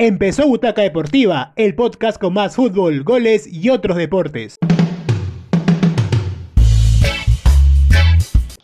Empezó 0.00 0.46
Butaca 0.46 0.82
Deportiva, 0.82 1.52
el 1.56 1.74
podcast 1.74 2.20
con 2.20 2.32
más 2.32 2.54
fútbol, 2.54 3.02
goles 3.02 3.52
y 3.52 3.68
otros 3.70 3.96
deportes. 3.96 4.56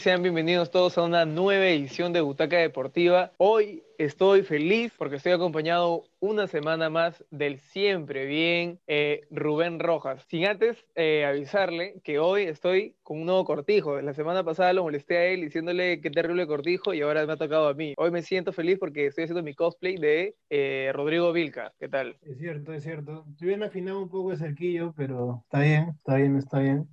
Sean 0.05 0.23
bienvenidos 0.23 0.71
todos 0.71 0.99
a 0.99 1.03
una 1.03 1.25
nueva 1.25 1.65
edición 1.65 2.13
de 2.13 2.21
Butaca 2.21 2.59
Deportiva. 2.59 3.33
Hoy 3.39 3.83
estoy 3.97 4.43
feliz 4.43 4.93
porque 4.99 5.17
estoy 5.17 5.33
acompañado 5.33 6.05
una 6.21 6.47
semana 6.47 6.91
más 6.91 7.25
del 7.31 7.59
siempre 7.59 8.27
bien 8.27 8.81
eh, 8.87 9.23
Rubén 9.31 9.81
Rojas. 9.81 10.23
Sin 10.29 10.47
antes 10.47 10.85
eh, 10.95 11.25
avisarle 11.25 12.03
que 12.05 12.19
hoy 12.19 12.43
estoy 12.43 12.97
con 13.03 13.21
un 13.21 13.25
nuevo 13.25 13.47
cortijo. 13.47 13.99
La 14.03 14.13
semana 14.13 14.45
pasada 14.45 14.75
lo 14.75 14.83
molesté 14.83 15.17
a 15.17 15.25
él 15.25 15.41
diciéndole 15.41 16.03
qué 16.03 16.11
terrible 16.11 16.47
cortijo 16.47 16.93
y 16.93 17.01
ahora 17.01 17.25
me 17.25 17.33
ha 17.33 17.39
tocado 17.39 17.69
a 17.69 17.73
mí. 17.73 17.95
Hoy 17.97 18.11
me 18.11 18.21
siento 18.21 18.53
feliz 18.53 18.79
porque 18.79 19.07
estoy 19.07 19.25
haciendo 19.25 19.43
mi 19.43 19.55
cosplay 19.55 19.97
de 19.97 20.37
eh, 20.51 20.91
Rodrigo 20.93 21.33
Vilca. 21.33 21.73
¿Qué 21.81 21.89
tal? 21.89 22.19
Es 22.21 22.37
cierto, 22.37 22.75
es 22.75 22.83
cierto. 22.83 23.25
Estoy 23.31 23.49
bien 23.49 23.63
afinado 23.63 24.03
un 24.03 24.11
poco 24.11 24.33
de 24.33 24.37
cerquillo, 24.37 24.93
pero 24.95 25.41
está 25.45 25.61
bien, 25.61 25.95
está 25.97 26.17
bien, 26.17 26.37
está 26.37 26.59
bien. 26.59 26.89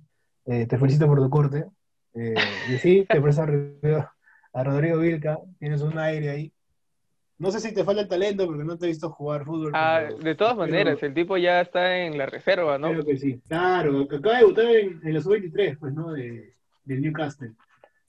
te 0.46 0.78
felicito 0.78 1.06
por 1.06 1.20
tu 1.20 1.28
corte. 1.28 1.66
Eh, 2.14 2.34
y 2.72 2.78
sí, 2.78 3.06
te 3.08 3.20
prestas 3.20 3.48
a 4.52 4.64
Rodrigo 4.64 4.98
Vilca, 4.98 5.38
tienes 5.58 5.80
un 5.82 5.98
aire 5.98 6.30
ahí. 6.30 6.52
No 7.38 7.50
sé 7.50 7.58
si 7.60 7.74
te 7.74 7.82
falta 7.82 8.02
el 8.02 8.08
talento 8.08 8.46
porque 8.46 8.64
no 8.64 8.78
te 8.78 8.86
he 8.86 8.88
visto 8.88 9.10
jugar 9.10 9.44
fútbol. 9.44 9.72
Ah, 9.74 10.08
de 10.16 10.34
todas 10.34 10.56
maneras, 10.56 11.02
el 11.02 11.12
tipo 11.12 11.36
ya 11.36 11.60
está 11.60 11.98
en 11.98 12.16
la 12.16 12.26
reserva, 12.26 12.78
¿no? 12.78 12.90
Creo 12.90 13.04
que 13.04 13.16
sí. 13.16 13.40
Claro, 13.48 14.02
acaba 14.02 14.36
de 14.36 14.42
debutar 14.42 14.66
en, 14.66 15.00
en 15.02 15.14
la 15.14 15.20
sub-23, 15.20 15.78
pues, 15.78 15.92
¿no? 15.92 16.12
De, 16.12 16.52
del 16.84 17.02
Newcastle. 17.02 17.52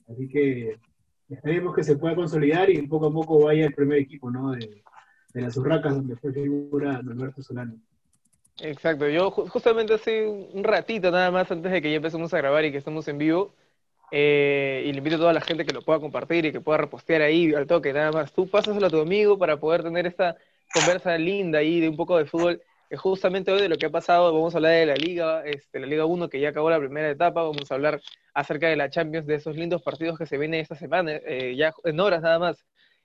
Así 0.08 0.28
que 0.28 0.78
esperemos 1.30 1.76
que 1.76 1.84
se 1.84 1.96
pueda 1.96 2.16
consolidar 2.16 2.70
y 2.70 2.86
poco 2.88 3.08
a 3.08 3.14
poco 3.14 3.46
vaya 3.46 3.66
el 3.66 3.74
primer 3.74 4.00
equipo, 4.00 4.30
¿no? 4.30 4.52
De, 4.52 4.84
de 5.34 5.42
las 5.42 5.58
Urracas, 5.58 5.96
donde 5.96 6.16
fue 6.16 6.32
figura 6.32 7.02
Norberto 7.02 7.42
Solano. 7.42 7.74
Exacto, 8.62 9.10
yo 9.10 9.32
justamente 9.32 9.96
hace 9.96 10.28
un 10.28 10.64
ratito 10.64 11.10
nada 11.10 11.32
más 11.32 11.52
antes 11.52 11.72
de 11.72 11.82
que 11.82 11.90
ya 11.90 11.96
empecemos 11.96 12.32
a 12.34 12.38
grabar 12.38 12.64
y 12.66 12.72
que 12.72 12.78
estamos 12.78 13.08
en 13.08 13.18
vivo, 13.18 13.56
eh, 14.16 14.84
y 14.86 14.92
le 14.92 15.00
invito 15.00 15.16
a 15.16 15.20
toda 15.20 15.34
la 15.34 15.42
gente 15.42 15.66
que 15.66 15.74
lo 15.74 15.82
pueda 15.82 16.00
compartir 16.00 16.46
y 16.46 16.52
que 16.52 16.62
pueda 16.62 16.78
repostear 16.78 17.24
ahí 17.24 17.52
al 17.56 17.66
toque, 17.66 17.92
nada 17.94 18.12
más. 18.12 18.32
Tú 18.32 18.48
pásaselo 18.48 18.86
a 18.86 18.90
tu 18.92 19.02
amigo 19.02 19.40
para 19.40 19.58
poder 19.58 19.82
tener 19.82 20.06
esta 20.06 20.38
conversa 20.72 21.18
linda 21.18 21.58
ahí 21.58 21.80
de 21.80 21.90
un 21.90 21.98
poco 21.98 22.20
de 22.20 22.26
fútbol. 22.26 22.62
Que 22.92 22.96
justamente 22.96 23.52
hoy 23.52 23.60
de 23.60 23.70
lo 23.70 23.76
que 23.76 23.88
ha 23.88 23.90
pasado, 23.90 24.32
vamos 24.32 24.54
a 24.54 24.58
hablar 24.60 24.74
de 24.74 24.86
la 24.86 24.94
Liga, 24.94 25.44
este, 25.46 25.80
la 25.80 25.88
Liga 25.88 26.06
1 26.06 26.30
que 26.30 26.40
ya 26.40 26.50
acabó 26.50 26.70
la 26.70 26.78
primera 26.78 27.10
etapa, 27.10 27.42
vamos 27.42 27.72
a 27.72 27.74
hablar 27.74 28.02
acerca 28.36 28.68
de 28.68 28.76
la 28.76 28.92
Champions, 28.92 29.26
de 29.26 29.34
esos 29.34 29.56
lindos 29.56 29.82
partidos 29.82 30.20
que 30.20 30.28
se 30.28 30.38
vienen 30.38 30.60
esta 30.60 30.76
semana, 30.76 31.14
eh, 31.14 31.56
ya 31.58 31.74
en 31.84 32.00
horas 32.00 32.22
nada 32.22 32.38
más 32.38 32.64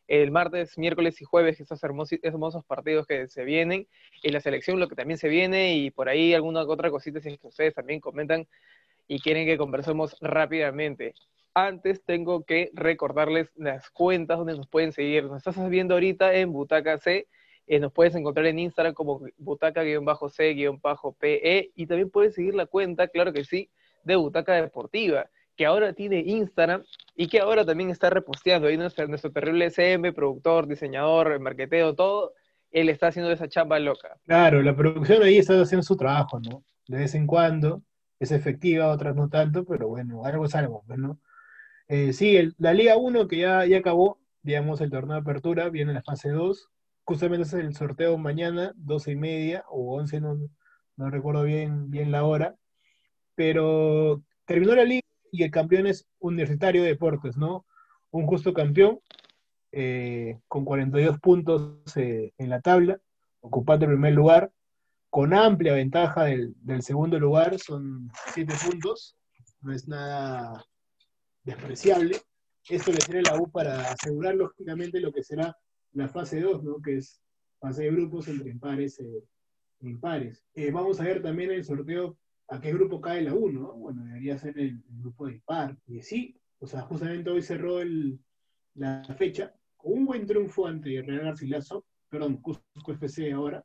el 0.08 0.30
martes, 0.30 0.76
miércoles 0.76 1.20
y 1.20 1.24
jueves, 1.24 1.60
esos 1.60 1.82
hermosos, 1.84 2.18
hermosos 2.22 2.64
partidos 2.64 3.06
que 3.06 3.28
se 3.28 3.44
vienen, 3.44 3.86
y 4.22 4.30
la 4.30 4.40
selección, 4.40 4.80
lo 4.80 4.88
que 4.88 4.94
también 4.94 5.18
se 5.18 5.28
viene, 5.28 5.76
y 5.76 5.90
por 5.90 6.08
ahí 6.08 6.34
alguna 6.34 6.62
otra 6.62 6.90
cosita, 6.90 7.20
si 7.20 7.38
ustedes 7.42 7.74
también 7.74 8.00
comentan 8.00 8.46
y 9.08 9.18
quieren 9.20 9.46
que 9.46 9.58
conversemos 9.58 10.16
rápidamente. 10.20 11.14
Antes 11.54 12.04
tengo 12.04 12.44
que 12.44 12.70
recordarles 12.74 13.50
las 13.56 13.90
cuentas 13.90 14.38
donde 14.38 14.54
nos 14.56 14.68
pueden 14.68 14.92
seguir. 14.92 15.24
Nos 15.24 15.38
estás 15.38 15.68
viendo 15.68 15.94
ahorita 15.94 16.34
en 16.34 16.52
Butaca 16.52 16.98
C. 16.98 17.26
Eh, 17.66 17.80
nos 17.80 17.92
puedes 17.92 18.14
encontrar 18.14 18.46
en 18.46 18.60
Instagram 18.60 18.94
como 18.94 19.22
butaca-c-pe 19.36 20.12
y 21.74 21.86
también 21.86 22.10
puedes 22.10 22.34
seguir 22.34 22.54
la 22.54 22.66
cuenta, 22.66 23.08
claro 23.08 23.32
que 23.32 23.44
sí, 23.44 23.70
de 24.04 24.16
Butaca 24.16 24.54
Deportiva, 24.54 25.28
que 25.54 25.66
ahora 25.66 25.92
tiene 25.92 26.20
Instagram 26.20 26.82
y 27.14 27.28
que 27.28 27.40
ahora 27.40 27.66
también 27.66 27.90
está 27.90 28.08
reposteando. 28.08 28.68
Ahí 28.68 28.78
nuestro, 28.78 29.06
nuestro 29.06 29.32
terrible 29.32 29.66
SM, 29.66 30.12
productor, 30.12 30.66
diseñador, 30.66 31.38
marqueteo, 31.40 31.94
todo, 31.94 32.32
él 32.70 32.88
está 32.88 33.08
haciendo 33.08 33.30
esa 33.32 33.48
chamba 33.48 33.78
loca. 33.78 34.16
Claro, 34.26 34.62
la 34.62 34.74
producción 34.74 35.22
ahí 35.22 35.36
está 35.36 35.60
haciendo 35.60 35.82
su 35.82 35.96
trabajo, 35.96 36.40
¿no? 36.40 36.62
De 36.86 36.98
vez 36.98 37.14
en 37.14 37.26
cuando 37.26 37.82
es 38.20 38.32
efectiva, 38.32 38.88
otras 38.88 39.14
no 39.16 39.28
tanto, 39.28 39.64
pero 39.64 39.88
bueno, 39.88 40.24
algo 40.24 40.46
es 40.46 40.54
algo, 40.54 40.84
pues, 40.86 40.98
¿no? 40.98 41.18
Eh, 41.88 42.12
sí, 42.12 42.36
la 42.58 42.74
Liga 42.74 42.96
1 42.96 43.28
que 43.28 43.38
ya, 43.38 43.64
ya 43.66 43.78
acabó, 43.78 44.18
digamos, 44.42 44.80
el 44.80 44.90
torneo 44.90 45.14
de 45.14 45.22
apertura, 45.22 45.68
viene 45.70 45.94
la 45.94 46.02
fase 46.02 46.30
2, 46.30 46.70
justamente 47.04 47.46
es 47.46 47.54
el 47.54 47.74
sorteo 47.74 48.18
mañana, 48.18 48.72
12 48.76 49.12
y 49.12 49.16
media 49.16 49.64
o 49.70 49.96
11, 49.96 50.20
no, 50.20 50.38
no 50.96 51.10
recuerdo 51.10 51.44
bien, 51.44 51.90
bien 51.90 52.12
la 52.12 52.24
hora, 52.24 52.56
pero 53.34 54.22
terminó 54.44 54.74
la 54.74 54.84
liga 54.84 55.06
y 55.32 55.44
el 55.44 55.50
campeón 55.50 55.86
es 55.86 56.06
Universitario 56.18 56.82
de 56.82 56.88
Deportes, 56.88 57.36
¿no? 57.36 57.64
Un 58.10 58.26
justo 58.26 58.52
campeón, 58.52 59.00
eh, 59.72 60.38
con 60.48 60.64
42 60.64 61.20
puntos 61.20 61.78
eh, 61.96 62.32
en 62.38 62.50
la 62.50 62.60
tabla, 62.60 63.00
ocupando 63.40 63.84
el 63.84 63.92
primer 63.92 64.14
lugar, 64.14 64.50
con 65.10 65.32
amplia 65.32 65.74
ventaja 65.74 66.24
del, 66.24 66.54
segundo 66.80 67.18
lugar, 67.18 67.58
son 67.58 68.10
siete 68.32 68.54
puntos, 68.64 69.16
no 69.62 69.72
es 69.72 69.88
nada 69.88 70.64
despreciable. 71.44 72.20
Esto 72.68 72.92
le 72.92 73.00
sirve 73.00 73.20
a 73.20 73.34
la 73.34 73.40
U 73.40 73.50
para 73.50 73.90
asegurar 73.90 74.34
lógicamente 74.34 75.00
lo 75.00 75.12
que 75.12 75.22
será 75.22 75.56
la 75.92 76.08
fase 76.08 76.40
2, 76.40 76.62
¿no? 76.62 76.82
que 76.82 76.98
es 76.98 77.22
fase 77.58 77.84
de 77.84 77.90
grupos 77.90 78.28
entre 78.28 78.50
impares 78.50 79.00
e 79.00 79.24
impares. 79.80 80.44
Eh, 80.54 80.70
vamos 80.70 81.00
a 81.00 81.04
ver 81.04 81.22
también 81.22 81.50
el 81.50 81.64
sorteo 81.64 82.18
a 82.48 82.60
qué 82.60 82.72
grupo 82.72 83.00
cae 83.00 83.22
la 83.22 83.34
U, 83.34 83.50
¿no? 83.50 83.72
Bueno, 83.74 84.04
debería 84.04 84.38
ser 84.38 84.58
el, 84.58 84.82
grupo 84.88 85.26
de 85.26 85.34
impar. 85.34 85.76
Y 85.86 86.02
sí, 86.02 86.36
o 86.58 86.66
sea, 86.66 86.82
justamente 86.82 87.30
hoy 87.30 87.42
cerró 87.42 87.80
el, 87.80 88.18
la 88.74 89.04
fecha 89.16 89.54
con 89.76 89.92
un 89.92 90.06
buen 90.06 90.26
triunfo 90.26 90.66
ante 90.66 91.02
Real 91.02 91.24
Garcilaso, 91.24 91.84
perdón, 92.08 92.38
Cusco 92.38 92.92
FC 92.92 93.32
ahora, 93.32 93.64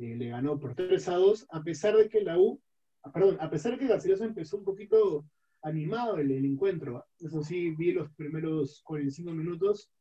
eh, 0.00 0.16
le 0.16 0.28
ganó 0.28 0.58
por 0.58 0.74
3 0.74 1.08
a 1.08 1.14
2, 1.16 1.46
a 1.50 1.62
pesar 1.62 1.94
de 1.94 2.08
que 2.08 2.22
la 2.22 2.38
U, 2.38 2.60
ah, 3.02 3.12
perdón, 3.12 3.36
a 3.38 3.50
pesar 3.50 3.72
de 3.72 3.78
que 3.78 3.86
Garcilaso 3.86 4.24
empezó 4.24 4.56
un 4.56 4.64
poquito 4.64 5.26
animado 5.62 6.16
el, 6.16 6.30
el 6.30 6.46
encuentro. 6.46 7.04
Eso 7.18 7.42
sí, 7.42 7.70
vi 7.72 7.92
los 7.92 8.10
primeros 8.12 8.80
45 8.84 9.30
minutos 9.32 9.92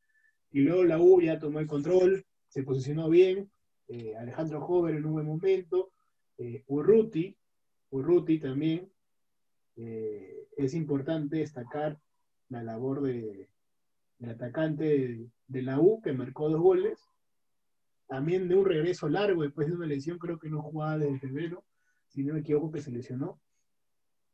y 0.52 0.62
luego 0.62 0.86
la 0.86 1.02
U 1.02 1.22
ya 1.22 1.38
tomó 1.38 1.60
el 1.60 1.68
control, 1.68 2.26
se 2.48 2.64
posicionó 2.64 3.10
bien. 3.10 3.52
Eh, 3.90 4.16
Alejandro 4.16 4.62
Jover 4.62 4.96
en 4.96 5.06
un 5.06 5.14
buen 5.14 5.26
momento, 5.26 5.92
eh, 6.38 6.64
Urruti, 6.68 7.36
Urruti 7.92 8.40
también. 8.40 8.90
Eh, 9.76 10.48
es 10.56 10.74
importante 10.76 11.38
destacar 11.38 12.00
la 12.48 12.64
labor 12.64 13.02
de, 13.02 13.50
del 14.18 14.30
atacante 14.30 14.84
de, 14.84 15.30
de, 15.48 15.62
la 15.62 15.80
U 15.80 16.02
que 16.02 16.14
marcó 16.14 16.50
dos 16.50 16.62
goles 16.62 17.00
también 18.10 18.50
de 18.50 18.56
un 18.56 18.66
regreso 18.66 19.08
largo 19.08 19.44
después 19.44 19.68
de 19.68 19.76
una 19.76 19.86
lesión, 19.86 20.18
creo 20.18 20.40
que 20.40 20.50
no 20.50 20.64
jugaba 20.64 20.98
desde 20.98 21.20
febrero, 21.20 21.64
si 22.08 22.24
no 22.24 22.34
me 22.34 22.40
equivoco 22.40 22.72
que 22.72 22.82
se 22.82 22.92
lesionó. 22.92 23.40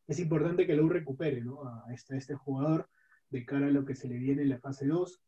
Es 0.08 0.18
importante 0.20 0.66
que 0.66 0.78
lo 0.78 0.88
recupere 0.88 1.42
¿no? 1.42 1.62
a, 1.68 1.94
este, 1.94 2.16
este 2.16 2.36
jugador 2.36 2.90
de 3.30 3.46
cara 3.46 3.68
a 3.68 3.72
lo 3.72 3.84
que 3.84 3.94
se 3.94 4.08
le 4.08 4.18
viene 4.18 4.44
en 4.44 4.50
la 4.50 4.60
fase 4.60 4.88
2, 4.88 5.22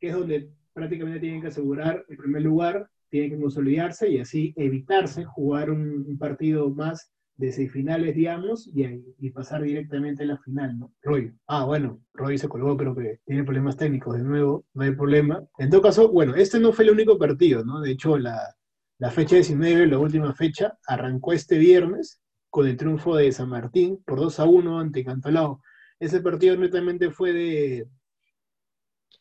que 0.00 0.08
es 0.08 0.14
donde 0.14 0.50
prácticamente 0.72 1.20
tienen 1.20 1.40
que 1.40 1.46
asegurar 1.48 2.04
el 2.08 2.16
primer 2.16 2.42
lugar, 2.42 2.90
tienen 3.08 3.30
que 3.30 3.40
consolidarse 3.40 4.10
y 4.10 4.18
así 4.18 4.52
evitarse 4.56 5.24
jugar 5.24 5.70
un, 5.70 6.04
un 6.04 6.18
partido 6.18 6.68
más 6.70 7.13
de 7.36 7.52
seis 7.52 7.72
finales, 7.72 8.14
digamos, 8.14 8.68
y, 8.68 8.84
y, 9.18 9.30
pasar 9.30 9.62
directamente 9.62 10.22
a 10.22 10.26
la 10.26 10.38
final, 10.38 10.78
¿no? 10.78 10.92
Roy. 11.02 11.32
Ah, 11.46 11.64
bueno, 11.64 12.00
Roy 12.12 12.38
se 12.38 12.48
colgó, 12.48 12.76
creo 12.76 12.94
que 12.94 13.20
tiene 13.24 13.42
problemas 13.42 13.76
técnicos 13.76 14.16
de 14.16 14.22
nuevo, 14.22 14.64
no 14.72 14.84
hay 14.84 14.92
problema. 14.92 15.44
En 15.58 15.70
todo 15.70 15.82
caso, 15.82 16.08
bueno, 16.10 16.34
este 16.36 16.60
no 16.60 16.72
fue 16.72 16.84
el 16.84 16.92
único 16.92 17.18
partido, 17.18 17.64
¿no? 17.64 17.80
De 17.80 17.90
hecho, 17.90 18.16
la, 18.18 18.54
la 18.98 19.10
fecha 19.10 19.34
19, 19.34 19.86
la 19.86 19.98
última 19.98 20.32
fecha, 20.34 20.78
arrancó 20.86 21.32
este 21.32 21.58
viernes 21.58 22.20
con 22.50 22.68
el 22.68 22.76
triunfo 22.76 23.16
de 23.16 23.32
San 23.32 23.48
Martín 23.48 24.00
por 24.06 24.20
2 24.20 24.38
a 24.38 24.44
1 24.44 24.78
ante 24.78 25.04
Cantolao. 25.04 25.60
Ese 25.98 26.20
partido 26.20 26.56
netamente 26.56 27.10
fue 27.10 27.32
de 27.32 27.88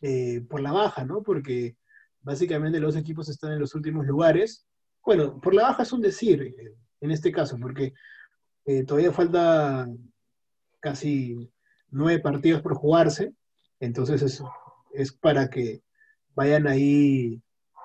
eh, 0.02 0.42
por 0.50 0.62
la 0.62 0.72
baja, 0.72 1.04
¿no? 1.06 1.24
Porque 1.24 1.78
básicamente 2.22 2.80
los 2.80 2.96
equipos 2.96 3.30
están 3.30 3.54
en 3.54 3.60
los 3.60 3.74
últimos 3.74 4.06
lugares. 4.06 4.68
Bueno, 5.04 5.40
por 5.42 5.56
la 5.56 5.64
baja 5.64 5.84
es 5.84 5.94
un 5.94 6.02
decir, 6.02 6.42
eh, 6.44 6.76
en 7.04 7.12
este 7.12 7.34
caso, 7.34 7.58
porque 7.60 7.94
eh, 8.66 8.86
todavía 8.86 9.12
falta 9.12 9.88
casi 10.80 11.52
nueve 11.90 12.22
partidos 12.22 12.62
por 12.62 12.76
jugarse, 12.76 13.34
entonces 13.82 14.22
es, 14.22 14.42
es 14.94 15.12
para 15.12 15.50
que 15.50 15.84
vayan 16.34 16.66
ahí 16.66 17.42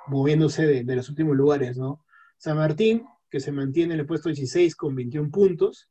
moviéndose 0.07 0.85
de, 0.85 0.97
los 0.97 1.09
últimos 1.09 1.37
lugares, 1.37 1.77
¿no? 1.77 2.05
San 2.39 2.57
Martín, 2.57 3.05
que 3.29 3.41
se 3.41 3.51
mantiene 3.51 3.95
en 3.95 4.01
el 4.01 4.07
puesto 4.07 4.29
16 4.29 4.77
con 4.77 4.95
21 4.95 5.31
puntos, 5.33 5.91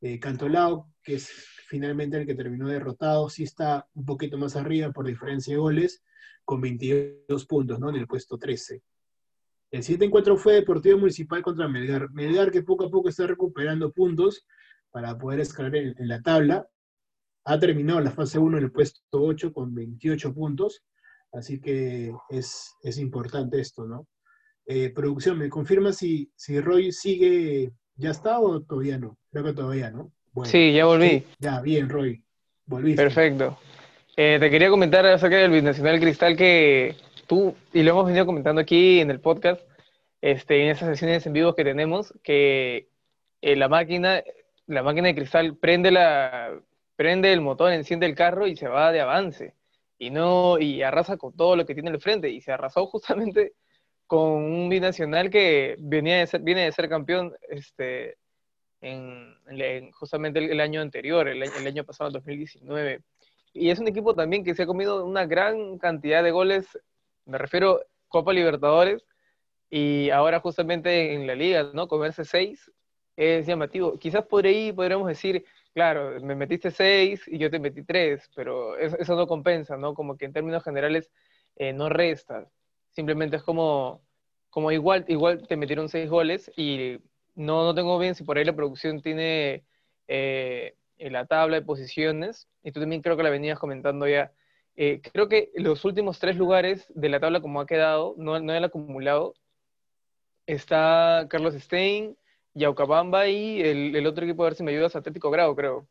eh, 0.00 0.18
Cantolao, 0.18 0.92
que 1.00 1.14
es 1.14 1.30
finalmente 1.68 2.16
el 2.16 2.26
que 2.26 2.34
terminó 2.34 2.66
derrotado, 2.66 3.30
sí 3.30 3.44
está 3.44 3.86
un 3.94 4.04
poquito 4.04 4.36
más 4.36 4.56
arriba 4.56 4.90
por 4.90 5.06
diferencia 5.06 5.54
de 5.54 5.60
goles, 5.60 6.02
con 6.44 6.60
22 6.60 7.46
puntos, 7.46 7.78
¿no? 7.78 7.90
En 7.90 7.96
el 7.96 8.08
puesto 8.08 8.36
13. 8.36 8.82
El 9.70 9.82
siguiente 9.82 10.06
encuentro 10.06 10.36
fue 10.36 10.54
Deportivo 10.54 10.98
Municipal 10.98 11.42
contra 11.42 11.68
Melgar. 11.68 12.10
Melgar 12.12 12.50
que 12.50 12.62
poco 12.62 12.84
a 12.84 12.90
poco 12.90 13.08
está 13.08 13.26
recuperando 13.26 13.92
puntos 13.92 14.46
para 14.90 15.18
poder 15.18 15.40
escalar 15.40 15.74
en, 15.74 15.94
la 15.98 16.22
tabla. 16.22 16.68
Ha 17.44 17.58
terminado 17.58 18.00
la 18.00 18.12
fase 18.12 18.38
1 18.38 18.58
en 18.58 18.64
el 18.64 18.72
puesto 18.72 19.00
8 19.10 19.52
con 19.52 19.74
28 19.74 20.32
puntos. 20.32 20.84
Así 21.32 21.60
que 21.60 22.12
es, 22.30 22.76
importante 22.98 23.60
esto, 23.60 23.84
¿no? 23.86 24.06
Eh, 24.66 24.90
producción, 24.90 25.38
¿me 25.38 25.50
confirma 25.50 25.92
si, 25.92 26.30
si 26.36 26.60
Roy 26.60 26.92
sigue, 26.92 27.72
ya 27.96 28.10
está 28.10 28.38
o 28.38 28.62
todavía 28.62 28.98
no? 28.98 29.18
Creo 29.30 29.44
que 29.44 29.52
todavía 29.52 29.90
no. 29.90 30.12
Bueno, 30.32 30.50
sí, 30.50 30.72
ya 30.72 30.86
volví. 30.86 31.24
ya, 31.38 31.60
bien, 31.60 31.88
Roy. 31.88 32.24
Volviste. 32.66 33.02
Perfecto. 33.02 33.58
Eh, 34.16 34.36
te 34.38 34.48
quería 34.48 34.70
comentar 34.70 35.04
acerca 35.06 35.36
del 35.36 35.50
Binacional 35.50 35.98
Cristal 35.98 36.36
que 36.36 36.94
tú, 37.26 37.54
y 37.72 37.82
lo 37.82 37.90
hemos 37.90 38.06
venido 38.06 38.26
comentando 38.26 38.60
aquí 38.60 39.00
en 39.00 39.10
el 39.10 39.20
podcast, 39.20 39.60
este, 40.20 40.62
en 40.62 40.70
esas 40.70 40.88
sesiones 40.88 41.26
en 41.26 41.32
vivo 41.32 41.54
que 41.54 41.64
tenemos, 41.64 42.14
que 42.22 42.88
eh, 43.42 43.56
la 43.56 43.68
máquina, 43.68 44.22
la 44.66 44.82
máquina 44.82 45.08
de 45.08 45.14
cristal 45.14 45.56
prende 45.56 45.90
la, 45.90 46.58
prende 46.96 47.32
el 47.32 47.40
motor, 47.40 47.72
enciende 47.72 48.06
el 48.06 48.14
carro 48.14 48.46
y 48.46 48.56
se 48.56 48.68
va 48.68 48.92
de 48.92 49.00
avance. 49.00 49.54
Y 49.98 50.10
no, 50.10 50.58
y 50.58 50.82
arrasa 50.82 51.16
con 51.16 51.36
todo 51.36 51.56
lo 51.56 51.66
que 51.66 51.74
tiene 51.74 51.90
al 51.90 52.00
frente. 52.00 52.30
Y 52.30 52.40
se 52.40 52.52
arrasó 52.52 52.86
justamente 52.88 53.52
con 54.06 54.42
un 54.44 54.68
binacional 54.68 55.30
que 55.30 55.76
venía 55.78 56.18
de 56.18 56.26
ser, 56.26 56.40
viene 56.42 56.64
de 56.64 56.72
ser 56.72 56.88
campeón 56.88 57.34
este, 57.48 58.16
en, 58.80 59.90
justamente 59.92 60.38
el, 60.38 60.60
año 60.60 60.80
anterior, 60.80 61.28
el, 61.28 61.42
el 61.42 61.66
año 61.66 61.84
pasado, 61.84 62.10
2019. 62.10 63.00
Y 63.54 63.70
es 63.70 63.78
un 63.78 63.88
equipo 63.88 64.14
también 64.14 64.44
que 64.44 64.54
se 64.54 64.64
ha 64.64 64.66
comido 64.66 65.04
una 65.04 65.26
gran 65.26 65.78
cantidad 65.78 66.22
de 66.22 66.32
goles, 66.32 66.66
me 67.26 67.38
refiero 67.38 67.80
Copa 68.08 68.32
Libertadores, 68.32 69.04
y 69.70 70.10
ahora 70.10 70.40
justamente 70.40 71.14
en 71.14 71.26
la 71.26 71.34
liga, 71.34 71.70
¿no? 71.74 71.88
Comerse 71.88 72.24
seis 72.24 72.70
es 73.16 73.46
llamativo. 73.46 73.98
Quizás 73.98 74.24
por 74.24 74.46
ahí 74.46 74.72
podríamos 74.72 75.08
decir, 75.08 75.44
claro, 75.72 76.20
me 76.20 76.34
metiste 76.36 76.70
seis 76.70 77.26
y 77.26 77.38
yo 77.38 77.50
te 77.50 77.58
metí 77.58 77.82
tres, 77.82 78.30
pero 78.36 78.76
eso, 78.76 79.16
no 79.16 79.26
compensa, 79.26 79.76
¿no? 79.76 79.94
Como 79.94 80.16
que 80.16 80.26
en 80.26 80.32
términos 80.32 80.62
generales 80.62 81.10
eh, 81.56 81.72
no 81.72 81.88
resta. 81.88 82.48
Simplemente 82.90 83.36
es 83.36 83.42
como, 83.42 84.02
igual, 84.70 85.04
igual 85.08 85.46
te 85.48 85.56
metieron 85.56 85.88
seis 85.88 86.08
goles 86.08 86.52
y 86.56 86.98
no, 87.34 87.64
no 87.64 87.74
tengo 87.74 87.98
bien 87.98 88.14
si 88.14 88.22
por 88.22 88.38
ahí 88.38 88.44
la 88.44 88.54
producción 88.54 89.02
tiene 89.02 89.64
eh, 90.06 90.76
la 90.98 91.26
tabla 91.26 91.56
de 91.56 91.62
posiciones, 91.62 92.48
y 92.62 92.70
tú 92.70 92.78
también 92.78 93.02
creo 93.02 93.16
que 93.16 93.24
la 93.24 93.30
venías 93.30 93.58
comentando 93.58 94.06
ya. 94.06 94.32
Eh, 94.76 95.00
creo 95.12 95.28
que 95.28 95.50
los 95.54 95.84
últimos 95.84 96.18
tres 96.18 96.36
lugares 96.36 96.86
de 96.94 97.08
la 97.08 97.20
tabla 97.20 97.40
como 97.40 97.60
ha 97.60 97.66
quedado, 97.66 98.14
no, 98.18 98.40
no 98.40 98.52
el 98.52 98.64
acumulado, 98.64 99.34
está 100.46 101.26
Carlos 101.30 101.54
Stein, 101.54 102.16
Yaucabamba 102.54 103.28
y 103.28 103.60
el, 103.60 104.06
otro 104.06 104.24
equipo, 104.24 104.42
a 104.42 104.46
ver 104.46 104.54
si 104.54 104.62
me 104.62 104.72
ayudas, 104.72 104.96
Atlético 104.96 105.30
Grado, 105.30 105.54
creo. 105.54 105.88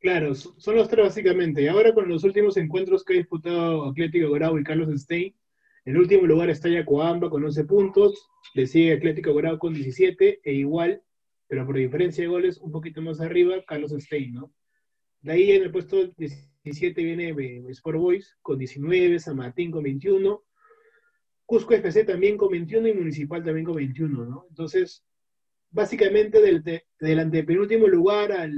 Claro, 0.00 0.34
son 0.34 0.76
los 0.76 0.88
tres 0.88 1.06
básicamente. 1.06 1.62
Y 1.62 1.66
ahora 1.66 1.92
con 1.92 2.08
los 2.08 2.22
últimos 2.22 2.56
encuentros 2.56 3.04
que 3.04 3.14
ha 3.14 3.16
disputado 3.16 3.88
Atlético 3.88 4.30
Grado 4.30 4.58
y 4.58 4.64
Carlos 4.64 4.88
Stein, 5.00 5.34
en 5.84 5.96
último 5.96 6.26
lugar 6.26 6.50
está 6.50 6.68
Yacoamba 6.68 7.30
con 7.30 7.44
11 7.44 7.64
puntos, 7.64 8.28
le 8.54 8.66
sigue 8.66 8.92
Atlético 8.92 9.34
Grado 9.34 9.58
con 9.58 9.74
17 9.74 10.40
e 10.44 10.52
igual, 10.52 11.02
pero 11.48 11.66
por 11.66 11.76
diferencia 11.76 12.22
de 12.22 12.28
goles, 12.28 12.58
un 12.58 12.70
poquito 12.70 13.00
más 13.02 13.20
arriba, 13.20 13.56
Carlos 13.66 13.92
Stein, 13.92 14.34
¿no? 14.34 14.52
De 15.22 15.32
ahí 15.32 15.50
en 15.52 15.62
el 15.62 15.72
puesto 15.72 16.06
17 16.16 16.57
viene 16.96 17.30
eh, 17.30 17.64
Sport 17.70 17.98
Boys 17.98 18.36
con 18.42 18.58
19, 18.58 19.18
San 19.18 19.36
Martín 19.36 19.70
con 19.70 19.82
21, 19.82 20.44
Cusco 21.46 21.74
FC 21.74 22.04
también 22.04 22.36
con 22.36 22.50
21 22.50 22.88
y 22.88 22.94
Municipal 22.94 23.42
también 23.42 23.64
con 23.64 23.76
21, 23.76 24.24
¿no? 24.26 24.46
Entonces, 24.50 25.04
básicamente 25.70 26.40
del, 26.40 26.62
del 26.62 27.18
antepenúltimo 27.18 27.86
lugar 27.86 28.32
al 28.32 28.52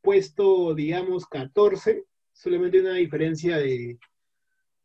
puesto, 0.00 0.74
digamos, 0.74 1.26
14, 1.26 2.04
solamente 2.32 2.80
una 2.80 2.94
diferencia 2.94 3.58
de, 3.58 3.98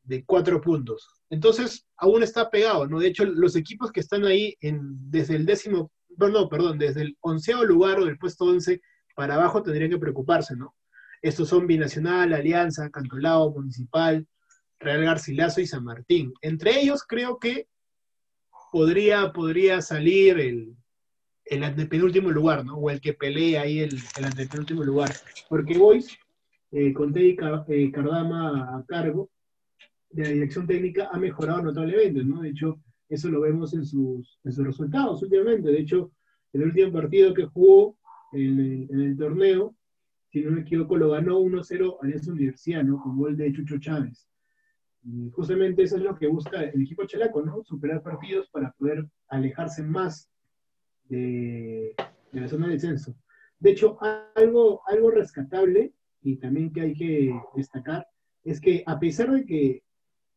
de 0.04 0.24
cuatro 0.26 0.62
puntos. 0.62 1.08
Entonces, 1.30 1.86
aún 1.98 2.24
está 2.24 2.50
pegado, 2.50 2.88
¿no? 2.88 3.00
De 3.00 3.08
hecho, 3.08 3.26
los 3.26 3.56
equipos 3.56 3.92
que 3.92 4.02
están 4.02 4.26
ahí 4.26 4.56
en, 4.62 4.80
desde 5.10 5.36
el 5.36 5.46
décimo, 5.46 5.92
no, 6.18 6.50
perdón, 6.50 6.78
desde 6.78 7.02
el 7.02 7.18
onceavo 7.22 7.64
lugar 7.64 8.00
o 8.00 8.06
del 8.06 8.18
puesto 8.18 8.46
11 8.46 8.82
para 9.16 9.36
abajo 9.36 9.64
tendrían 9.64 9.92
que 9.92 9.98
preocuparse, 9.98 10.56
¿no? 10.56 10.76
Estos 11.24 11.48
son 11.48 11.66
Binacional, 11.66 12.34
Alianza, 12.34 12.90
Cantolao, 12.90 13.54
Municipal, 13.54 14.28
Real 14.78 15.06
Garcilaso 15.06 15.62
y 15.62 15.66
San 15.66 15.86
Martín. 15.86 16.34
Entre 16.42 16.82
ellos 16.82 17.06
creo 17.08 17.40
que 17.40 17.70
podría, 18.74 19.32
podría 19.32 19.82
salir 19.82 20.38
el, 20.38 20.76
el 21.46 21.64
antepenúltimo 21.64 22.30
lugar, 22.30 22.66
¿no? 22.66 22.76
O 22.76 22.90
el 22.90 23.00
que 23.00 23.14
pelea 23.14 23.62
ahí 23.62 23.80
el, 23.80 23.98
el 24.18 24.26
antepenúltimo 24.26 24.84
lugar. 24.84 25.12
Porque 25.48 25.78
Boys, 25.78 26.18
eh, 26.72 26.92
con 26.92 27.14
Teddy 27.14 27.38
eh, 27.70 27.92
Cardama 27.94 28.78
a 28.78 28.86
cargo 28.86 29.30
de 30.10 30.24
la 30.24 30.30
dirección 30.30 30.68
técnica, 30.68 31.08
ha 31.10 31.18
mejorado 31.18 31.62
notablemente, 31.62 32.22
¿no? 32.22 32.42
De 32.42 32.50
hecho, 32.50 32.82
eso 33.08 33.30
lo 33.30 33.40
vemos 33.40 33.74
en 33.74 33.86
sus, 33.86 34.40
en 34.44 34.52
sus 34.52 34.66
resultados 34.66 35.24
últimamente. 35.24 35.72
De 35.72 35.80
hecho, 35.80 36.12
el 36.52 36.64
último 36.64 36.92
partido 36.92 37.34
que 37.34 37.46
jugó 37.46 37.98
en 38.34 38.60
el, 38.60 38.88
en 38.92 39.02
el 39.02 39.18
torneo, 39.18 39.74
si 40.34 40.42
no 40.42 40.50
me 40.50 40.62
equivoco, 40.62 40.98
lo 40.98 41.12
ganó 41.12 41.40
1-0 41.40 41.98
Alianza 42.02 42.32
Universidad, 42.32 42.84
¿no? 42.84 43.00
Con 43.00 43.16
gol 43.18 43.38
de 43.38 43.54
Chucho 43.54 43.78
Chávez. 43.78 44.28
Y 45.04 45.30
justamente 45.30 45.84
eso 45.84 45.98
es 45.98 46.02
lo 46.02 46.18
que 46.18 46.26
busca 46.26 46.64
el 46.64 46.82
equipo 46.82 47.06
chelaco, 47.06 47.44
¿no? 47.44 47.64
Superar 47.64 48.02
partidos 48.02 48.50
para 48.50 48.72
poder 48.72 49.06
alejarse 49.28 49.84
más 49.84 50.32
de, 51.08 51.94
la 52.32 52.48
zona 52.48 52.66
de 52.66 52.74
descenso. 52.74 53.16
De 53.60 53.70
hecho, 53.70 53.96
algo, 54.36 54.82
algo 54.88 55.12
rescatable 55.12 55.94
y 56.24 56.38
también 56.38 56.74
que 56.74 56.82
hay 56.82 56.94
que 56.96 57.40
destacar 57.56 58.08
es 58.44 58.60
que 58.60 58.82
a 58.88 59.00
pesar 59.00 59.32
de 59.32 59.46
que 59.46 59.84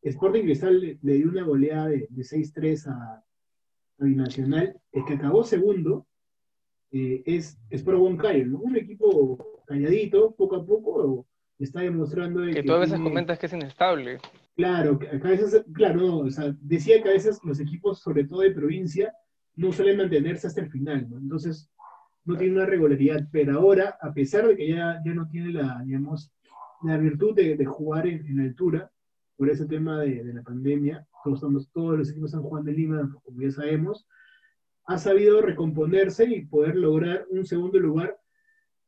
Sporting 0.03 0.43
Cristal 0.43 0.99
le, 1.01 1.15
dio 1.15 1.31
una 1.31 1.43
goleada 1.43 1.87
de, 1.87 2.07
6-3 2.11 2.87
a, 2.89 3.25
Binacional, 3.99 4.79
el 4.93 5.05
que 5.07 5.15
acabó 5.15 5.43
segundo 5.43 6.07
eh, 6.91 7.23
es, 7.25 7.59
es 7.71 7.83
Pro 7.83 7.99
¿no? 8.11 8.59
Un 8.59 8.77
equipo 8.77 9.56
calladito, 9.67 10.35
poco 10.35 10.57
a 10.57 10.67
poco, 10.67 11.27
está 11.59 11.81
demostrando... 11.81 12.43
que, 12.45 12.55
que 12.55 12.63
tú 12.63 12.73
a 12.73 12.79
veces 12.79 13.01
comentas 13.01 13.39
que 13.39 13.47
es 13.47 13.53
inestable. 13.53 14.19
Claro, 14.57 14.99
a 15.23 15.29
veces, 15.29 15.65
claro, 15.75 16.19
o 16.19 16.31
sea, 16.31 16.55
decía 16.61 17.03
que 17.03 17.11
a 17.11 17.13
veces 17.13 17.39
los 17.45 17.61
equipos, 17.61 18.01
sobre 18.01 18.25
todo 18.25 18.41
de 18.41 18.53
provincia, 18.53 19.13
no 19.55 19.71
suelen 19.73 19.99
mantenerse 19.99 20.47
hasta 20.47 20.63
el 20.63 20.71
final, 20.71 21.09
¿no? 21.11 21.19
Entonces, 21.19 21.71
no 22.25 22.37
tiene 22.37 22.57
una 22.57 22.67
regularidad, 22.67 23.29
pero 23.31 23.59
ahora, 23.59 23.97
a 24.01 24.13
pesar 24.13 24.49
de 24.49 24.57
que 24.57 24.69
ya, 24.69 25.01
ya 25.05 25.15
no 25.15 25.29
tiene 25.29 25.53
la, 25.53 25.83
digamos, 25.85 26.33
la 26.83 26.97
virtud 26.99 27.35
de, 27.35 27.65
jugar 27.65 28.07
en, 28.07 28.41
altura, 28.41 28.91
por 29.37 29.51
ese 29.51 29.67
tema 29.67 30.01
de, 30.01 30.25
la 30.25 30.43
pandemia, 30.43 31.07
todos, 31.23 31.39
estamos, 31.39 31.71
todos 31.73 31.99
los 31.99 32.11
equipos 32.11 32.31
están 32.31 32.43
jugando 32.43 32.71
en 32.71 32.77
Lima, 32.77 33.11
como 33.23 33.41
ya 33.41 33.51
sabemos, 33.51 34.07
ha 34.87 34.99
sabido 34.99 35.41
recomponerse 35.41 36.25
y 36.25 36.47
poder 36.47 36.77
lograr 36.77 37.27
un 37.31 37.45
segundo 37.45 37.79
lugar 37.79 38.19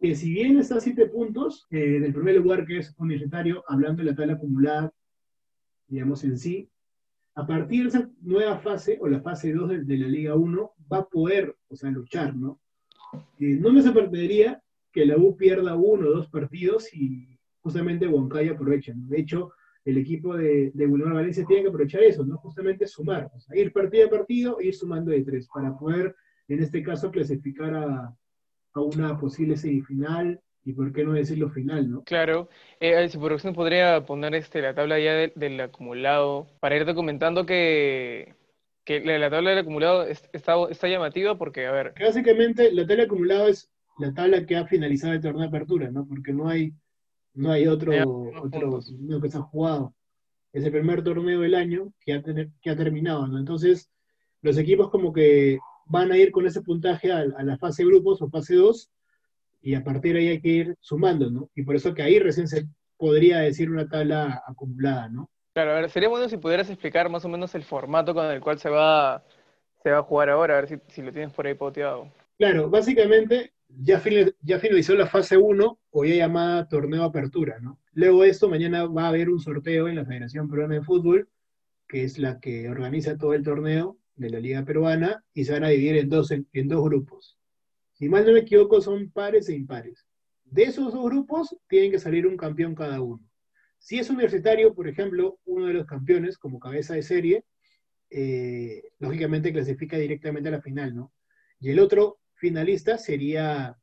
que 0.00 0.14
si 0.14 0.30
bien 0.32 0.58
está 0.58 0.76
a 0.76 0.80
siete 0.80 1.06
puntos 1.06 1.66
eh, 1.70 2.00
del 2.00 2.12
primer 2.12 2.36
lugar 2.36 2.64
que 2.64 2.78
es 2.78 2.94
universitario, 2.98 3.64
hablando 3.66 4.02
de 4.02 4.10
la 4.10 4.16
tabla 4.16 4.34
acumulada, 4.34 4.92
digamos, 5.88 6.22
en 6.24 6.38
sí, 6.38 6.70
a 7.34 7.46
partir 7.46 7.82
de 7.82 7.88
esa 7.88 8.10
nueva 8.20 8.58
fase, 8.58 8.98
o 9.00 9.08
la 9.08 9.20
fase 9.20 9.52
2 9.52 9.86
de, 9.86 9.96
la 9.96 10.08
Liga 10.08 10.34
1, 10.34 10.72
va 10.92 10.98
a 10.98 11.08
poder, 11.08 11.56
o 11.68 11.76
sea, 11.76 11.90
luchar, 11.90 12.36
¿no? 12.36 12.60
Eh, 13.38 13.56
no 13.60 13.72
me 13.72 13.82
sorprendería 13.82 14.62
que 14.92 15.06
la 15.06 15.16
U 15.16 15.36
pierda 15.36 15.76
uno 15.76 16.08
o 16.08 16.10
dos 16.10 16.28
partidos 16.28 16.92
y 16.92 17.38
justamente 17.60 18.08
Huancayo 18.08 18.52
aproveche, 18.52 18.94
¿no? 18.94 19.06
De 19.08 19.20
hecho, 19.20 19.52
el 19.84 19.98
equipo 19.98 20.36
de, 20.36 20.70
de 20.74 20.86
Valencia 20.86 21.44
tiene 21.46 21.62
que 21.62 21.68
aprovechar 21.68 22.02
eso, 22.02 22.24
¿no? 22.24 22.36
Justamente 22.38 22.86
sumar, 22.86 23.30
o 23.34 23.40
sea, 23.40 23.56
ir 23.56 23.72
partido 23.72 24.06
a 24.06 24.10
partido 24.10 24.58
ir 24.60 24.74
sumando 24.74 25.10
de 25.10 25.22
tres, 25.22 25.48
para 25.52 25.76
poder, 25.76 26.14
en 26.48 26.62
este 26.62 26.82
caso, 26.82 27.10
clasificar 27.10 27.74
a, 27.74 28.17
a 28.78 28.82
una 28.82 29.18
posible 29.18 29.56
semifinal 29.56 30.40
y 30.64 30.72
por 30.72 30.92
qué 30.92 31.04
no 31.04 31.12
decirlo 31.12 31.48
final, 31.48 31.90
¿no? 31.90 32.04
Claro, 32.04 32.48
eh, 32.80 33.08
si 33.08 33.16
por 33.16 33.32
ejemplo 33.32 33.62
podría 33.62 34.04
poner 34.04 34.34
este, 34.34 34.60
la 34.60 34.74
tabla 34.74 34.98
ya 34.98 35.14
del, 35.34 35.60
acumulado, 35.60 36.46
para 36.60 36.76
irte 36.76 36.94
comentando 36.94 37.46
que, 37.46 38.34
que 38.84 39.00
la, 39.00 39.30
tabla 39.30 39.50
del 39.50 39.60
acumulado 39.60 40.04
está, 40.04 40.56
está 40.68 40.88
llamativa 40.88 41.38
porque, 41.38 41.66
a 41.66 41.72
ver... 41.72 41.94
Básicamente, 41.98 42.70
la 42.72 42.86
tabla 42.86 43.04
acumulado 43.04 43.48
es 43.48 43.70
la 43.98 44.12
tabla 44.12 44.44
que 44.44 44.56
ha 44.56 44.66
finalizado 44.66 45.14
el 45.14 45.20
torneo 45.20 45.42
de 45.42 45.48
apertura, 45.48 45.90
¿no? 45.90 46.06
Porque 46.06 46.32
no 46.32 46.48
hay, 46.48 46.74
no 47.34 47.50
hay 47.50 47.66
otro, 47.66 47.92
otro 48.42 48.80
torneo 48.80 49.20
que 49.20 49.30
se 49.30 49.38
ha 49.38 49.42
jugado. 49.42 49.94
Es 50.52 50.64
el 50.64 50.72
primer 50.72 51.02
torneo 51.02 51.40
del 51.40 51.54
año 51.54 51.92
que 52.00 52.12
ha, 52.12 52.22
que 52.22 52.70
ha 52.70 52.76
terminado, 52.76 53.26
¿no? 53.26 53.38
Entonces, 53.38 53.90
los 54.42 54.58
equipos 54.58 54.90
como 54.90 55.12
que 55.12 55.58
van 55.88 56.12
a 56.12 56.16
ir 56.16 56.30
con 56.30 56.46
ese 56.46 56.62
puntaje 56.62 57.12
a, 57.12 57.18
a 57.18 57.42
la 57.42 57.58
fase 57.58 57.84
grupos 57.84 58.22
o 58.22 58.28
fase 58.28 58.54
2 58.54 58.90
y 59.60 59.74
a 59.74 59.82
partir 59.82 60.14
de 60.14 60.20
ahí 60.20 60.28
hay 60.28 60.40
que 60.40 60.48
ir 60.48 60.76
sumando, 60.80 61.30
¿no? 61.30 61.50
Y 61.54 61.62
por 61.62 61.76
eso 61.76 61.94
que 61.94 62.02
ahí 62.02 62.18
recién 62.18 62.46
se 62.46 62.66
podría 62.96 63.38
decir 63.38 63.70
una 63.70 63.88
tabla 63.88 64.42
acumulada, 64.46 65.08
¿no? 65.08 65.30
Claro, 65.52 65.72
a 65.72 65.80
ver, 65.80 65.90
sería 65.90 66.08
bueno 66.08 66.28
si 66.28 66.36
pudieras 66.36 66.70
explicar 66.70 67.08
más 67.08 67.24
o 67.24 67.28
menos 67.28 67.54
el 67.54 67.64
formato 67.64 68.14
con 68.14 68.26
el 68.26 68.40
cual 68.40 68.58
se 68.58 68.70
va, 68.70 69.24
se 69.82 69.90
va 69.90 69.98
a 69.98 70.02
jugar 70.02 70.30
ahora, 70.30 70.58
a 70.58 70.60
ver 70.60 70.80
si, 70.88 71.02
lo 71.02 71.12
tienes 71.12 71.32
por 71.32 71.46
ahí 71.46 71.54
poteado. 71.54 72.12
Claro, 72.38 72.70
básicamente 72.70 73.52
ya, 73.68 74.00
ya 74.42 74.58
finalizó 74.58 74.94
la 74.94 75.06
fase 75.06 75.36
1, 75.36 75.78
hoy 75.90 76.16
llamada 76.16 76.68
torneo 76.68 77.02
apertura, 77.02 77.58
¿no? 77.60 77.80
Luego 77.92 78.22
de 78.22 78.28
esto, 78.28 78.48
mañana 78.48 78.86
va 78.86 79.06
a 79.06 79.08
haber 79.08 79.28
un 79.28 79.40
sorteo 79.40 79.88
en 79.88 79.96
la 79.96 80.04
Federación 80.04 80.48
Peruana 80.48 80.74
de 80.74 80.82
Fútbol 80.82 81.28
que 81.88 82.04
es 82.04 82.18
la 82.18 82.38
que 82.38 82.68
organiza 82.68 83.16
todo 83.16 83.34
el 83.34 83.42
torneo 83.42 83.96
de 84.18 84.30
la 84.30 84.40
Liga 84.40 84.64
Peruana, 84.64 85.24
y 85.32 85.44
se 85.44 85.52
van 85.52 85.64
a 85.64 85.68
dividir 85.68 85.96
en 85.96 86.08
dos, 86.08 86.30
en, 86.30 86.68
dos 86.68 86.84
grupos. 86.84 87.38
Si 87.94 88.08
mal 88.08 88.26
no 88.26 88.32
me 88.32 88.40
equivoco, 88.40 88.80
son 88.80 89.10
pares 89.10 89.48
e 89.48 89.54
impares. 89.54 90.06
De 90.44 90.64
esos 90.64 90.92
dos 90.92 91.04
grupos 91.04 91.56
tienen 91.68 91.90
que 91.90 91.98
salir 91.98 92.26
un 92.26 92.36
campeón 92.36 92.74
cada 92.74 93.00
uno. 93.00 93.22
Si 93.78 93.98
es 93.98 94.10
universitario, 94.10 94.74
por 94.74 94.88
ejemplo, 94.88 95.38
uno 95.44 95.66
de 95.66 95.74
los 95.74 95.86
campeones 95.86 96.36
como 96.36 96.58
cabeza 96.58 96.94
de 96.94 97.02
serie, 97.02 97.44
eh, 98.10 98.82
lógicamente 98.98 99.52
clasifica 99.52 99.98
directamente 99.98 100.48
a 100.48 100.52
la 100.52 100.62
final, 100.62 100.94
¿no? 100.94 101.12
Y 101.60 101.70
el 101.70 101.80
otro 101.80 102.20
finalista 102.34 102.98
sería 102.98 103.76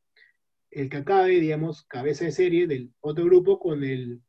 el 0.72 0.90
que 0.90 0.98
acabe, 0.98 1.40
digamos, 1.40 1.84
cabeza 1.86 2.26
de 2.26 2.32
serie 2.32 2.68
del 2.68 2.94
otro 3.00 3.26
grupo 3.26 3.60
con 3.60 3.84
el, 3.84 4.22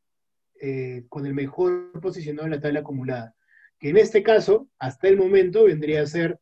eh, 0.61 1.05
con 1.09 1.27
el 1.27 1.35
mejor 1.35 1.93
posicionado 2.01 2.47
en 2.47 2.53
la 2.53 2.61
tabla 2.61 2.81
acumulada. 2.81 3.36
Que 3.79 3.91
en 3.91 3.97
este 3.99 4.23
caso, 4.23 4.69
hasta 4.79 5.09
el 5.09 5.17
momento, 5.17 5.65
vendría 5.65 6.03
a 6.03 6.07
ser, 6.07 6.39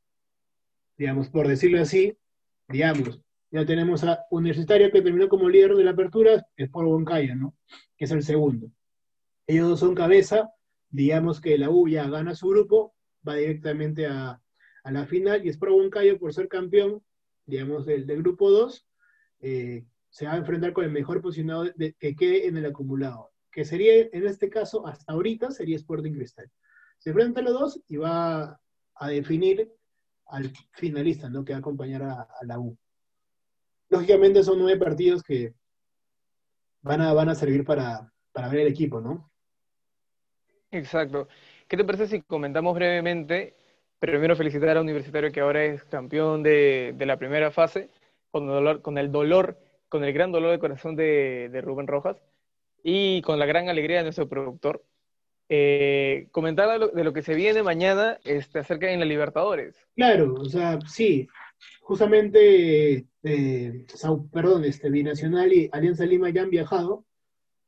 digamos, 0.97 1.29
por 1.29 1.49
decirlo 1.49 1.81
así, 1.81 2.17
digamos, 2.69 3.21
ya 3.55 3.65
tenemos 3.65 4.03
a 4.03 4.25
Universitario 4.31 4.91
que 4.91 5.01
terminó 5.01 5.29
como 5.29 5.49
líder 5.49 5.75
de 5.75 5.85
la 5.85 5.93
apertura, 5.93 6.45
es 6.57 6.69
por 6.71 6.87
Huancayo, 6.87 7.37
¿no? 7.37 7.55
Que 7.97 8.05
es 8.05 8.11
el 8.11 8.25
segundo. 8.25 8.69
Ellos 9.47 9.69
dos 9.69 9.79
son 9.81 9.95
cabeza, 9.95 10.51
digamos 10.91 11.41
que 11.41 11.57
la 11.57 11.71
U 11.71 11.87
ya 11.89 12.09
gana 12.09 12.35
su 12.35 12.49
grupo, 12.49 12.95
va 13.27 13.37
directamente 13.37 14.07
a, 14.07 14.41
la 14.85 15.07
final 15.07 15.47
y 15.47 15.51
es 15.51 15.57
por 15.57 15.71
Huancayo 15.71 16.19
por 16.19 16.35
ser 16.35 16.49
campeón, 16.49 17.01
digamos, 17.47 17.87
del, 17.87 18.05
grupo 18.07 18.51
2, 18.51 18.89
eh, 19.41 19.85
se 20.11 20.27
va 20.27 20.33
a 20.33 20.37
enfrentar 20.39 20.73
con 20.73 20.85
el 20.85 20.91
mejor 20.91 21.23
posicionado 21.23 21.65
que 21.77 22.17
quede 22.17 22.49
en 22.49 22.57
el 22.57 22.67
acumulado, 22.67 23.31
que 23.53 23.65
sería, 23.65 24.09
en 24.13 24.27
este 24.27 24.51
caso, 24.51 24.85
hasta 24.87 25.13
ahorita, 25.13 25.53
sería 25.53 25.77
Sporting 25.77 26.13
Cristal. 26.13 26.51
Se 27.05 27.11
enfrenta 27.11 27.41
a 27.41 27.43
los 27.43 27.53
dos 27.53 27.81
y 27.87 27.99
va 27.99 28.59
a 28.95 29.09
definir 29.09 29.71
al 30.29 30.51
finalista, 30.73 31.29
¿no? 31.29 31.45
Que 31.45 31.53
va 31.53 31.59
a 31.59 31.61
acompañar 31.61 32.03
a, 32.03 32.27
la 32.47 32.59
U. 32.59 32.79
Lógicamente 33.91 34.43
son 34.43 34.59
nueve 34.59 34.79
partidos 34.79 35.23
que 35.23 35.53
van 36.81 37.03
a, 37.03 37.13
van 37.13 37.29
a 37.29 37.35
servir 37.35 37.63
para, 37.63 38.11
para 38.33 38.49
ver 38.49 38.61
el 38.61 38.69
equipo, 38.69 39.03
¿no? 39.03 39.31
Exacto. 40.71 41.29
¿Qué 41.69 41.77
te 41.77 41.85
parece 41.85 42.07
si 42.07 42.23
comentamos 42.23 42.75
brevemente? 42.75 43.55
Primero 43.99 44.35
felicitar 44.35 44.75
a 44.75 44.81
Universitario 44.81 45.31
que 45.31 45.41
ahora 45.41 45.63
es 45.63 45.85
campeón 45.85 46.43
de, 46.43 46.97
la 47.01 47.19
primera 47.19 47.51
fase, 47.51 47.91
con 48.31 48.45
el, 48.45 48.49
dolor, 48.49 48.81
con 48.81 48.97
el 48.97 49.13
dolor, 49.13 49.59
con 49.91 50.05
el 50.05 50.15
gran 50.15 50.33
dolor 50.33 50.53
de 50.53 50.59
corazón 50.59 50.97
de, 50.97 51.61
Rubén 51.63 51.87
Rojas 51.87 52.17
y 52.83 53.21
con 53.21 53.39
la 53.39 53.45
gran 53.45 53.69
alegría 53.69 53.99
de 53.99 54.05
nuestro 54.05 54.27
productor. 54.27 54.83
Eh, 55.49 56.29
comentar 56.31 56.81
de 56.93 57.05
lo, 57.05 57.13
que 57.13 57.23
se 57.23 57.35
viene 57.35 57.63
mañana 57.63 58.19
este, 58.25 58.61
acerca 58.61 58.87
de 58.87 58.97
la 58.97 59.05
Libertadores. 59.05 59.77
Claro, 59.95 60.35
o 60.35 60.47
sea, 60.47 60.79
sí, 60.87 61.29
justamente, 61.81 63.07
eh, 63.23 63.87
perdón, 64.33 64.65
este, 64.65 64.91
Binacional 64.91 65.53
y 65.53 65.69
Alianza 65.73 66.07
Lima 66.07 66.31
ya 66.31 66.43
han 66.43 66.51
viajado. 66.51 67.05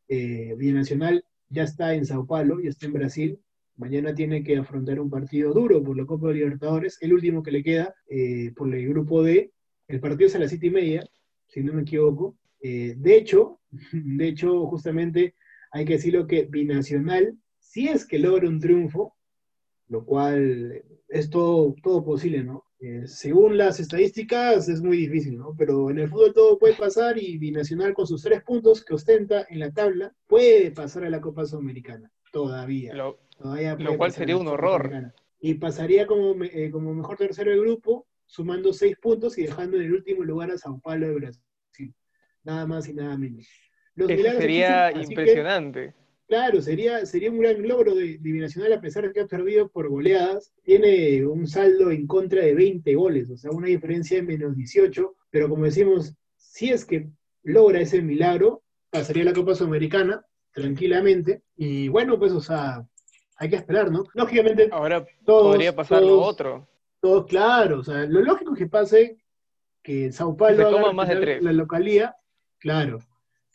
Eh, 0.09 0.55
Binacional 0.57 1.25
ya 1.49 1.65
está 1.65 1.95
en 1.95 2.07
Sao 2.07 2.27
Paulo, 2.27 2.61
ya 2.61 2.71
está 2.71 2.87
en 2.87 2.93
Brasil. 2.93 3.41
Mañana 3.77 4.15
tiene 4.15 4.43
que 4.43 4.57
afrontar 4.57 4.99
un 5.01 5.11
partido 5.11 5.53
duro 5.53 5.83
por 5.83 5.97
la 5.97 6.07
Copa 6.07 6.29
de 6.29 6.35
Libertadores, 6.35 6.97
el 7.03 7.13
último 7.13 7.43
que 7.43 7.51
le 7.51 7.63
queda 7.63 7.95
eh, 8.09 8.53
por 8.57 8.75
el 8.75 8.89
grupo 8.89 9.23
D. 9.23 9.53
El 9.87 10.01
partido 10.01 10.29
es 10.29 10.35
a 10.35 10.39
las 10.39 10.51
siete 10.51 10.69
y 10.69 10.71
media, 10.71 11.07
si 11.47 11.63
no 11.63 11.75
me 11.75 11.83
equivoco. 11.83 12.37
Eh, 12.61 12.95
de 12.97 13.17
hecho, 13.17 13.61
de 13.93 14.29
hecho, 14.29 14.67
justamente 14.67 15.35
hay 15.71 15.85
que 15.85 15.95
decirlo 15.95 16.27
que 16.27 16.45
Binacional, 16.45 17.37
si 17.77 17.89
es 17.89 18.07
que 18.07 18.19
logra 18.19 18.49
un 18.49 18.59
triunfo, 18.59 19.15
lo 19.89 20.07
cual 20.07 20.83
es 21.11 21.29
todo, 21.29 21.75
todo 21.83 22.03
posible, 22.03 22.43
¿no? 22.43 22.65
Eh, 22.81 23.03
según 23.07 23.59
las 23.59 23.79
estadísticas 23.81 24.67
es 24.71 24.81
muy 24.81 24.97
difícil, 24.97 25.37
¿no? 25.37 25.55
Pero 25.59 25.91
en 25.91 25.99
el 25.99 26.09
fútbol 26.09 26.33
todo 26.33 26.59
puede 26.59 26.73
pasar 26.73 27.19
y 27.19 27.37
Binacional 27.37 27.93
con 27.93 28.07
sus 28.07 28.23
tres 28.23 28.43
puntos 28.43 28.83
que 28.83 28.95
ostenta 28.95 29.47
en 29.51 29.59
la 29.59 29.73
tabla 29.73 30.11
puede 30.27 30.71
pasar 30.71 31.05
a 31.05 31.11
la 31.11 31.21
Copa 31.21 31.45
Sudamericana, 31.45 32.11
todavía. 32.33 32.95
Lo, 32.95 33.19
cual 33.99 34.13
sería 34.13 34.39
un 34.39 34.49
horror. 34.49 35.13
Y 35.39 35.53
pasaría 35.55 36.07
como, 36.07 36.35
eh, 36.45 36.71
como 36.71 36.95
mejor 36.95 37.19
tercero 37.19 37.51
del 37.51 37.61
grupo, 37.61 38.07
sumando 38.25 38.73
seis 38.73 38.97
puntos 38.97 39.37
y 39.37 39.43
dejando 39.43 39.77
en 39.77 39.83
el 39.83 39.93
último 39.93 40.25
lugar 40.25 40.51
a 40.51 40.57
Sao 40.57 40.81
Paulo 40.81 41.09
de 41.09 41.15
Brasil. 41.15 41.95
Nada 42.43 42.67
más 42.67 42.89
y 42.89 42.95
nada 42.95 43.19
menos. 43.19 43.47
Eso 43.97 44.39
sería 44.39 44.93
impresionante. 44.93 45.93
Claro, 46.29 46.61
sería, 46.61 47.07
sería 47.07 47.31
un 47.31 47.39
gran 47.39 47.67
logro 47.67 47.95
de, 47.95 48.19
Binacional 48.19 48.73
a 48.73 48.81
pesar 48.81 49.05
de 49.05 49.13
que 49.13 49.21
ha 49.21 49.27
perdido 49.27 49.69
por 49.69 49.89
goleadas. 49.89 50.53
Tiene 50.65 51.25
un 51.25 51.47
saldo 51.47 51.91
en 51.93 52.07
contra 52.07 52.43
de 52.43 52.55
20 52.55 52.95
goles, 52.97 53.31
o 53.31 53.37
sea, 53.37 53.53
una 53.53 53.69
diferencia 53.69 54.17
de 54.17 54.25
menos 54.25 54.57
18. 54.57 55.15
Pero 55.31 55.49
como 55.49 55.65
decimos, 55.65 56.15
si 56.37 56.71
es 56.71 56.85
que 56.85 57.09
logra 57.45 57.81
ese 57.81 58.03
milagro, 58.03 58.63
pasaría 58.91 59.25
la 59.25 59.33
Copa 59.33 59.55
Sudamericana 59.55 60.27
tranquilamente. 60.53 61.43
Y 61.57 61.87
bueno, 61.89 62.19
pues, 62.19 62.33
o 62.33 62.41
sea, 62.41 62.85
hay 63.37 63.49
que 63.49 63.57
esperar, 63.57 63.93
¿no? 63.93 64.05
Lógicamente. 64.15 64.69
Ahora 64.73 65.07
podría 65.25 65.77
pasar 65.77 66.03
lo 66.03 66.21
otro. 66.21 66.67
Todo 67.01 67.25
claro, 67.25 67.81
o 67.81 67.85
sea, 67.85 68.05
lo 68.05 68.21
lógico 68.21 68.55
es 68.55 68.59
que 68.59 68.67
pase 68.67 69.19
que 69.81 70.11
Sao 70.11 70.37
Paulo 70.37 70.93
más 70.93 71.09
de 71.09 71.41
la 71.41 71.53
localía, 71.53 72.17
claro 72.59 72.99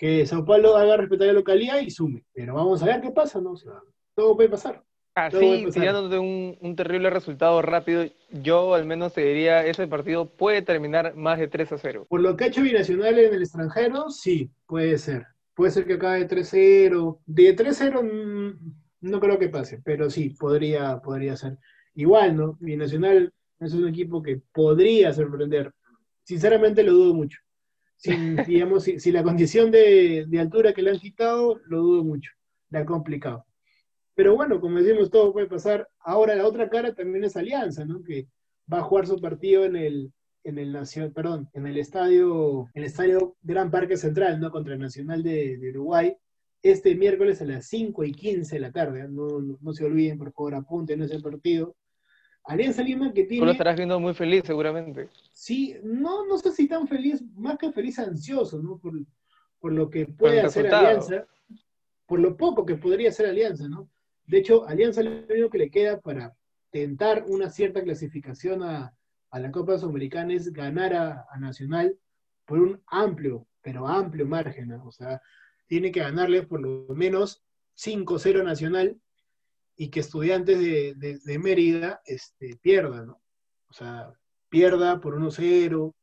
que 0.01 0.25
Sao 0.25 0.43
Paulo 0.43 0.77
haga 0.77 0.97
respetar 0.97 1.27
la 1.27 1.33
localidad 1.33 1.79
y 1.79 1.91
sume. 1.91 2.23
Pero 2.33 2.55
vamos 2.55 2.81
a 2.81 2.87
ver 2.87 3.01
qué 3.01 3.11
pasa, 3.11 3.39
¿no? 3.39 3.53
todo 4.15 4.35
puede 4.35 4.49
pasar. 4.49 4.83
Así, 5.13 5.67
tirándote 5.71 6.17
un, 6.17 6.57
un 6.59 6.75
terrible 6.75 7.11
resultado 7.11 7.61
rápido, 7.61 8.05
yo 8.31 8.73
al 8.73 8.87
menos 8.87 9.13
te 9.13 9.21
diría, 9.21 9.63
ese 9.63 9.85
partido 9.85 10.25
puede 10.25 10.63
terminar 10.63 11.15
más 11.15 11.37
de 11.37 11.47
3 11.47 11.73
a 11.73 11.77
0. 11.77 12.07
Por 12.09 12.21
lo 12.21 12.35
que 12.35 12.45
ha 12.45 12.47
hecho 12.47 12.63
Binacional 12.63 13.19
en 13.19 13.35
el 13.35 13.43
extranjero, 13.43 14.09
sí, 14.09 14.49
puede 14.65 14.97
ser. 14.97 15.27
Puede 15.53 15.71
ser 15.71 15.85
que 15.85 15.93
acabe 15.93 16.27
3-0. 16.27 17.19
De 17.27 17.55
3-0 17.55 18.01
mm, 18.01 18.73
no 19.01 19.19
creo 19.19 19.37
que 19.37 19.49
pase, 19.49 19.81
pero 19.85 20.09
sí, 20.09 20.31
podría, 20.31 20.97
podría 20.97 21.37
ser. 21.37 21.59
Igual, 21.93 22.35
¿no? 22.35 22.57
Binacional 22.59 23.31
es 23.59 23.73
un 23.75 23.87
equipo 23.87 24.23
que 24.23 24.41
podría 24.51 25.13
sorprender. 25.13 25.71
Sinceramente 26.23 26.81
lo 26.81 26.93
dudo 26.93 27.13
mucho 27.13 27.37
sin, 28.01 28.35
digamos, 28.47 28.83
si, 28.83 29.11
la 29.11 29.23
condición 29.23 29.71
de, 29.71 30.27
altura 30.39 30.73
que 30.73 30.81
le 30.81 30.91
han 30.91 30.99
quitado, 30.99 31.61
lo 31.67 31.81
dudo 31.81 32.03
mucho, 32.03 32.31
le 32.69 32.79
ha 32.79 32.85
complicado. 32.85 33.45
Pero 34.15 34.35
bueno, 34.35 34.59
como 34.59 34.79
decimos, 34.79 35.09
todo 35.09 35.31
puede 35.31 35.47
pasar. 35.47 35.87
Ahora 35.99 36.35
la 36.35 36.47
otra 36.47 36.69
cara 36.69 36.93
también 36.93 37.23
es 37.23 37.37
Alianza, 37.37 37.85
¿no? 37.85 38.03
Que 38.03 38.27
va 38.71 38.79
a 38.79 38.83
jugar 38.83 39.07
su 39.07 39.21
partido 39.21 39.65
en 39.65 39.75
el, 39.75 40.11
en 40.43 40.57
el 40.57 40.73
Nación, 40.73 41.13
perdón, 41.13 41.49
en 41.53 41.67
el 41.67 41.77
estadio, 41.77 42.69
el 42.73 42.83
estadio 42.83 43.35
Gran 43.43 43.69
Parque 43.69 43.97
Central, 43.97 44.39
¿no? 44.39 44.51
Contra 44.51 44.73
el 44.73 44.79
Nacional 44.79 45.21
de, 45.23 45.59
Uruguay, 45.69 46.15
este 46.63 46.95
miércoles 46.95 47.41
a 47.41 47.45
las 47.45 47.67
5 47.67 48.03
y 48.03 48.11
15 48.13 48.55
de 48.55 48.59
la 48.59 48.71
tarde. 48.71 49.01
¿eh? 49.01 49.07
No, 49.09 49.27
no, 49.61 49.73
se 49.73 49.85
olviden, 49.85 50.17
por 50.17 50.33
favor, 50.33 50.55
apunten 50.55 51.01
ese 51.03 51.19
partido. 51.19 51.75
Alianza 52.43 52.81
Lima 52.83 53.13
que 53.13 53.23
tiene... 53.23 53.41
Tú 53.41 53.45
lo 53.45 53.51
estarás 53.51 53.75
viendo 53.75 53.99
muy 53.99 54.13
feliz 54.13 54.43
seguramente. 54.45 55.09
Sí, 55.31 55.75
no, 55.83 56.25
no 56.25 56.37
sé 56.37 56.51
si 56.51 56.67
tan 56.67 56.87
feliz, 56.87 57.23
más 57.35 57.57
que 57.57 57.71
feliz 57.71 57.99
ansioso, 57.99 58.61
¿no? 58.61 58.79
Por, 58.79 59.71
lo 59.71 59.89
que 59.89 60.07
puede 60.07 60.41
hacer 60.41 60.73
Alianza, 60.73 61.25
por 62.07 62.19
lo 62.19 62.35
poco 62.35 62.65
que 62.65 62.75
podría 62.75 63.09
hacer 63.09 63.27
Alianza, 63.27 63.67
¿no? 63.67 63.89
De 64.25 64.39
hecho, 64.39 64.67
Alianza 64.67 65.03
lo 65.03 65.11
único 65.29 65.49
que 65.49 65.57
le 65.57 65.69
queda 65.69 65.99
para 65.99 66.35
tentar 66.71 67.25
una 67.27 67.49
cierta 67.49 67.83
clasificación 67.83 68.63
a, 68.63 68.93
la 69.33 69.51
Copa 69.51 69.77
Sudamericana 69.77 70.33
es 70.33 70.51
ganar 70.51 70.93
a, 70.93 71.25
Nacional 71.39 71.97
por 72.45 72.59
un 72.59 72.81
amplio, 72.87 73.47
pero 73.61 73.87
amplio 73.87 74.25
margen, 74.25 74.69
¿no? 74.69 74.85
O 74.85 74.91
sea, 74.91 75.21
tiene 75.67 75.91
que 75.91 76.01
ganarle 76.01 76.43
por 76.43 76.59
lo 76.59 76.93
menos 76.95 77.43
5-0 77.77 78.43
Nacional 78.43 78.99
y 79.81 79.89
que 79.89 80.01
estudiantes 80.01 80.59
de, 80.59 81.39
Mérida 81.39 82.01
este, 82.05 82.55
pierdan, 82.57 83.07
¿no? 83.07 83.21
O 83.67 83.73
sea, 83.73 84.13
pierda 84.47 85.01
por 85.01 85.19
1-0. 85.19 85.95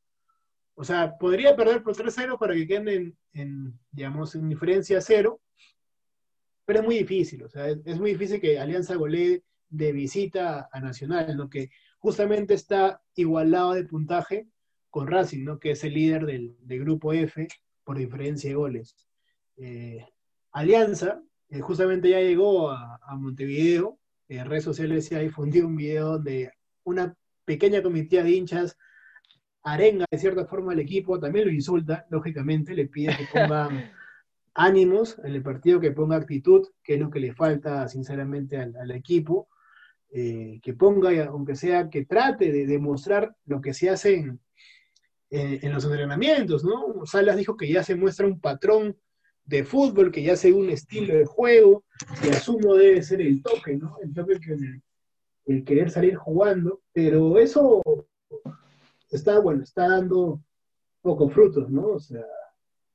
O 0.74 0.84
sea, 0.84 1.16
podría 1.16 1.54
perder 1.54 1.84
por 1.84 1.94
3-0 1.94 2.40
para 2.40 2.54
que 2.54 2.66
queden 2.66 3.16
en, 3.34 3.78
digamos, 3.92 4.34
en 4.34 4.48
diferencia 4.48 5.00
0, 5.00 5.40
pero 6.64 6.80
es 6.80 6.84
muy 6.84 6.98
difícil, 6.98 7.44
o 7.44 7.48
sea, 7.48 7.68
es, 7.68 8.00
muy 8.00 8.14
difícil 8.14 8.40
que 8.40 8.58
Alianza 8.58 8.96
golee 8.96 9.44
de 9.68 9.92
visita 9.92 10.68
a 10.72 10.80
Nacional, 10.80 11.36
¿no? 11.36 11.48
Que 11.48 11.70
justamente 11.98 12.54
está 12.54 13.00
igualado 13.14 13.74
de 13.74 13.84
puntaje 13.84 14.48
con 14.90 15.06
Racing, 15.06 15.44
¿no? 15.44 15.60
Que 15.60 15.70
es 15.70 15.84
el 15.84 15.94
líder 15.94 16.26
del, 16.26 16.56
grupo 16.80 17.12
F 17.12 17.46
por 17.84 17.96
diferencia 17.96 18.50
de 18.50 18.56
goles. 18.56 18.96
Eh, 19.56 20.04
Alianza, 20.50 21.22
eh, 21.50 21.60
justamente 21.60 22.10
ya 22.10 22.20
llegó 22.20 22.70
a, 22.70 22.98
Montevideo, 23.16 23.98
en 24.28 24.46
redes 24.46 24.64
sociales 24.64 25.06
se 25.06 25.16
ha 25.16 25.20
difundido 25.20 25.66
un 25.66 25.76
video 25.76 26.12
donde 26.12 26.52
una 26.84 27.14
pequeña 27.44 27.82
comitiva 27.82 28.22
de 28.22 28.32
hinchas 28.32 28.76
arenga 29.62 30.04
de 30.10 30.18
cierta 30.18 30.44
forma 30.44 30.72
al 30.72 30.80
equipo, 30.80 31.18
también 31.18 31.46
lo 31.46 31.52
insulta, 31.52 32.06
lógicamente, 32.10 32.74
le 32.74 32.86
pide 32.86 33.16
que 33.16 33.26
ponga 33.32 33.68
ánimos 34.54 35.18
en 35.24 35.34
el 35.34 35.42
partido, 35.42 35.80
que 35.80 35.92
ponga 35.92 36.16
actitud, 36.16 36.66
que 36.82 36.94
es 36.94 37.00
lo 37.00 37.10
que 37.10 37.20
le 37.20 37.32
falta 37.32 37.88
sinceramente 37.88 38.58
al, 38.58 38.90
equipo. 38.90 39.48
eh, 40.10 40.60
que 40.62 40.74
ponga, 40.74 41.24
aunque 41.26 41.54
sea 41.54 41.88
que 41.88 42.04
trate 42.04 42.52
de 42.52 42.66
demostrar 42.66 43.34
lo 43.46 43.60
que 43.60 43.72
se 43.72 43.90
hace 43.90 44.16
en, 44.16 44.40
en, 45.30 45.72
los 45.72 45.84
entrenamientos, 45.84 46.64
¿no? 46.64 47.06
Salas 47.06 47.36
dijo 47.36 47.56
que 47.56 47.70
ya 47.70 47.82
se 47.82 47.94
muestra 47.94 48.26
un 48.26 48.40
patrón 48.40 48.96
de 49.48 49.64
fútbol, 49.64 50.12
que 50.12 50.22
ya 50.22 50.36
se 50.36 50.52
un 50.52 50.68
estilo 50.68 51.14
de 51.14 51.24
juego, 51.24 51.84
que 52.22 52.30
asumo 52.30 52.74
debe 52.74 53.02
ser 53.02 53.22
el 53.22 53.42
toque, 53.42 53.76
¿no? 53.76 53.96
El 54.02 54.12
toque 54.12 54.38
que 54.38 54.52
el, 54.52 54.82
el 55.46 55.64
querer 55.64 55.90
salir 55.90 56.16
jugando, 56.16 56.82
pero 56.92 57.38
eso 57.38 57.82
está, 59.10 59.40
bueno, 59.40 59.62
está 59.62 59.88
dando 59.88 60.42
pocos 61.00 61.32
frutos, 61.32 61.70
¿no? 61.70 61.88
O 61.88 61.98
sea, 61.98 62.26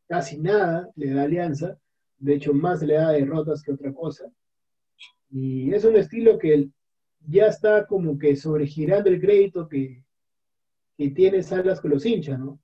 casi 0.08 0.38
nada 0.38 0.92
le 0.96 1.10
da 1.12 1.24
alianza, 1.24 1.80
de 2.20 2.36
hecho 2.36 2.54
más 2.54 2.84
le 2.84 2.94
da 2.94 3.12
derrotas 3.12 3.64
que 3.64 3.72
otra 3.72 3.92
cosa. 3.92 4.32
Y 5.32 5.74
es 5.74 5.84
un 5.86 5.96
estilo 5.96 6.38
que 6.38 6.70
ya 7.28 7.48
está 7.48 7.88
como 7.88 8.20
que 8.20 8.36
sobregirando 8.36 9.10
el 9.10 9.20
crédito 9.20 9.68
que, 9.68 10.04
que 10.96 11.10
tiene 11.10 11.42
Salas 11.42 11.82
con 11.82 11.90
los 11.90 12.06
hinchas, 12.06 12.38
¿no? 12.38 12.60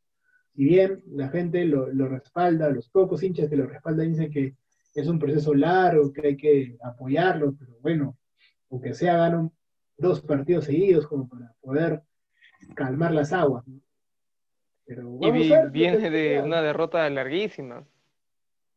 Si 0.55 0.65
bien 0.65 1.01
la 1.11 1.29
gente 1.29 1.63
lo, 1.65 1.85
respalda, 2.07 2.69
los 2.69 2.89
pocos 2.89 3.23
hinchas 3.23 3.49
que 3.49 3.55
lo 3.55 3.65
respaldan 3.65 4.09
dicen 4.09 4.31
que 4.31 4.55
es 4.93 5.07
un 5.07 5.19
proceso 5.19 5.53
largo, 5.53 6.11
que 6.11 6.27
hay 6.27 6.37
que 6.37 6.77
apoyarlo, 6.83 7.55
pero 7.57 7.77
bueno, 7.81 8.17
aunque 8.69 8.93
sea 8.93 9.17
ganan 9.17 9.51
dos 9.97 10.21
partidos 10.21 10.65
seguidos 10.65 11.07
como 11.07 11.27
para 11.27 11.53
poder 11.61 12.01
calmar 12.75 13.13
las 13.13 13.31
aguas. 13.31 13.65
¿no? 13.67 13.79
y 15.21 15.31
viene 15.71 16.09
de 16.09 16.41
una 16.41 16.61
derrota 16.61 17.09
larguísima. 17.09 17.85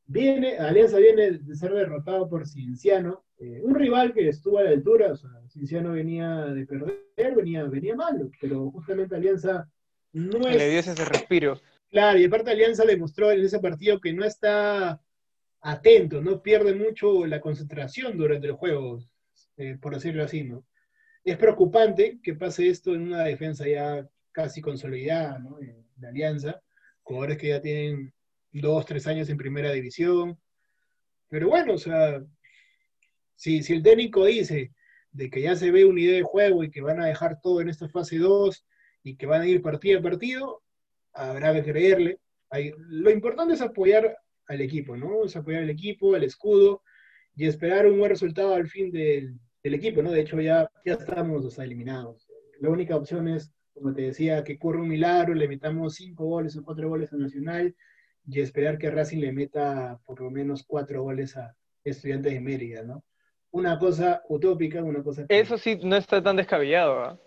Viene, 0.07 0.59
Alianza 0.59 0.99
viene 0.99 1.33
de 1.33 1.57
ser 1.57 1.73
derrotado 1.73 2.29
por 2.29 2.47
Cienciano, 2.47 3.25
eh, 3.38 3.62
un 3.64 3.75
rival 3.75 4.12
que 4.12 4.29
estuvo 4.29 4.59
a 4.59 4.64
la 4.64 4.71
altura, 4.71 5.12
o 5.12 5.17
sea, 5.17 5.31
Cienciano 5.49 5.93
venía 5.93 6.47
de 6.47 6.67
perder, 6.67 7.35
venía, 7.35 7.64
venía 7.64 7.95
mal, 7.95 8.31
pero 8.41 8.71
justamente 8.73 9.17
Alianza 9.17 9.71
no 10.12 10.49
es... 10.49 10.57
Le 10.57 10.71
dio 10.71 10.81
ese 10.81 10.95
respiro. 10.95 11.61
Claro, 11.90 12.19
y 12.19 12.25
aparte 12.25 12.50
Alianza 12.50 12.85
demostró 12.85 13.31
en 13.31 13.45
ese 13.45 13.59
partido 13.59 14.00
que 14.00 14.12
no 14.12 14.25
está 14.25 15.00
atento, 15.61 16.21
no 16.21 16.42
pierde 16.42 16.75
mucho 16.75 17.26
la 17.26 17.40
concentración 17.40 18.16
durante 18.16 18.47
el 18.47 18.54
juego, 18.54 18.99
eh, 19.57 19.76
por 19.81 19.95
decirlo 19.95 20.25
así, 20.25 20.42
¿no? 20.42 20.64
Es 21.25 21.37
preocupante 21.37 22.19
que 22.23 22.35
pase 22.35 22.69
esto 22.69 22.95
en 22.95 23.02
una 23.02 23.23
defensa 23.23 23.69
ya 23.69 24.09
casi 24.33 24.61
consolidada, 24.61 25.38
¿no? 25.38 25.59
de 25.59 26.09
Alianza, 26.09 26.61
jugadores 27.02 27.38
que 27.38 27.49
ya 27.49 27.61
tienen 27.61 28.12
dos, 28.50 28.87
tres 28.87 29.07
años 29.07 29.28
en 29.28 29.37
primera 29.37 29.71
división. 29.71 30.38
Pero 31.28 31.49
bueno, 31.49 31.75
o 31.75 31.78
sea, 31.78 32.25
si, 33.37 33.62
si 33.62 33.75
el 33.75 33.83
técnico 33.83 34.25
dice 34.25 34.73
de 35.12 35.31
que 35.31 35.42
ya 35.42 35.54
se 35.54 35.71
ve 35.71 35.85
una 35.85 36.00
idea 36.00 36.16
de 36.16 36.23
juego 36.23 36.64
y 36.64 36.71
que 36.71 36.81
van 36.81 37.00
a 37.00 37.07
dejar 37.07 37.40
todo 37.40 37.61
en 37.61 37.69
esta 37.69 37.88
fase 37.88 38.19
2 38.19 38.64
y 39.02 39.16
que 39.16 39.26
van 39.26 39.42
a 39.42 39.47
ir 39.47 39.62
partido 39.62 39.99
a 39.99 40.02
partido, 40.02 40.62
habrá 41.12 41.52
que 41.54 41.62
creerle. 41.62 42.18
lo 42.76 43.11
importante 43.11 43.54
es 43.54 43.61
apoyar 43.62 44.16
al 44.47 44.61
equipo, 44.61 44.97
¿no? 44.97 45.25
Es 45.25 45.37
apoyar 45.37 45.62
al 45.62 45.71
equipo, 45.71 46.14
al 46.14 46.25
escudo 46.25 46.82
y 47.35 47.47
esperar 47.47 47.87
un 47.87 47.99
buen 47.99 48.11
resultado 48.11 48.54
al 48.54 48.68
fin 48.68 48.90
del, 48.90 49.38
equipo, 49.62 50.02
¿no? 50.02 50.11
De 50.11 50.21
hecho, 50.21 50.40
ya, 50.40 50.71
ya 50.85 50.94
estamos 50.94 51.59
eliminados. 51.59 52.28
La 52.61 52.68
única 52.68 52.97
opción 52.97 53.28
es 53.28 53.52
como 53.75 53.94
te 53.94 54.02
decía, 54.02 54.44
que 54.44 54.54
ocurra 54.54 54.80
un 54.80 54.88
milagro, 54.88 55.35
le 55.35 55.49
metamos 55.49 55.94
cinco 55.94 56.25
goles 56.26 56.56
o 56.56 56.64
cuatro 56.64 56.88
goles 56.88 57.12
a 57.12 57.16
Nacional 57.16 57.75
y 58.26 58.40
esperar 58.40 58.78
que 58.78 58.90
Racing 58.90 59.18
le 59.18 59.32
meta 59.32 59.99
por 60.04 60.21
lo 60.21 60.30
menos 60.30 60.64
cuatro 60.66 61.02
goles 61.02 61.37
a 61.37 61.56
Estudiantes 61.85 62.32
de 62.32 62.40
Mérida, 62.40 62.82
¿no? 62.82 63.04
Una 63.50 63.78
cosa 63.78 64.23
utópica, 64.28 64.82
una 64.82 65.02
cosa... 65.02 65.26
Eso 65.28 65.59
sí, 65.59 65.78
no 65.82 65.97
está 65.97 66.23
tan 66.23 66.37
descabellado, 66.37 67.00
¿ah? 67.00 67.18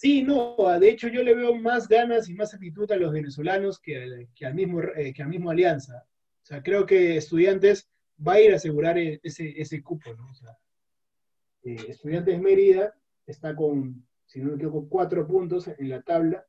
Sí, 0.00 0.22
no, 0.22 0.56
de 0.78 0.88
hecho 0.88 1.08
yo 1.08 1.22
le 1.22 1.34
veo 1.34 1.54
más 1.54 1.86
ganas 1.86 2.28
y 2.28 2.34
más 2.34 2.54
actitud 2.54 2.90
a 2.90 2.96
los 2.96 3.12
venezolanos 3.12 3.78
que, 3.78 4.28
al, 4.42 4.54
mismo, 4.54 4.80
eh, 4.82 5.12
que 5.12 5.22
al 5.22 5.28
mismo 5.28 5.50
Alianza. 5.50 6.06
O 6.42 6.46
sea, 6.46 6.62
creo 6.62 6.86
que 6.86 7.16
Estudiantes 7.16 7.90
va 8.26 8.34
a 8.34 8.40
ir 8.40 8.52
a 8.52 8.56
asegurar 8.56 8.96
e, 8.96 9.20
ese, 9.22 9.60
ese 9.60 9.82
cupo, 9.82 10.14
¿no? 10.14 10.30
O 10.30 10.34
sea, 10.34 10.56
eh, 11.64 11.86
Estudiantes 11.88 12.34
de 12.34 12.40
Mérida 12.40 12.94
está 13.26 13.54
con 13.54 14.06
si 14.30 14.38
no 14.38 14.50
me 14.50 14.54
equivoco, 14.54 14.88
cuatro 14.88 15.26
puntos 15.26 15.66
en 15.66 15.88
la 15.88 16.02
tabla, 16.02 16.46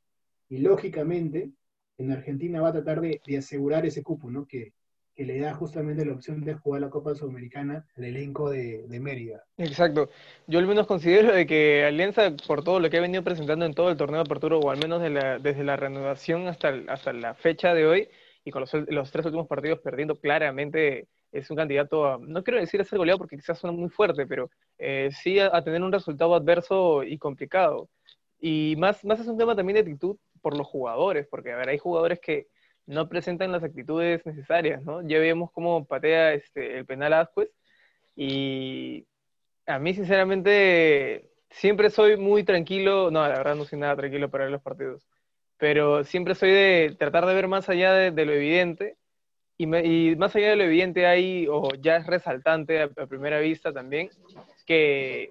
y 0.50 0.60
lógicamente 0.60 1.52
en 1.98 2.12
Argentina 2.12 2.62
va 2.62 2.70
a 2.70 2.74
tratar 2.74 3.02
de, 3.02 3.20
asegurar 3.36 3.88
ese 3.88 4.04
cupo, 4.04 4.30
¿no? 4.30 4.46
Que, 4.46 4.74
le 5.26 5.40
da 5.40 5.54
justamente 5.54 6.06
la 6.06 6.14
opción 6.14 6.42
de 6.42 6.54
jugar 6.56 6.82
la 6.82 6.90
Copa 6.90 7.16
Sudamericana 7.16 7.86
al 7.98 8.04
elenco 8.04 8.50
de, 8.50 8.86
Mérida. 9.00 9.44
Exacto. 9.58 10.10
Yo 10.48 10.60
al 10.60 10.68
menos 10.68 10.88
considero 10.88 11.34
de 11.34 11.46
que 11.46 11.86
Alianza, 11.86 12.36
por 12.48 12.64
todo 12.64 12.80
lo 12.80 12.90
que 12.90 12.98
ha 12.98 13.02
venido 13.02 13.24
presentando 13.24 13.66
en 13.66 13.74
todo 13.74 13.90
el 13.90 13.98
torneo 13.98 14.18
de 14.18 14.26
apertura, 14.26 14.58
o 14.58 14.70
al 14.70 14.78
menos 14.78 15.02
desde 15.02 15.64
la 15.64 15.76
renovación 15.76 16.48
hasta, 16.48 16.74
hasta 16.88 17.14
la 17.14 17.34
fecha 17.34 17.74
de 17.74 17.86
hoy, 17.86 18.10
y 18.44 18.52
con 18.52 18.62
los, 18.62 18.74
los 18.90 19.12
tres 19.12 19.26
últimos 19.26 19.48
partidos 19.48 19.80
perdiendo 19.80 20.20
claramente 20.20 21.08
es 21.32 21.50
un 21.50 21.58
candidato 21.58 22.06
a, 22.06 22.18
no 22.20 22.44
quiero 22.44 22.60
decir 22.60 22.82
a 22.82 22.84
ser 22.84 22.98
goleado 22.98 23.20
porque 23.20 23.38
quizás 23.38 23.58
suena 23.60 23.76
muy 23.76 23.90
fuerte, 23.90 24.26
pero 24.28 24.50
eh, 24.78 25.10
sí 25.24 25.40
a, 25.40 25.64
tener 25.64 25.82
un 25.82 25.92
resultado 25.92 26.36
adverso 26.36 27.04
y 27.04 27.18
complicado. 27.18 27.90
Y 28.40 28.76
más, 28.78 29.04
más 29.06 29.20
es 29.20 29.28
un 29.28 29.38
tema 29.38 29.56
también 29.56 29.76
de 29.76 29.82
actitud 29.82 30.18
por 30.42 30.58
los 30.58 30.68
jugadores, 30.68 31.28
porque 31.30 31.52
a 31.52 31.58
ver, 31.58 31.70
hay 31.70 31.78
jugadores 31.78 32.20
que 32.20 32.48
no 32.88 33.08
presentan 33.10 33.52
las 33.52 33.64
actitudes 33.64 34.26
necesarias, 34.26 34.84
¿no? 34.84 35.02
Ya 35.08 35.20
vemos 35.20 35.52
cómo 35.52 35.86
patea 35.86 36.34
este, 36.34 36.78
el 36.78 36.86
penal 36.86 37.14
Ascuez 37.14 37.50
y 38.16 39.06
a 39.66 39.80
mí 39.80 39.94
sinceramente 39.94 41.30
siempre 41.50 41.90
soy 41.90 42.18
muy 42.18 42.44
tranquilo, 42.44 43.12
no, 43.12 43.22
la 43.22 43.38
verdad 43.38 43.56
no 43.56 43.66
soy 43.66 43.80
nada 43.80 43.96
tranquilo 43.96 44.30
para 44.30 44.46
ver 44.46 44.52
los 44.52 44.62
partidos, 44.62 45.08
pero 45.58 46.04
siempre 46.04 46.36
soy 46.36 46.52
de 46.52 46.96
tratar 46.98 47.26
de 47.26 47.34
ver 47.34 47.48
más 47.48 47.70
allá 47.70 47.94
de 47.94 48.26
lo 48.26 48.34
evidente 48.34 48.98
y, 49.62 50.16
más 50.16 50.36
allá 50.36 50.50
de 50.50 50.56
lo 50.56 50.64
evidente 50.64 51.06
hay, 51.06 51.46
o 51.48 51.70
ya 51.76 51.98
es 51.98 52.08
resaltante 52.08 52.82
a, 52.82 52.90
primera 53.06 53.40
vista 53.40 53.72
también, 53.72 54.10
que 54.66 55.30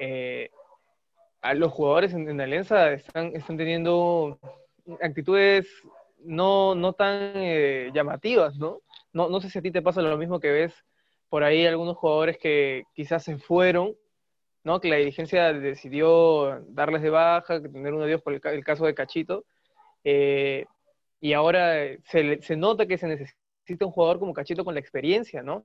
eh, 0.00 0.50
los 1.54 1.70
jugadores 1.70 2.12
en, 2.12 2.40
Alianza 2.40 2.92
están, 2.92 3.36
están 3.36 3.56
teniendo 3.56 4.40
actitudes 5.00 5.68
no, 6.24 6.74
no 6.74 6.92
tan 6.92 7.32
eh, 7.34 7.90
llamativas, 7.94 8.56
¿no? 8.56 8.80
¿no? 9.12 9.28
No 9.28 9.40
sé 9.40 9.50
si 9.50 9.58
a 9.58 9.62
ti 9.62 9.70
te 9.70 9.82
pasa 9.82 10.02
lo 10.02 10.16
mismo 10.18 10.40
que 10.40 10.50
ves 10.50 10.74
por 11.28 11.44
ahí 11.44 11.66
algunos 11.66 11.96
jugadores 11.96 12.38
que 12.38 12.84
quizás 12.94 13.24
se 13.24 13.38
fueron, 13.38 13.94
¿no? 14.64 14.80
Que 14.80 14.88
la 14.88 14.96
dirigencia 14.96 15.52
decidió 15.52 16.62
darles 16.68 17.02
de 17.02 17.10
baja, 17.10 17.62
tener 17.62 17.94
un 17.94 18.02
adiós 18.02 18.22
por 18.22 18.34
el, 18.34 18.64
caso 18.64 18.84
de 18.84 18.94
Cachito, 18.94 19.44
eh, 20.04 20.66
y 21.20 21.32
ahora 21.34 21.74
se, 22.04 22.42
se 22.42 22.56
nota 22.56 22.86
que 22.86 22.98
se 22.98 23.06
necesita 23.06 23.40
necesita 23.70 23.86
un 23.86 23.92
jugador 23.92 24.18
como 24.18 24.34
Cachito 24.34 24.64
con 24.64 24.74
la 24.74 24.80
experiencia, 24.80 25.42
¿no? 25.42 25.64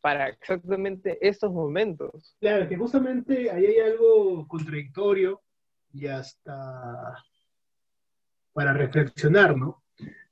Para 0.00 0.28
exactamente 0.28 1.18
estos 1.20 1.52
momentos. 1.52 2.36
Claro, 2.40 2.68
que 2.68 2.76
justamente 2.76 3.50
ahí 3.50 3.66
hay 3.66 3.78
algo 3.80 4.46
contradictorio 4.48 5.40
y 5.92 6.06
hasta 6.06 7.24
para 8.58 8.72
reflexionar, 8.72 9.56
¿no? 9.56 9.84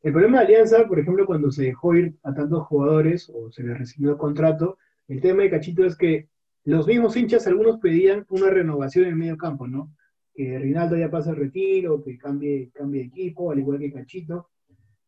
El 0.02 0.10
problema 0.10 0.40
de 0.40 0.46
Alianza, 0.46 0.84
por 0.88 0.98
ejemplo, 0.98 1.24
cuando 1.26 1.52
se 1.52 1.62
dejó 1.62 1.94
ir 1.94 2.16
a 2.24 2.34
tantos 2.34 2.66
jugadores 2.66 3.30
o 3.32 3.52
se 3.52 3.62
les 3.62 3.78
recibió 3.78 4.10
el 4.10 4.16
contrato, 4.16 4.78
el 5.06 5.20
tema 5.20 5.44
de 5.44 5.50
Cachito 5.50 5.84
es 5.84 5.94
que 5.94 6.28
los 6.64 6.88
mismos 6.88 7.16
hinchas, 7.16 7.46
algunos 7.46 7.78
pedían 7.78 8.26
una 8.28 8.50
renovación 8.50 9.04
en 9.04 9.10
el 9.12 9.16
medio 9.16 9.36
campo, 9.36 9.68
¿no? 9.68 9.94
Que 10.34 10.58
Rinaldo 10.58 10.96
ya 10.96 11.08
pase 11.08 11.30
el 11.30 11.36
retiro, 11.36 12.02
que 12.02 12.18
cambie, 12.18 12.72
cambie 12.74 13.02
de 13.02 13.06
equipo, 13.06 13.52
al 13.52 13.60
igual 13.60 13.78
que 13.78 13.92
Cachito. 13.92 14.50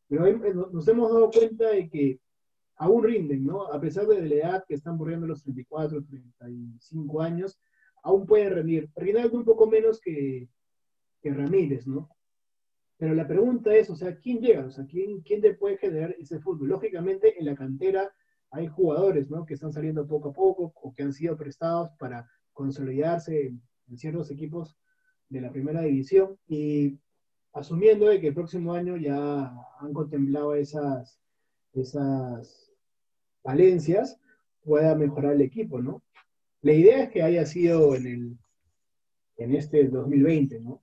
Pero 0.08 0.70
nos 0.70 0.86
hemos 0.86 1.12
dado 1.12 1.28
cuenta 1.32 1.70
de 1.70 1.88
que 1.88 2.20
aún 2.76 3.02
rinden, 3.02 3.44
¿no? 3.44 3.64
A 3.64 3.80
pesar 3.80 4.06
de 4.06 4.22
la 4.28 4.34
edad 4.36 4.64
que 4.68 4.74
están 4.74 4.96
borrando 4.96 5.26
los 5.26 5.42
34, 5.42 6.04
35 6.04 7.20
años, 7.20 7.58
aún 8.04 8.26
pueden 8.26 8.54
rendir. 8.54 8.88
Rinaldo 8.94 9.38
un 9.38 9.44
poco 9.44 9.66
menos 9.66 10.00
que, 10.00 10.48
que 11.20 11.34
Ramírez, 11.34 11.84
¿no? 11.88 12.08
Pero 12.98 13.14
la 13.14 13.28
pregunta 13.28 13.74
es, 13.74 13.88
o 13.90 13.96
sea, 13.96 14.16
¿quién 14.18 14.40
llega? 14.40 14.66
O 14.66 14.70
sea, 14.70 14.84
¿quién, 14.84 15.20
¿quién 15.20 15.40
te 15.40 15.54
puede 15.54 15.78
generar 15.78 16.14
ese 16.18 16.40
fútbol? 16.40 16.68
Lógicamente, 16.68 17.38
en 17.38 17.46
la 17.46 17.54
cantera 17.54 18.12
hay 18.50 18.66
jugadores, 18.66 19.30
¿no? 19.30 19.46
Que 19.46 19.54
están 19.54 19.72
saliendo 19.72 20.06
poco 20.06 20.30
a 20.30 20.32
poco 20.32 20.72
o 20.74 20.92
que 20.92 21.04
han 21.04 21.12
sido 21.12 21.36
prestados 21.36 21.90
para 21.98 22.28
consolidarse 22.52 23.54
en 23.88 23.98
ciertos 23.98 24.30
equipos 24.32 24.76
de 25.28 25.40
la 25.40 25.52
primera 25.52 25.82
división. 25.82 26.36
Y 26.48 26.98
asumiendo 27.52 28.08
de 28.08 28.20
que 28.20 28.28
el 28.28 28.34
próximo 28.34 28.72
año 28.74 28.96
ya 28.96 29.54
han 29.80 29.92
contemplado 29.92 30.56
esas, 30.56 31.20
esas 31.74 32.72
valencias, 33.44 34.18
pueda 34.64 34.96
mejorar 34.96 35.34
el 35.34 35.42
equipo, 35.42 35.80
¿no? 35.80 36.02
La 36.62 36.72
idea 36.72 37.04
es 37.04 37.10
que 37.10 37.22
haya 37.22 37.46
sido 37.46 37.94
en, 37.94 38.06
el, 38.06 38.38
en 39.36 39.54
este 39.54 39.86
2020, 39.86 40.60
¿no? 40.60 40.82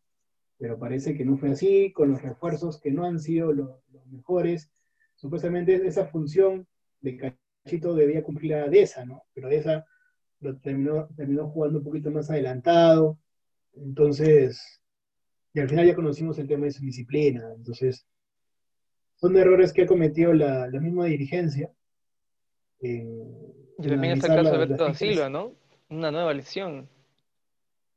Pero 0.58 0.80
parece 0.80 1.16
que 1.16 1.26
no 1.26 1.38
fue 1.38 1.52
así, 1.52 1.92
con 1.92 2.12
los 2.12 2.22
refuerzos 2.22 2.80
que 2.80 2.92
no 2.92 3.06
han 3.06 3.20
sido 3.20 3.52
los 3.52 3.82
mejores. 4.10 4.72
Supuestamente 5.16 5.76
esa 5.86 6.06
función 6.06 6.68
de 7.02 7.36
Cachito 7.64 7.94
debía 7.94 8.24
cumplir 8.24 8.56
a 8.56 8.68
Deza, 8.68 9.06
¿no? 9.06 9.24
Pero 9.34 9.50
Deza 9.50 9.86
pero 10.40 10.58
terminó, 10.58 11.08
terminó 11.16 11.50
jugando 11.50 11.80
un 11.80 11.84
poquito 11.84 12.12
más 12.12 12.30
adelantado. 12.30 13.18
Entonces, 13.74 14.82
y 15.54 15.60
al 15.60 15.70
final 15.70 15.88
ya 15.88 15.96
conocimos 15.96 16.38
el 16.40 16.48
tema 16.48 16.66
de 16.66 16.72
su 16.72 16.84
disciplina. 16.84 17.52
Entonces, 17.56 18.06
son 19.16 19.38
errores 19.38 19.74
que 19.74 19.84
ha 19.84 19.88
cometido 19.88 20.34
la, 20.34 20.68
la 20.68 20.80
misma 20.80 21.06
dirigencia. 21.06 21.72
y 22.82 23.88
también 23.88 24.14
está 24.14 24.28
el 24.28 24.44
caso 24.44 24.58
de 24.58 24.66
Beto 24.66 24.84
da 24.86 24.94
Silva, 24.94 25.30
¿no? 25.30 25.54
Una 25.90 26.12
nueva 26.12 26.34
lesión. 26.34 26.90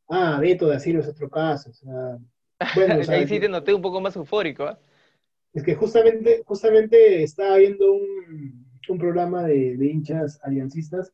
Ah, 0.08 0.38
Beto 0.40 0.68
da 0.68 0.78
Silva 0.78 1.00
es 1.00 1.08
otro 1.08 1.28
caso. 1.28 1.70
O 1.70 1.74
sea, 1.74 2.18
bueno, 2.74 2.94
Ahí 3.08 3.26
sí 3.26 3.40
te 3.40 3.48
noté 3.48 3.74
un 3.74 3.82
poco 3.82 4.00
más 4.00 4.16
eufórico. 4.16 4.68
¿eh? 4.68 4.76
Es 5.52 5.62
que 5.62 5.74
justamente, 5.74 6.42
justamente 6.44 7.22
estaba 7.22 7.56
viendo 7.56 7.92
un, 7.92 8.66
un 8.88 8.98
programa 8.98 9.44
de, 9.44 9.76
de, 9.76 9.86
hinchas 9.86 10.40
aliancistas 10.42 11.12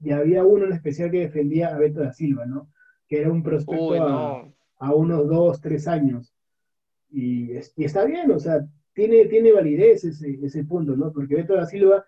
y 0.00 0.12
había 0.12 0.44
uno 0.44 0.66
en 0.66 0.72
especial 0.72 1.10
que 1.10 1.20
defendía 1.20 1.74
a 1.74 1.78
Beto 1.78 2.00
da 2.00 2.12
Silva, 2.12 2.46
¿no? 2.46 2.70
Que 3.08 3.20
era 3.20 3.30
un 3.30 3.42
prospecto 3.42 4.02
a, 4.02 4.48
a, 4.78 4.94
unos 4.94 5.28
dos, 5.28 5.60
tres 5.60 5.86
años. 5.88 6.32
Y, 7.10 7.52
y, 7.52 7.84
está 7.84 8.04
bien, 8.04 8.30
o 8.30 8.38
sea, 8.38 8.66
tiene, 8.94 9.26
tiene 9.26 9.52
validez 9.52 10.04
ese, 10.04 10.38
ese 10.42 10.64
punto, 10.64 10.96
¿no? 10.96 11.12
Porque 11.12 11.34
Beto 11.34 11.54
da 11.54 11.66
Silva 11.66 12.04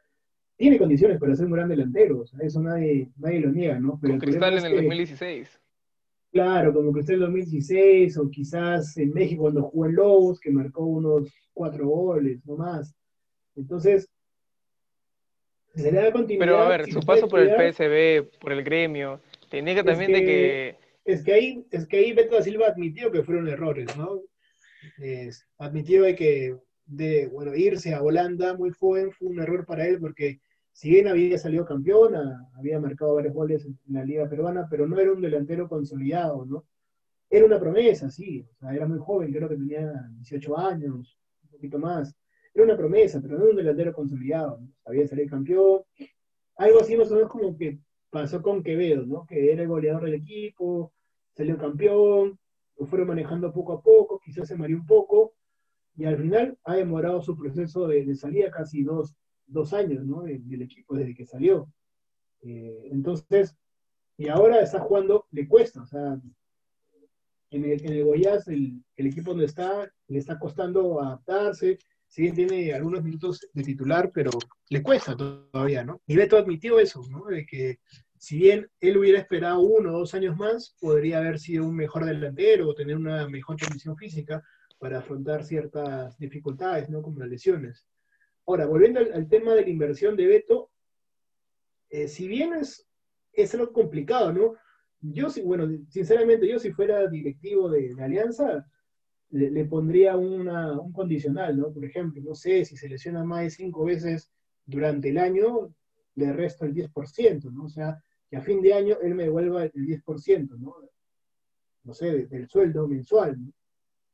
tiene 0.56 0.78
condiciones 0.78 1.18
para 1.18 1.34
ser 1.34 1.46
un 1.46 1.52
gran 1.52 1.68
delantero, 1.68 2.20
o 2.20 2.26
sea, 2.26 2.38
eso 2.40 2.60
nadie, 2.60 3.10
nadie 3.16 3.40
lo 3.40 3.50
niega, 3.50 3.80
¿no? 3.80 3.98
Pero 4.00 4.14
Con 4.14 4.20
Cristal 4.20 4.58
en 4.58 4.64
el 4.66 4.76
2016. 4.76 5.60
Claro, 6.32 6.72
como 6.72 6.92
Cristal 6.92 7.16
en 7.16 7.22
el 7.22 7.26
2016, 7.26 8.16
o 8.16 8.30
quizás 8.30 8.96
en 8.96 9.12
México 9.12 9.42
cuando 9.42 9.64
jugó 9.64 9.86
en 9.86 9.94
Lobos, 9.94 10.40
que 10.40 10.50
marcó 10.50 10.86
unos 10.86 11.30
cuatro 11.52 11.86
goles, 11.86 12.40
no 12.46 12.56
más. 12.56 12.94
Entonces, 13.54 14.08
se 15.74 15.92
le 15.92 15.98
da 15.98 16.10
continuidad. 16.10 16.46
Pero 16.46 16.58
a 16.58 16.68
ver, 16.68 16.90
su 16.90 17.00
paso 17.00 17.28
por 17.28 17.40
el 17.40 17.50
PSB, 17.50 18.38
por 18.40 18.52
el 18.52 18.64
gremio, 18.64 19.20
te 19.50 19.60
niega 19.60 19.84
también 19.84 20.12
de 20.12 20.24
que... 20.24 20.76
Es 21.04 21.22
que 21.22 21.34
ahí, 21.34 21.66
es 21.70 21.86
que 21.86 21.98
ahí 21.98 22.12
Beto 22.12 22.36
da 22.36 22.42
Silva 22.42 22.68
admitió 22.68 23.12
que 23.12 23.22
fueron 23.22 23.48
errores, 23.48 23.94
¿no? 23.96 24.20
admitió 25.58 26.02
que 26.16 26.56
de, 26.86 27.26
bueno, 27.28 27.54
irse 27.54 27.94
a 27.94 28.02
Holanda 28.02 28.54
muy 28.54 28.70
joven 28.70 29.12
fue 29.12 29.28
un 29.28 29.40
error 29.40 29.64
para 29.66 29.86
él 29.86 30.00
porque 30.00 30.40
si 30.72 30.90
bien 30.90 31.08
había 31.08 31.38
salido 31.38 31.64
campeón, 31.64 32.14
había 32.56 32.80
marcado 32.80 33.14
varios 33.14 33.34
goles 33.34 33.64
en 33.66 33.78
la 33.88 34.04
liga 34.04 34.28
peruana, 34.28 34.66
pero 34.70 34.86
no 34.86 34.98
era 34.98 35.12
un 35.12 35.20
delantero 35.20 35.68
consolidado, 35.68 36.44
¿no? 36.46 36.64
Era 37.30 37.46
una 37.46 37.60
promesa, 37.60 38.10
sí, 38.10 38.46
o 38.50 38.54
sea, 38.56 38.74
era 38.74 38.86
muy 38.86 38.98
joven, 38.98 39.32
creo 39.32 39.48
que 39.48 39.56
tenía 39.56 39.92
18 40.16 40.58
años, 40.58 41.18
un 41.44 41.50
poquito 41.50 41.78
más. 41.78 42.14
Era 42.54 42.64
una 42.64 42.76
promesa, 42.76 43.20
pero 43.22 43.38
no 43.38 43.44
era 43.44 43.50
un 43.50 43.56
delantero 43.56 43.92
consolidado, 43.92 44.60
¿no? 44.60 44.68
Había 44.84 45.06
salido 45.06 45.28
campeón. 45.30 45.82
Algo 46.56 46.80
así 46.80 46.96
más 46.96 47.10
o 47.10 47.14
menos 47.14 47.30
como 47.30 47.56
que 47.56 47.78
pasó 48.10 48.42
con 48.42 48.62
Quevedo, 48.62 49.06
¿no? 49.06 49.24
Que 49.26 49.52
era 49.52 49.62
el 49.62 49.68
goleador 49.68 50.04
del 50.04 50.14
equipo, 50.14 50.92
salió 51.34 51.56
campeón, 51.56 52.38
lo 52.78 52.86
fueron 52.86 53.08
manejando 53.08 53.52
poco 53.52 53.74
a 53.74 53.82
poco, 53.82 54.20
quizás 54.22 54.48
se 54.48 54.56
mareó 54.56 54.76
un 54.76 54.86
poco, 54.86 55.34
y 55.96 56.04
al 56.04 56.18
final 56.18 56.58
ha 56.64 56.76
demorado 56.76 57.22
su 57.22 57.36
proceso 57.36 57.86
de, 57.86 58.04
de 58.04 58.14
salida 58.14 58.50
casi 58.50 58.82
dos, 58.82 59.14
dos 59.46 59.72
años, 59.72 60.04
¿no? 60.04 60.22
Del, 60.22 60.62
equipo 60.62 60.96
desde 60.96 61.14
que 61.14 61.26
salió. 61.26 61.72
Eh, 62.42 62.88
entonces, 62.90 63.56
y 64.16 64.28
ahora 64.28 64.60
está 64.60 64.80
jugando, 64.80 65.26
le 65.30 65.48
cuesta, 65.48 65.82
o 65.82 65.86
sea, 65.86 66.20
en 67.50 67.64
el, 67.64 67.84
en 67.84 67.92
el 67.92 68.04
Goiás, 68.04 68.48
el, 68.48 68.82
el, 68.96 69.06
equipo 69.06 69.30
donde 69.30 69.46
está, 69.46 69.90
le 70.08 70.18
está 70.18 70.38
costando 70.38 71.00
adaptarse, 71.00 71.78
bien 72.20 72.34
tiene 72.34 72.74
algunos 72.74 73.02
minutos 73.02 73.48
de 73.52 73.62
titular, 73.62 74.10
pero 74.12 74.30
le 74.68 74.82
cuesta 74.82 75.16
todavía, 75.16 75.84
¿no? 75.84 76.02
Y 76.06 76.16
Beto 76.16 76.36
admitió 76.36 76.78
eso, 76.78 77.02
¿no? 77.08 77.24
De 77.26 77.46
que 77.46 77.78
si 78.18 78.36
bien 78.36 78.68
él 78.80 78.98
hubiera 78.98 79.18
esperado 79.18 79.60
uno 79.60 79.94
o 79.94 79.98
dos 80.00 80.14
años 80.14 80.36
más, 80.36 80.76
podría 80.78 81.18
haber 81.18 81.38
sido 81.38 81.64
un 81.64 81.74
mejor 81.74 82.04
delantero 82.04 82.68
o 82.68 82.74
tener 82.74 82.96
una 82.96 83.26
mejor 83.28 83.58
condición 83.58 83.96
física 83.96 84.42
para 84.78 84.98
afrontar 84.98 85.44
ciertas 85.44 86.18
dificultades, 86.18 86.90
¿no? 86.90 87.02
Como 87.02 87.18
las 87.20 87.28
lesiones. 87.28 87.86
Ahora, 88.46 88.66
volviendo 88.66 89.00
al, 89.00 89.28
tema 89.28 89.54
de 89.54 89.62
la 89.62 89.70
inversión 89.70 90.16
de 90.16 90.26
Beto, 90.26 90.70
eh, 91.90 92.08
si 92.08 92.26
bien 92.26 92.54
es, 92.54 92.86
es 93.32 93.54
algo 93.54 93.72
complicado, 93.72 94.32
¿no? 94.32 94.54
Yo, 95.00 95.28
bueno, 95.44 95.68
sinceramente, 95.88 96.48
yo 96.48 96.58
si 96.58 96.72
fuera 96.72 97.08
directivo 97.08 97.70
de, 97.70 97.94
Alianza, 98.00 98.66
le, 99.30 99.64
pondría 99.64 100.16
una, 100.16 100.78
un 100.80 100.92
condicional, 100.92 101.56
¿no? 101.56 101.72
Por 101.72 101.84
ejemplo, 101.84 102.22
no 102.22 102.34
sé, 102.34 102.64
si 102.64 102.76
se 102.76 102.88
lesiona 102.88 103.24
más 103.24 103.42
de 103.42 103.50
cinco 103.50 103.84
veces 103.84 104.30
durante 104.66 105.08
el 105.08 105.18
año, 105.18 105.74
le 106.14 106.32
resto 106.32 106.64
el 106.64 106.74
10%, 106.74 107.50
¿no? 107.50 107.64
O 107.64 107.68
sea, 107.68 108.02
que 108.28 108.36
a 108.36 108.42
fin 108.42 108.60
de 108.62 108.74
año 108.74 108.96
él 109.02 109.14
me 109.14 109.24
devuelva 109.24 109.64
el 109.64 109.72
10%, 109.72 110.58
¿no? 110.58 110.76
No 111.84 111.94
sé, 111.94 112.26
del 112.26 112.48
sueldo 112.48 112.86
mensual, 112.86 113.42
¿no? 113.42 113.52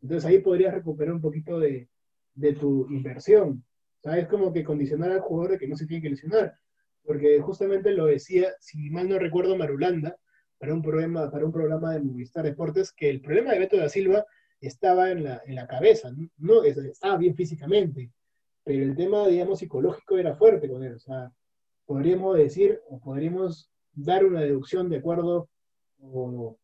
Entonces 0.01 0.25
ahí 0.25 0.39
podrías 0.39 0.75
recuperar 0.75 1.15
un 1.15 1.21
poquito 1.21 1.59
de, 1.59 1.89
de 2.35 2.53
tu 2.55 2.87
inversión. 2.91 3.65
Sea, 4.01 4.19
es 4.19 4.29
como 4.29 4.53
que 4.53 4.65
condicionar 4.65 5.11
al 5.11 5.21
jugador 5.21 5.53
de 5.53 5.59
que 5.59 5.69
no 5.69 5.77
se 5.77 5.87
tiene 5.87 6.03
que 6.03 6.11
lesionar. 6.11 6.57
Porque 7.05 7.41
justamente 7.41 7.91
lo 7.93 8.07
decía, 8.07 8.53
si 8.61 8.91
mal 8.91 9.09
no 9.09 9.19
recuerdo, 9.19 9.57
Marulanda, 9.57 10.17
para 10.59 10.75
un, 10.75 10.83
programa, 10.83 11.31
para 11.31 11.45
un 11.45 11.53
programa 11.53 11.95
de 11.95 12.01
Movistar 12.01 12.45
Deportes, 12.45 12.93
que 12.93 13.09
el 13.09 13.21
problema 13.21 13.53
de 13.53 13.61
Beto 13.61 13.77
da 13.77 13.89
Silva 13.89 14.27
estaba 14.61 15.11
en 15.11 15.25
la, 15.25 15.41
en 15.47 15.55
la 15.55 15.67
cabeza, 15.67 16.11
no 16.37 16.65
estaba 16.65 17.17
bien 17.17 17.35
físicamente, 17.35 18.11
pero 18.65 18.83
el 18.83 18.97
tema, 18.97 19.27
digamos, 19.27 19.61
psicológico 19.61 20.19
era 20.19 20.35
fuerte 20.35 20.69
con 20.69 20.85
él. 20.85 20.95
O 20.95 20.99
sea, 20.99 21.33
podríamos 21.87 22.37
decir, 22.37 22.83
o 22.89 23.01
podríamos 23.01 23.71
dar 23.95 24.27
una 24.27 24.43
deducción 24.43 24.91
de 24.91 24.99
acuerdo 24.99 25.49
o, 26.01 26.59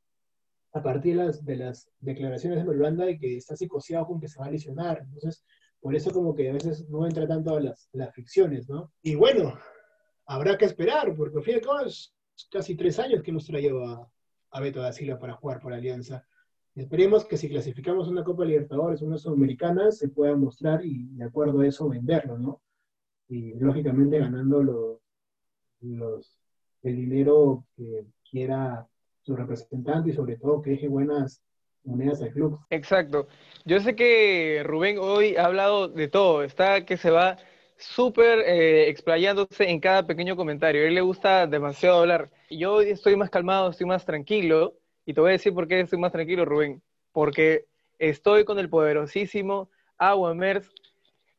a 0.73 0.83
partir 0.83 1.16
de 1.16 1.25
las, 1.25 1.44
de 1.44 1.57
las 1.57 1.88
declaraciones 2.01 2.59
de 2.59 2.64
Marulanda 2.64 3.07
de 3.07 3.18
que 3.18 3.37
está 3.37 3.57
psicoseado 3.57 4.07
con 4.07 4.20
que 4.20 4.29
se 4.29 4.38
va 4.38 4.47
a 4.47 4.51
lesionar. 4.51 4.99
Entonces, 5.03 5.44
por 5.85 5.94
eso 5.94 6.11
como 6.12 6.35
que 6.35 6.49
a 6.49 6.55
veces 6.55 6.88
no 6.88 7.05
entra 7.05 7.29
tanto 7.29 7.55
a 7.55 7.61
las, 7.61 7.90
las 7.92 8.14
ficciones, 8.14 8.70
¿no? 8.70 8.90
Y 9.03 9.16
bueno, 9.16 9.53
habrá 10.25 10.57
que 10.57 10.64
esperar, 10.64 11.14
porque 11.14 11.37
al 11.37 11.44
fin 11.44 11.53
y 11.53 11.57
al 11.57 11.61
cabo 11.61 11.81
es 11.81 12.14
casi 12.51 12.75
tres 12.75 12.99
años 12.99 13.23
que 13.23 13.31
hemos 13.31 13.44
traído 13.44 13.87
a, 13.87 14.11
a 14.53 14.61
Beto 14.62 14.81
da 14.81 14.94
Silva 14.94 15.18
para 15.18 15.35
jugar 15.35 15.61
por 15.61 15.75
Alianza. 15.75 16.27
Esperemos 16.75 17.27
que 17.27 17.37
si 17.37 17.51
clasificamos 17.51 18.09
una 18.09 18.25
Copa 18.25 18.47
Libertadores, 18.47 19.03
una 19.03 19.18
Sudamericana, 19.18 19.92
se 19.92 20.09
pueda 20.09 20.35
mostrar 20.35 20.83
y 20.87 21.07
de 21.09 21.25
acuerdo 21.25 21.61
a 21.61 21.66
eso 21.66 21.87
venderlo, 21.87 22.38
¿no? 22.38 22.62
Y 23.29 23.53
lógicamente 23.53 24.18
ganando 24.18 24.62
los, 24.62 25.01
los, 25.83 26.40
el 26.83 26.97
dinero 26.97 27.66
que 27.77 28.07
quiera 28.31 28.88
su 29.20 29.37
representante 29.37 30.09
y 30.09 30.14
sobre 30.14 30.38
todo 30.38 30.62
que 30.62 30.70
deje 30.70 30.88
buenas 30.88 31.42
club. 32.33 32.59
Exacto. 32.70 33.27
Yo 33.64 33.81
sé 33.81 33.94
que 33.94 34.62
Rubén 34.64 34.99
hoy 34.99 35.37
ha 35.37 35.47
hablado 35.47 35.88
de 35.88 36.09
todo, 36.09 36.42
está 36.42 36.85
que 36.85 36.97
se 36.97 37.11
va 37.11 37.38
súper 37.77 38.40
eh, 38.40 38.88
explayándose 38.88 39.68
en 39.68 39.81
cada 39.81 40.07
pequeño 40.07 40.37
comentario. 40.37 40.83
A 40.83 40.87
él 40.87 40.94
le 40.94 41.01
gusta 41.01 41.47
demasiado 41.47 42.01
hablar. 42.01 42.31
Yo 42.51 42.75
hoy 42.75 42.90
estoy 42.90 43.16
más 43.16 43.31
calmado, 43.31 43.70
estoy 43.70 43.87
más 43.87 44.05
tranquilo. 44.05 44.75
Y 45.07 45.12
te 45.12 45.20
voy 45.20 45.31
a 45.31 45.33
decir 45.33 45.53
por 45.53 45.68
qué 45.68 45.81
estoy 45.81 45.99
más 45.99 46.12
tranquilo, 46.12 46.44
Rubén. 46.44 46.83
Porque 47.12 47.66
estoy 47.99 48.44
con 48.44 48.59
el 48.59 48.70
poderosísimo 48.70 49.68
Aguamers, 49.99 50.70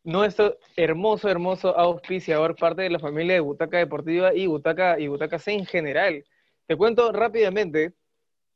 nuestro 0.03 0.57
hermoso, 0.75 1.29
hermoso 1.29 1.77
auspiciador, 1.77 2.55
parte 2.55 2.83
de 2.83 2.89
la 2.89 2.99
familia 2.99 3.35
de 3.35 3.39
Butaca 3.39 3.77
Deportiva 3.77 4.33
y 4.35 4.45
Butaca, 4.45 4.99
y 4.99 5.07
Butaca 5.07 5.39
C 5.39 5.53
en 5.53 5.65
general. 5.65 6.23
Te 6.67 6.75
cuento 6.75 7.11
rápidamente 7.11 7.93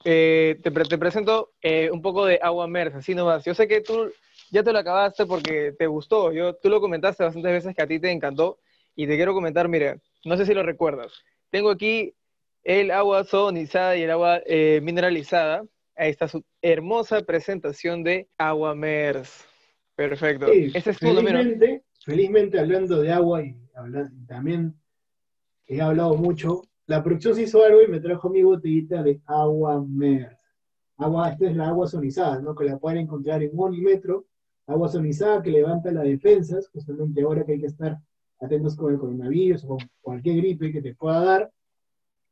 eh, 0.03 0.59
te, 0.63 0.71
presento 0.71 1.51
eh, 1.61 1.89
un 1.91 2.01
poco 2.01 2.25
de 2.25 2.39
agua 2.41 2.67
mersa, 2.67 2.99
así 2.99 3.13
nomás. 3.13 3.43
Yo 3.43 3.53
sé 3.53 3.67
que 3.67 3.81
tú 3.81 4.11
ya 4.51 4.63
te 4.63 4.71
lo 4.71 4.79
acabaste 4.79 5.25
porque 5.25 5.73
te 5.77 5.87
gustó. 5.87 6.31
Yo, 6.31 6.55
tú 6.55 6.69
lo 6.69 6.81
comentaste 6.81 7.23
bastantes 7.23 7.51
veces 7.51 7.75
que 7.75 7.81
a 7.81 7.87
ti 7.87 7.99
te 7.99 8.11
encantó. 8.11 8.59
Y 8.95 9.07
te 9.07 9.15
quiero 9.15 9.33
comentar, 9.33 9.67
mire, 9.67 9.99
no 10.25 10.35
sé 10.35 10.45
si 10.45 10.53
lo 10.53 10.63
recuerdas. 10.63 11.13
Tengo 11.49 11.69
aquí 11.69 12.13
el 12.63 12.91
agua 12.91 13.23
sonizada 13.23 13.95
y 13.95 14.03
el 14.03 14.11
agua 14.11 14.41
eh, 14.45 14.79
mineralizada. 14.83 15.63
Ahí 15.95 16.09
está 16.09 16.27
su 16.27 16.43
hermosa 16.61 17.21
presentación 17.21 18.03
de 18.03 18.27
agua 18.37 18.75
mers. 18.75 19.45
Perfecto. 19.95 20.47
Ese 20.47 20.91
es 20.91 20.97
felizmente, 20.97 21.83
felizmente 22.05 22.59
hablando 22.59 23.01
de 23.01 23.11
agua 23.11 23.43
y 23.43 23.55
también 24.27 24.73
he 25.67 25.81
hablado 25.81 26.15
mucho 26.15 26.61
la 26.89 27.03
producción 27.03 27.35
se 27.35 27.43
hizo 27.43 27.63
algo 27.63 27.83
y 27.83 27.87
me 27.87 27.99
trajo 27.99 28.31
mi 28.31 28.41
botellita 28.41 29.03
de 29.03 29.21
agua 29.27 29.79
mer. 29.87 30.39
Agua, 30.97 31.29
esta 31.29 31.47
es 31.47 31.55
la 31.55 31.67
agua 31.67 31.85
sonizada, 31.85 32.41
¿no? 32.41 32.55
Que 32.55 32.65
la 32.65 32.79
pueden 32.79 33.01
encontrar 33.01 33.43
en 33.43 33.51
Metro. 33.83 34.25
Agua 34.65 34.89
sonizada 34.89 35.43
que 35.43 35.51
levanta 35.51 35.91
las 35.91 36.05
defensas, 36.05 36.67
justamente 36.69 37.21
ahora 37.21 37.45
que 37.45 37.51
hay 37.53 37.59
que 37.59 37.67
estar 37.67 37.99
atentos 38.41 38.75
con 38.75 38.91
el 38.91 38.99
coronavirus 38.99 39.65
o 39.65 39.67
con 39.67 39.77
cualquier 40.01 40.37
gripe 40.37 40.71
que 40.71 40.81
te 40.81 40.95
pueda 40.95 41.23
dar. 41.23 41.51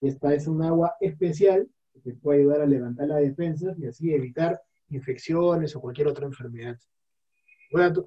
Esta 0.02 0.34
es 0.34 0.48
un 0.48 0.64
agua 0.64 0.96
especial 1.02 1.68
que 1.94 2.00
te 2.00 2.16
puede 2.16 2.40
ayudar 2.40 2.62
a 2.62 2.66
levantar 2.66 3.10
las 3.10 3.22
defensas 3.22 3.78
y 3.78 3.86
así 3.86 4.12
evitar 4.12 4.60
infecciones 4.90 5.76
o 5.76 5.82
cualquier 5.82 6.08
otra 6.08 6.26
enfermedad. 6.26 6.80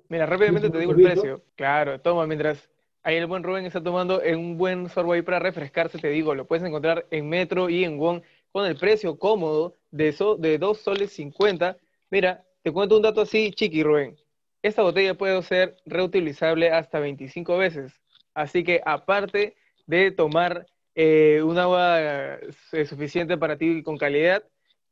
Mira, 0.09 0.27
rápidamente 0.27 0.69
te 0.69 0.79
digo 0.81 0.93
el 0.93 1.03
precio. 1.03 1.45
Claro, 1.55 2.01
toma, 2.01 2.27
mientras 2.27 2.69
Ahí 3.03 3.17
el 3.17 3.27
buen 3.27 3.43
Rubén 3.43 3.65
está 3.65 3.83
tomando 3.83 4.21
un 4.21 4.59
buen 4.59 4.89
sorbo 4.91 5.15
ahí 5.15 5.23
para 5.23 5.39
refrescarse, 5.39 5.99
te 5.99 6.09
digo, 6.09 6.35
lo 6.35 6.47
puedes 6.47 6.65
encontrar 6.65 7.07
en 7.11 7.29
Metro 7.29 7.71
y 7.71 7.85
en 7.85 7.99
Wong 7.99 8.21
con 8.53 8.67
el 8.67 8.77
precio 8.77 9.19
cómodo 9.19 9.77
de, 9.91 10.13
so, 10.13 10.37
de 10.37 10.59
2 10.59 10.79
soles 10.79 11.13
50. 11.13 11.79
Mira, 12.11 12.45
te 12.63 12.73
cuento 12.73 12.97
un 12.97 13.03
dato 13.03 13.23
así, 13.23 13.53
chiqui, 13.53 13.83
Rubén. 13.83 14.17
Esta 14.63 14.83
botella 14.83 15.15
puede 15.15 15.41
ser 15.43 15.77
reutilizable 15.87 16.71
hasta 16.71 17.01
25 17.01 17.57
veces. 17.57 17.93
Así 18.35 18.65
que 18.65 18.83
aparte 18.85 19.57
de 19.87 20.11
tomar 20.11 20.67
eh, 20.95 21.41
un 21.43 21.59
agua 21.59 22.01
eh, 22.01 22.85
suficiente 22.85 23.39
para 23.39 23.57
ti 23.57 23.83
con 23.83 23.97
calidad, 23.97 24.45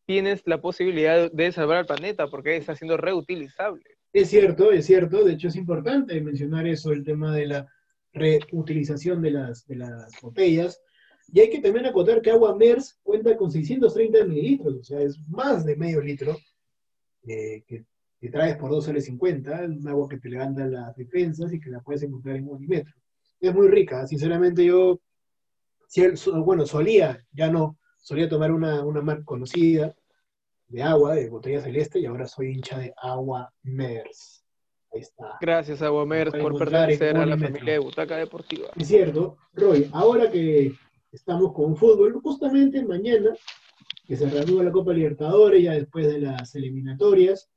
tienes 0.06 0.42
la 0.46 0.62
posibilidad 0.62 1.30
de 1.30 1.52
salvar 1.52 1.78
al 1.78 1.86
planeta 1.86 2.28
porque 2.28 2.56
está 2.56 2.74
siendo 2.74 2.96
reutilizable. 2.96 3.84
Es 4.14 4.30
cierto, 4.30 4.72
es 4.72 4.86
cierto. 4.86 5.22
De 5.24 5.34
hecho, 5.34 5.48
es 5.48 5.56
importante 5.56 6.18
mencionar 6.22 6.66
eso, 6.66 6.92
el 6.92 7.04
tema 7.04 7.36
de 7.36 7.46
la 7.46 7.66
reutilización 8.12 9.22
de 9.22 9.30
las, 9.32 9.66
de 9.66 9.76
las 9.76 10.20
botellas. 10.20 10.80
Y 11.32 11.40
hay 11.40 11.50
que 11.50 11.60
también 11.60 11.86
acotar 11.86 12.22
que 12.22 12.30
agua 12.30 12.56
MERS 12.56 12.98
cuenta 13.02 13.36
con 13.36 13.50
630 13.50 14.24
mililitros, 14.24 14.74
o 14.76 14.82
sea, 14.82 15.00
es 15.00 15.18
más 15.28 15.64
de 15.64 15.76
medio 15.76 16.00
litro 16.00 16.38
eh, 17.26 17.62
que, 17.66 17.84
traes 18.30 18.56
por 18.56 18.70
2 18.70 18.84
soles 18.84 19.04
50, 19.04 19.64
es 19.64 19.70
un 19.70 19.88
agua 19.88 20.08
que 20.08 20.18
te 20.18 20.28
levanta 20.28 20.66
las 20.66 20.96
defensas 20.96 21.52
y 21.52 21.60
que 21.60 21.70
la 21.70 21.80
puedes 21.80 22.02
encontrar 22.02 22.36
en 22.36 22.48
un 22.48 22.66
metro. 22.66 22.92
Es 23.40 23.54
muy 23.54 23.68
rica, 23.68 24.06
sinceramente 24.06 24.64
yo, 24.64 25.00
bueno, 26.44 26.66
solía, 26.66 27.24
ya 27.32 27.50
no, 27.50 27.78
solía 27.98 28.28
tomar 28.28 28.50
una, 28.50 28.84
una 28.84 29.02
marca 29.02 29.24
conocida 29.24 29.94
de 30.66 30.82
agua, 30.82 31.14
de 31.14 31.28
botella 31.28 31.62
celeste, 31.62 32.00
y 32.00 32.06
ahora 32.06 32.26
soy 32.26 32.52
hincha 32.52 32.78
de 32.78 32.92
agua 32.96 33.52
MERS. 33.62 34.37
Ahí 34.92 35.00
está. 35.00 35.36
Gracias, 35.40 35.82
Aguamers, 35.82 36.32
por 36.32 36.56
pertenecer 36.58 37.16
a 37.16 37.26
la 37.26 37.36
familia 37.36 37.74
de 37.74 37.78
Butaca 37.78 38.16
Deportiva. 38.16 38.68
Es 38.76 38.88
cierto. 38.88 39.36
Roy, 39.52 39.88
ahora 39.92 40.30
que 40.30 40.72
estamos 41.12 41.52
con 41.52 41.76
fútbol, 41.76 42.20
justamente 42.22 42.84
mañana, 42.84 43.30
que 44.06 44.16
se 44.16 44.28
reanuda 44.28 44.64
la 44.64 44.72
Copa 44.72 44.92
Libertadores, 44.92 45.62
ya 45.62 45.72
después 45.72 46.06
de 46.06 46.20
las 46.20 46.54
eliminatorias, 46.54 47.50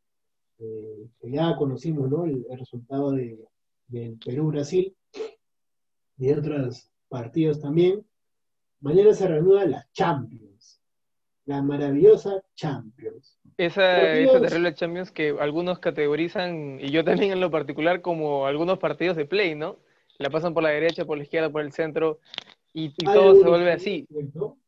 eh, 0.60 1.08
que 1.20 1.32
ya 1.32 1.56
conocimos 1.56 2.10
¿no? 2.10 2.26
el, 2.26 2.46
resultado 2.58 3.12
de, 3.12 3.39
del 3.88 4.17
Perú-Brasil 4.17 4.96
y 6.17 6.28
de 6.28 6.38
otros 6.38 6.91
partidos 7.08 7.60
también. 7.62 8.06
Mañana 8.82 9.13
se 9.13 9.28
reanuda 9.28 9.65
la 9.65 9.88
Champions, 9.94 10.51
la 11.52 11.62
maravillosa 11.62 12.42
Champions. 12.56 13.38
Esa, 13.58 14.14
esa 14.14 14.42
terrible 14.42 14.74
Champions 14.74 15.12
que 15.12 15.36
algunos 15.40 15.80
categorizan, 15.80 16.80
y 16.80 16.90
yo 16.92 17.04
también 17.04 17.34
en 17.34 17.42
lo 17.42 17.52
particular, 17.52 18.02
como 18.02 18.48
algunos 18.48 18.80
partidos 18.80 19.18
de 19.18 19.26
play, 19.26 19.54
¿no? 19.56 19.78
La 20.18 20.30
pasan 20.30 20.54
por 20.54 20.64
la 20.64 20.70
derecha, 20.70 21.06
por 21.06 21.18
la 21.18 21.24
izquierda, 21.24 21.50
por 21.50 21.62
el 21.62 21.74
centro, 21.74 22.20
y, 22.74 22.94
todo 23.04 23.36
se 23.36 23.48
vuelve 23.48 23.72
así. 23.72 24.08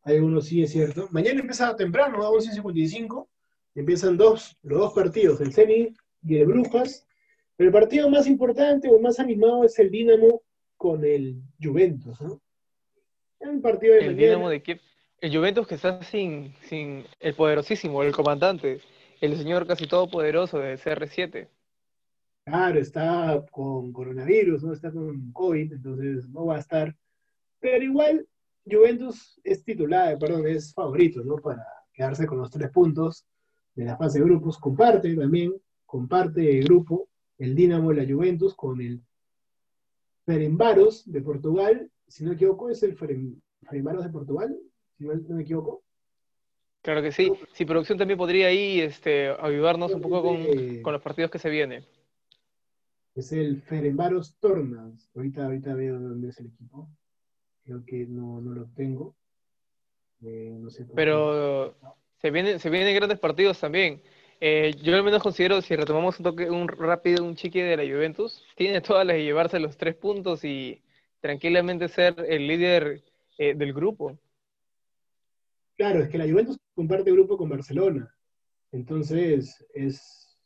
Hay 0.03 0.17
uno 0.19 0.41
sí 0.41 0.61
es 0.61 0.71
cierto. 0.71 1.07
Mañana 1.11 1.39
empieza 1.39 1.75
temprano, 1.75 2.21
a 2.21 2.29
11.55, 2.29 3.27
empiezan 3.75 4.17
dos, 4.17 4.57
los 4.61 4.79
dos 4.79 4.93
partidos, 4.93 5.39
el 5.39 5.53
Zenit 5.53 5.97
y 6.21 6.37
el 6.37 6.47
Brujas. 6.47 7.07
Pero 7.55 7.69
el 7.69 7.73
partido 7.73 8.09
más 8.09 8.27
importante 8.27 8.89
o 8.89 8.99
más 8.99 9.19
animado 9.19 9.63
es 9.63 9.79
el 9.79 9.89
Dinamo 9.89 10.41
con 10.75 11.05
el 11.05 11.41
Juventus, 11.61 12.19
¿no? 12.19 12.41
El 13.39 13.61
partido 13.61 13.93
de 13.93 14.05
el 14.07 14.17
Dinamo 14.17 14.49
de 14.49 14.61
Kiev 14.61 14.81
el 15.23 15.33
Juventus 15.33 15.65
que 15.65 15.75
está 15.75 16.03
sin, 16.03 16.53
sin 16.67 17.05
el 17.21 17.33
poderosísimo, 17.33 18.03
el 18.03 18.13
comandante, 18.13 18.81
el 19.21 19.37
señor 19.37 19.65
casi 19.65 19.87
todopoderoso 19.87 20.59
de 20.59 20.77
CR7. 20.77 21.47
Claro, 22.43 22.77
está 22.77 23.45
con 23.49 23.93
coronavirus, 23.93 24.63
no 24.63 24.73
está 24.73 24.91
con 24.91 25.31
COVID, 25.31 25.71
entonces 25.71 26.27
no 26.27 26.47
va 26.47 26.57
a 26.57 26.59
estar. 26.59 26.93
Pero 27.61 27.85
igual, 27.85 28.27
Juventus 28.69 29.39
es 29.45 29.63
titular, 29.63 30.19
perdón, 30.19 30.45
es 30.45 30.73
favorito, 30.73 31.23
¿no? 31.23 31.37
Para 31.37 31.65
quedarse 31.93 32.27
con 32.27 32.39
los 32.39 32.51
tres 32.51 32.69
puntos 32.69 33.25
de 33.75 33.85
la 33.85 33.95
fase 33.95 34.19
de 34.19 34.25
grupos. 34.25 34.57
Comparte 34.57 35.15
también, 35.15 35.53
comparte 35.85 36.59
el 36.59 36.65
grupo, 36.65 37.07
el 37.37 37.55
Dinamo 37.55 37.93
y 37.93 37.95
la 37.95 38.13
Juventus 38.13 38.53
con 38.55 38.81
el 38.81 39.01
Ferenbaros 40.25 41.09
de 41.09 41.21
Portugal. 41.21 41.89
Si 42.09 42.25
no 42.25 42.31
me 42.31 42.35
equivoco, 42.35 42.69
es 42.69 42.83
el 42.83 42.97
Ferenbaros 42.97 44.03
de 44.03 44.09
Portugal, 44.09 44.59
si 44.97 45.05
no, 45.05 45.13
me 45.35 45.41
equivoco. 45.41 45.83
Claro 46.81 47.01
que 47.01 47.11
sí. 47.11 47.31
Si 47.53 47.65
producción 47.65 47.97
también 47.97 48.17
podría 48.17 48.47
ahí 48.47 48.81
este, 48.81 49.29
ayudarnos 49.39 49.93
un 49.93 50.01
poco 50.01 50.21
con, 50.21 50.93
los 50.93 51.01
partidos 51.01 51.31
que 51.31 51.39
se 51.39 51.49
vienen. 51.49 51.85
Es 53.15 53.31
el 53.31 53.61
Ferenbaros 53.61 54.35
Tornas. 54.39 55.09
Ahorita, 55.15 55.45
ahorita 55.45 55.73
veo 55.75 55.99
dónde 55.99 56.29
es 56.29 56.39
el 56.39 56.47
equipo. 56.47 56.89
Creo 57.63 57.85
que 57.85 58.05
no, 58.05 58.41
lo 58.41 58.65
tengo. 58.75 59.15
Eh, 60.23 60.57
Pero 60.95 61.75
se 62.17 62.31
vienen, 62.31 62.59
se 62.59 62.69
vienen 62.69 62.95
grandes 62.95 63.19
partidos 63.19 63.59
también. 63.59 64.01
Eh, 64.45 64.75
yo 64.81 64.93
al 64.93 65.03
menos 65.03 65.23
considero, 65.23 65.61
si 65.61 65.73
retomamos 65.73 66.19
un 66.19 66.23
toque, 66.25 66.49
un 66.49 66.67
rápido, 66.67 67.23
un 67.23 67.37
chique 67.37 67.63
de 67.63 67.77
la 67.77 67.83
Juventus, 67.83 68.43
tiene 68.57 68.81
todas 68.81 69.07
las 69.07 69.15
de 69.15 69.23
llevarse 69.23 69.57
los 69.57 69.77
tres 69.77 69.95
puntos 69.95 70.43
y 70.43 70.81
tranquilamente 71.21 71.87
ser 71.87 72.25
el 72.27 72.45
líder 72.45 73.01
eh, 73.37 73.53
del 73.53 73.71
grupo. 73.71 74.17
Claro, 75.83 75.99
es 75.99 76.07
que 76.07 76.17
la 76.17 76.29
Juventus 76.29 76.57
comparte 76.75 77.11
grupo 77.11 77.35
con 77.35 77.49
Barcelona. 77.49 78.09
Entonces 78.71 79.65
es 79.73 80.39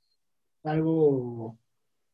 algo 0.63 1.60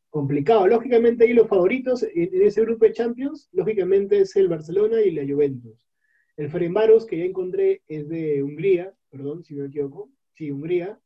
complicado. 0.09 0.67
Lógicamente 0.67 1.23
ahí 1.23 1.31
los 1.31 1.47
favoritos 1.47 2.03
en 2.03 2.41
ese 2.41 2.59
grupo 2.63 2.83
de 2.83 2.91
Champions, 2.91 3.47
lógicamente 3.53 4.19
es 4.19 4.35
el 4.35 4.49
Barcelona 4.49 4.99
y 4.99 5.11
la 5.11 5.23
Juventus. 5.25 5.87
El 6.35 6.49
Ferenbaros, 6.49 7.05
que 7.05 7.19
ya 7.19 7.23
encontré, 7.23 7.81
es 7.87 8.09
de 8.09 8.43
Hungría, 8.43 8.93
perdón, 9.09 9.45
si 9.45 9.55
me 9.55 9.67
equivoco. 9.67 10.11
Sí, 10.33 10.51
Hungría. 10.51 10.99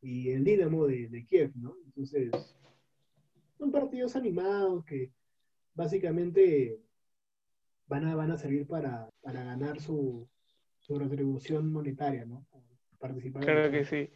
Y 0.00 0.30
el 0.30 0.44
Dinamo 0.44 0.86
de, 0.86 1.26
Kiev, 1.28 1.50
¿no? 1.56 1.76
Entonces, 1.84 2.30
son 3.58 3.72
partidos 3.72 4.14
animados 4.14 4.84
que 4.84 5.10
básicamente 5.74 6.78
van 7.88 8.04
a, 8.04 8.14
van 8.14 8.30
a 8.30 8.38
servir 8.38 8.68
para 8.68 9.10
ganar 9.24 9.80
su, 9.80 10.28
su 10.86 10.98
retribución 10.98 11.72
monetaria, 11.72 12.24
¿no? 12.24 12.46
Participar 12.98 13.44
claro 13.44 13.70
que 13.70 13.84
sí. 13.84 14.08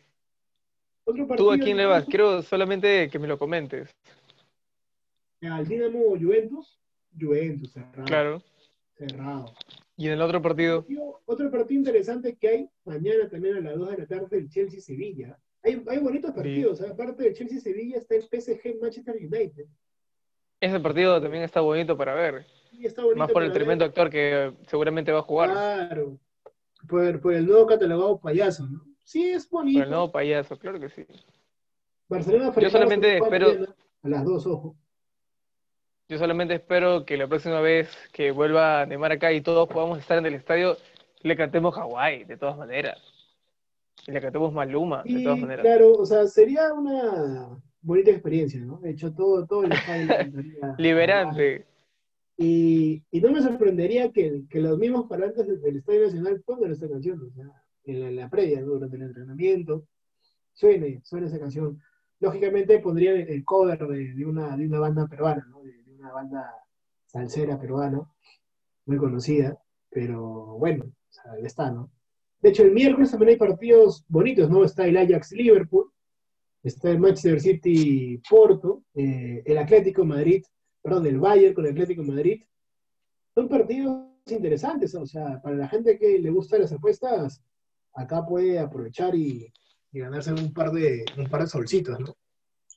¿Tú 1.37 1.51
a 1.51 1.59
quién 1.59 1.77
le 1.77 1.87
vas? 1.87 2.05
Quiero 2.05 2.43
solamente 2.43 3.09
que 3.11 3.19
me 3.19 3.27
lo 3.27 3.39
comentes. 3.39 3.91
Al 5.43 5.67
Dinamo 5.67 6.11
Juventus, 6.11 6.79
Juventus, 7.19 7.73
cerrado. 7.73 8.05
Claro. 8.05 8.43
Cerrado. 8.95 9.55
¿Y 9.97 10.07
en 10.07 10.13
el 10.13 10.23
otro 10.23 10.41
partido? 10.41 10.87
Otro 11.27 11.51
partido 11.51 11.81
interesante 11.81 12.37
que 12.37 12.49
hay 12.49 12.71
mañana 12.85 13.29
también 13.29 13.57
a 13.57 13.61
las 13.61 13.77
2 13.77 13.91
de 13.91 13.99
la 13.99 14.07
tarde, 14.07 14.39
el 14.39 14.49
Chelsea-Sevilla. 14.49 15.39
Hay, 15.63 15.83
hay, 15.89 15.99
bonitos 15.99 16.31
partidos, 16.31 16.81
aparte 16.83 17.25
del 17.25 17.35
Chelsea-Sevilla 17.35 17.99
está 17.99 18.15
el 18.15 18.23
PSG-Manchester 18.23 19.17
United. 19.17 19.67
Ese 20.61 20.81
partido 20.81 21.21
también 21.21 21.43
está 21.43 21.61
bonito 21.61 21.97
para 21.97 22.15
ver. 22.15 22.47
Más 23.17 23.31
por 23.31 23.43
el 23.43 23.53
tremendo 23.53 23.85
actor 23.85 24.09
que 24.09 24.53
seguramente 24.69 25.11
va 25.11 25.19
a 25.19 25.23
jugar. 25.23 25.51
Claro, 25.51 26.19
por, 26.89 27.33
el 27.35 27.47
nuevo 27.47 27.67
catalogado 27.67 28.19
payaso, 28.19 28.67
¿no? 28.67 28.85
Sí, 29.05 29.31
es 29.31 29.49
bonito. 29.49 29.79
Por 29.79 29.85
el 29.85 29.91
nuevo 29.91 30.13
payaso, 30.13 30.59
claro 30.59 30.79
que 30.79 30.89
sí. 30.89 31.07
Barcelona 32.09 32.53
Yo 32.61 32.71
solamente 32.71 33.19
espero. 33.19 33.75
A 34.03 34.09
las 34.09 34.25
dos, 34.25 34.47
ojo. 34.47 34.77
Yo 36.09 36.19
solamente 36.19 36.55
espero 36.55 37.05
que 37.05 37.17
la 37.17 37.29
próxima 37.29 37.61
vez 37.61 37.89
que 38.13 38.33
vuelva 38.33 38.83
a 38.83 38.87
Neymar 38.87 39.13
acá 39.13 39.33
y 39.33 39.43
todos 39.43 39.69
podamos 39.69 39.99
estar 39.99 40.19
en 40.19 40.27
el 40.27 40.35
estadio, 40.35 40.77
le 41.23 41.37
cantemos 41.37 41.75
Hawái, 41.75 42.25
de 42.25 42.37
todas 42.37 42.57
maneras. 42.57 42.99
Y 44.07 44.11
le 44.11 44.21
cantemos 44.21 44.53
Maluma, 44.53 45.05
de 45.05 45.23
todas 45.23 45.39
maneras. 45.39 45.65
Claro, 45.65 45.93
o 45.93 46.05
sea, 46.05 46.27
sería 46.27 46.73
una 46.73 47.49
bonita 47.81 48.11
experiencia, 48.11 48.61
¿no? 48.61 48.79
De 48.79 48.91
hecho, 48.91 49.13
todo, 49.13 49.47
todo 49.47 49.65
el 49.65 49.73
estadio. 49.73 50.09
Liberante. 50.79 51.70
Y, 52.43 53.03
no 53.21 53.33
me 53.33 53.43
sorprendería 53.43 54.11
que, 54.13 54.47
los 54.51 54.79
mismos 54.79 55.07
parlantes 55.07 55.47
del, 55.47 55.77
Estadio 55.77 56.05
Nacional 56.05 56.43
pongan 56.47 56.73
esta 56.73 56.89
canción, 56.89 57.21
o 57.21 57.31
sea, 57.35 57.53
en 57.85 58.17
la, 58.17 58.31
previa, 58.31 58.63
durante 58.63 58.97
el 58.97 59.03
entrenamiento, 59.03 59.85
suene, 60.55 61.03
suene 61.05 61.27
esa 61.27 61.39
canción. 61.39 61.79
Lógicamente 62.19 62.79
pondría 62.79 63.13
el 63.13 63.45
cover 63.45 63.87
de, 63.87 64.25
una, 64.25 64.57
de 64.57 64.67
una 64.67 64.79
banda 64.79 65.07
peruana, 65.07 65.47
¿no? 65.51 65.63
de, 65.63 65.85
una 65.99 66.13
banda 66.13 66.55
salsera 67.05 67.61
peruana, 67.61 68.11
muy 68.87 68.97
conocida, 68.97 69.59
pero 69.91 70.57
bueno, 70.57 70.87
o 70.87 71.45
está, 71.45 71.71
¿no? 71.71 71.91
De 72.41 72.49
hecho, 72.49 72.63
el 72.63 72.73
miércoles 72.73 73.11
también 73.11 73.31
hay 73.31 73.37
partidos 73.37 74.03
bonitos, 74.09 74.49
¿no? 74.49 74.65
Está 74.65 74.87
el 74.87 74.97
Ajax 74.97 75.33
Liverpool, 75.33 75.93
está 76.63 76.91
el 76.91 77.01
Manchester 77.01 77.39
City 77.39 78.19
Porto, 78.31 78.83
eh, 78.95 79.43
el 79.45 79.59
Atlético 79.59 80.07
Madrid 80.07 80.43
perdón, 80.83 81.05
del 81.05 81.19
Bayern 81.19 81.55
con 81.55 81.67
el 81.67 81.73
Atlético 81.73 82.03
Madrid. 82.03 82.43
Son 83.35 83.49
partidos 83.49 84.11
interesantes, 84.27 84.95
o 84.95 85.07
sea, 85.07 85.41
para 85.43 85.57
la 85.57 85.69
gente 85.69 85.99
que 85.99 86.19
le 86.19 86.31
gusta 86.31 86.59
las 86.59 86.73
apuestas, 86.73 87.43
acá 87.95 88.25
puede 88.27 88.59
aprovechar 88.59 89.15
y, 89.15 89.53
ganarse 89.93 90.33
un 90.33 90.53
par 90.53 90.71
de 90.71 91.05
un 91.17 91.29
par 91.29 91.41
de 91.41 91.49
solcitos, 91.49 91.99
¿no? 91.99 92.15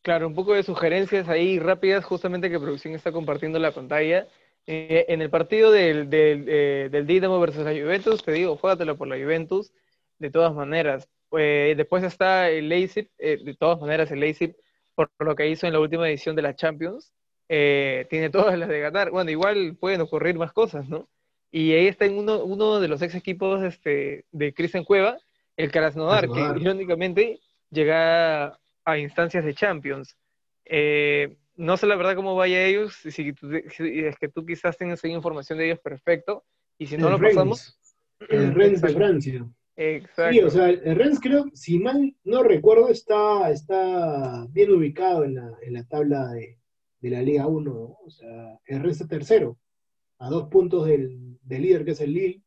Claro, 0.02 0.28
un 0.28 0.34
poco 0.34 0.54
de 0.54 0.64
sugerencias 0.64 1.30
ahí 1.30 1.60
rápidas, 1.60 2.04
justamente 2.04 2.50
que 2.50 2.60
producción 2.60 2.94
está 2.96 3.12
compartiendo 3.12 3.60
la 3.60 3.72
pantalla. 3.72 4.28
Eh, 4.66 5.06
en 5.08 5.22
el 5.22 5.30
partido 5.30 5.72
del, 5.72 6.10
eh, 6.12 6.90
del 6.92 7.06
Dinamo 7.06 7.40
versus 7.40 7.64
la 7.64 7.72
Juventus, 7.72 8.24
te 8.24 8.32
digo, 8.32 8.58
juégatelo 8.58 8.98
por 8.98 9.08
la 9.08 9.16
Juventus, 9.16 9.72
de 10.20 10.30
todas 10.30 10.54
maneras. 10.54 11.08
Eh, 11.38 11.74
después 11.78 12.04
está 12.04 12.50
el 12.50 12.68
Leipzig, 12.68 13.10
de 13.18 13.56
todas 13.58 13.80
maneras 13.80 14.12
el 14.12 14.20
Leipzig, 14.20 14.56
por 14.96 15.10
lo 15.20 15.36
que 15.36 15.50
hizo 15.50 15.68
en 15.68 15.74
la 15.74 15.80
última 15.80 16.10
edición 16.10 16.36
de 16.36 16.42
la 16.42 16.56
Champions, 16.56 17.14
eh, 17.50 18.08
tiene 18.10 18.30
todas 18.30 18.58
las 18.58 18.70
de 18.70 18.80
ganar. 18.80 19.12
Bueno, 19.12 19.32
igual 19.32 19.76
pueden 19.80 20.02
ocurrir 20.02 20.36
más 20.38 20.54
cosas, 20.54 20.88
¿no? 20.90 21.08
Y 21.52 21.72
ahí 21.74 21.88
está 21.88 22.06
en 22.06 22.18
uno, 22.18 22.44
uno 22.44 22.80
de 22.80 22.88
los 22.88 23.02
ex 23.02 23.14
equipos 23.14 23.64
este, 23.64 24.26
de 24.32 24.54
Cristian 24.54 24.84
Cueva, 24.84 25.18
el 25.56 25.72
Krasnodar, 25.72 26.28
que 26.28 26.40
irónicamente 26.60 27.40
llega 27.70 28.58
a 28.86 28.98
instancias 28.98 29.46
de 29.46 29.54
Champions. 29.54 30.18
Eh, 30.66 31.38
no 31.56 31.78
sé 31.78 31.86
la 31.86 31.96
verdad 31.96 32.16
cómo 32.16 32.36
vaya 32.36 32.66
ellos, 32.66 32.96
si, 32.96 33.12
si 33.12 33.34
es 34.00 34.18
que 34.18 34.30
tú 34.30 34.46
quizás 34.46 34.78
tengas 34.78 35.04
información 35.06 35.60
de 35.60 35.66
ellos, 35.66 35.80
perfecto. 35.80 36.44
Y 36.80 36.88
si 36.88 36.98
no 36.98 37.08
el 37.08 37.14
lo 37.14 37.18
Rennes, 37.20 37.36
pasamos, 37.36 37.80
el 38.30 38.56
Rennes 38.56 38.82
de. 38.82 38.90
Francia. 38.90 39.46
Exacto. 39.76 40.34
Sí, 40.34 40.40
o 40.40 40.50
sea, 40.50 40.70
el 40.70 40.96
Rennes 40.96 41.20
creo, 41.20 41.46
si 41.54 41.78
mal 41.78 42.16
no 42.24 42.44
recuerdo, 42.44 42.90
está, 42.90 43.52
está 43.52 44.48
bien 44.50 44.72
ubicado 44.72 45.24
en 45.24 45.36
la, 45.36 45.52
en 45.62 45.74
la 45.74 45.84
tabla 45.84 46.30
de, 46.30 46.58
de 47.04 47.10
la 47.10 47.22
Liga 47.22 47.48
1, 47.48 47.74
¿no? 47.74 47.98
O 48.06 48.10
sea, 48.10 48.58
está 48.66 49.08
tercero, 49.08 49.58
a 50.20 50.30
dos 50.30 50.48
puntos 50.48 50.88
del, 50.88 51.38
del 51.42 51.62
líder 51.62 51.84
que 51.84 51.92
es 51.92 52.00
el 52.00 52.14
Lille, 52.14 52.42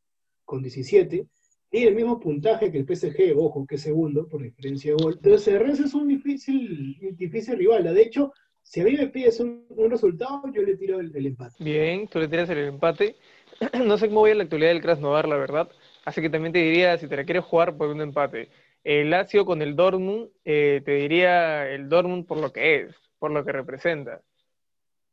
con 0.47 0.63
17. 0.63 1.27
Tiene 1.69 1.89
el 1.89 1.95
mismo 1.95 2.19
puntaje 2.19 2.73
que 2.73 2.79
el 2.79 2.87
PSG, 2.87 3.37
ojo, 3.37 3.67
que 3.67 3.75
es 3.75 3.83
segundo, 3.83 4.27
por 4.27 4.43
diferencia 4.43 4.93
de 4.93 5.03
gol. 5.03 5.21
Entonces, 5.23 5.59
Rennes 5.59 5.81
es 5.81 5.93
un 5.93 6.09
difícil, 6.09 6.97
difícil 7.19 7.59
rival. 7.59 7.85
De 7.85 8.01
hecho, 8.01 8.33
si 8.63 8.81
a 8.81 8.85
mí 8.85 8.93
me 8.93 9.09
pides 9.09 9.41
un, 9.41 9.67
un 9.69 9.91
resultado, 9.91 10.41
yo 10.55 10.63
le 10.63 10.77
tiro 10.79 11.01
el, 11.01 11.15
el 11.15 11.27
empate. 11.27 11.63
Bien, 11.63 12.09
tú 12.09 12.19
le 12.19 12.29
tiras 12.29 12.49
el 12.49 12.59
empate. 12.59 13.17
No 13.87 13.99
sé 13.99 14.09
cómo 14.09 14.23
vaya 14.23 14.37
la 14.37 14.45
actualidad 14.45 14.71
del 14.71 14.81
Krasnodar, 14.81 15.29
la 15.29 15.37
verdad. 15.37 15.69
Así 16.07 16.23
que 16.23 16.31
también 16.31 16.55
te 16.55 16.61
diría, 16.61 16.97
si 16.97 17.09
te 17.09 17.17
la 17.17 17.25
quieres 17.25 17.45
jugar, 17.45 17.77
por 17.77 17.89
un 17.89 18.01
empate. 18.01 18.49
El 18.85 19.11
Lazio 19.11 19.45
con 19.45 19.61
el 19.61 19.77
Dortmund, 19.77 20.31
eh, 20.47 20.81
te 20.83 20.93
diría 20.93 21.69
el 21.69 21.91
Dortmund 21.91 22.27
por 22.27 22.39
lo 22.39 22.53
que 22.53 22.77
es, 22.77 22.95
por 23.19 23.33
lo 23.33 23.45
que 23.45 23.53
representa. 23.53 24.23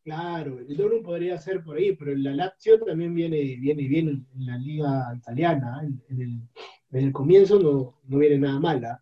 Claro, 0.04 0.60
el 0.60 0.76
Dortmund 0.76 1.06
podría 1.06 1.38
ser 1.38 1.64
por 1.64 1.78
ahí, 1.78 1.96
pero 1.96 2.14
la 2.16 2.34
Lazio 2.34 2.80
también 2.84 3.16
viene, 3.16 3.38
viene 3.58 3.88
bien 3.88 4.28
en, 4.36 4.46
la 4.46 4.58
liga 4.58 5.14
italiana. 5.16 5.82
¿eh? 5.84 5.92
En, 6.10 6.22
el, 6.22 6.42
en 6.92 7.06
el 7.06 7.12
comienzo 7.14 7.58
no, 7.60 8.00
no 8.08 8.18
viene 8.18 8.38
nada 8.38 8.60
mala. 8.60 9.02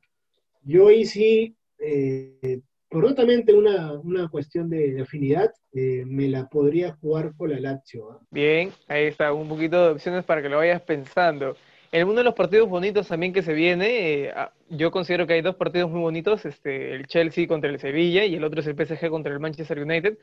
Yo 0.64 0.90
ahí 0.90 1.06
sí, 1.06 1.56
eh, 1.80 2.62
por 2.88 3.04
notamente 3.04 3.54
una, 3.54 3.94
una 3.94 4.28
cuestión 4.28 4.70
de, 4.70 4.92
de 4.94 5.02
afinidad, 5.02 5.52
eh, 5.74 6.04
me 6.06 6.28
la 6.28 6.48
podría 6.48 6.94
jugar 6.94 7.34
por 7.36 7.50
la 7.50 7.60
Lazio. 7.60 8.12
¿ah? 8.12 8.20
Bien, 8.30 8.72
ahí 8.88 9.06
está, 9.06 9.34
un 9.34 9.48
poquito 9.48 9.84
de 9.84 9.92
opciones 9.94 10.26
para 10.26 10.42
que 10.42 10.50
lo 10.50 10.58
vayas 10.58 10.82
pensando. 10.82 11.56
En 11.94 12.08
uno 12.08 12.16
de 12.16 12.24
los 12.24 12.34
partidos 12.34 12.70
bonitos 12.70 13.08
también 13.08 13.34
que 13.34 13.42
se 13.42 13.54
viene, 13.54 14.26
eh, 14.26 14.32
ah, 14.36 14.52
yo 14.70 14.92
considero 14.92 15.26
que 15.26 15.34
hay 15.34 15.42
dos 15.42 15.56
partidos 15.56 15.90
muy 15.90 16.02
bonitos, 16.02 16.46
este, 16.46 16.94
el 16.94 17.08
Chelsea 17.08 17.48
contra 17.48 17.70
el 17.70 17.80
Sevilla 17.80 18.24
y 18.26 18.36
el 18.36 18.44
otro 18.44 18.62
es 18.62 18.68
el 18.68 18.76
PSG 18.76 19.10
contra 19.10 19.34
el 19.34 19.40
Manchester 19.40 19.80
United. 19.80 20.18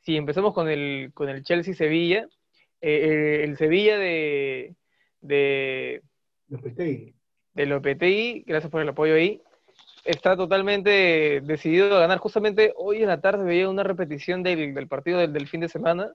Si 0.00 0.16
empezamos 0.16 0.54
con 0.54 0.68
el, 0.68 1.10
con 1.14 1.28
el 1.28 1.42
Chelsea-Sevilla, 1.42 2.26
eh, 2.80 3.42
el 3.44 3.56
Sevilla 3.56 3.98
de, 3.98 4.74
de, 5.20 6.02
Lopetegui. 6.48 7.14
de 7.54 7.66
Lopetegui, 7.66 8.44
gracias 8.46 8.70
por 8.70 8.80
el 8.80 8.88
apoyo 8.88 9.14
ahí, 9.14 9.42
está 10.04 10.36
totalmente 10.36 11.40
decidido 11.42 11.96
a 11.96 12.00
ganar. 12.00 12.18
Justamente 12.18 12.72
hoy 12.76 13.02
en 13.02 13.08
la 13.08 13.20
tarde 13.20 13.44
veía 13.44 13.68
una 13.68 13.82
repetición 13.82 14.42
del, 14.42 14.74
del 14.74 14.88
partido 14.88 15.18
del, 15.18 15.32
del 15.32 15.48
fin 15.48 15.60
de 15.60 15.68
semana, 15.68 16.12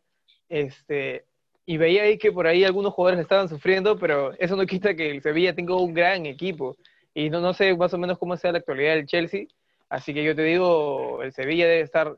este, 0.49 1.25
y 1.65 1.77
veía 1.77 2.03
ahí 2.03 2.17
que 2.17 2.31
por 2.31 2.47
ahí 2.47 2.63
algunos 2.63 2.93
jugadores 2.93 3.21
estaban 3.21 3.49
sufriendo, 3.49 3.97
pero 3.97 4.33
eso 4.39 4.55
no 4.55 4.65
quita 4.65 4.95
que 4.95 5.11
el 5.11 5.21
Sevilla 5.21 5.55
tenga 5.55 5.75
un 5.75 5.93
gran 5.93 6.25
equipo. 6.25 6.77
Y 7.13 7.29
no, 7.29 7.39
no 7.39 7.53
sé 7.53 7.75
más 7.75 7.93
o 7.93 7.97
menos 7.97 8.17
cómo 8.17 8.35
sea 8.37 8.51
la 8.51 8.59
actualidad 8.59 8.95
del 8.95 9.05
Chelsea, 9.05 9.45
así 9.89 10.13
que 10.13 10.23
yo 10.23 10.35
te 10.35 10.43
digo, 10.43 11.23
el 11.23 11.31
Sevilla 11.31 11.67
debe 11.67 11.81
estar 11.81 12.17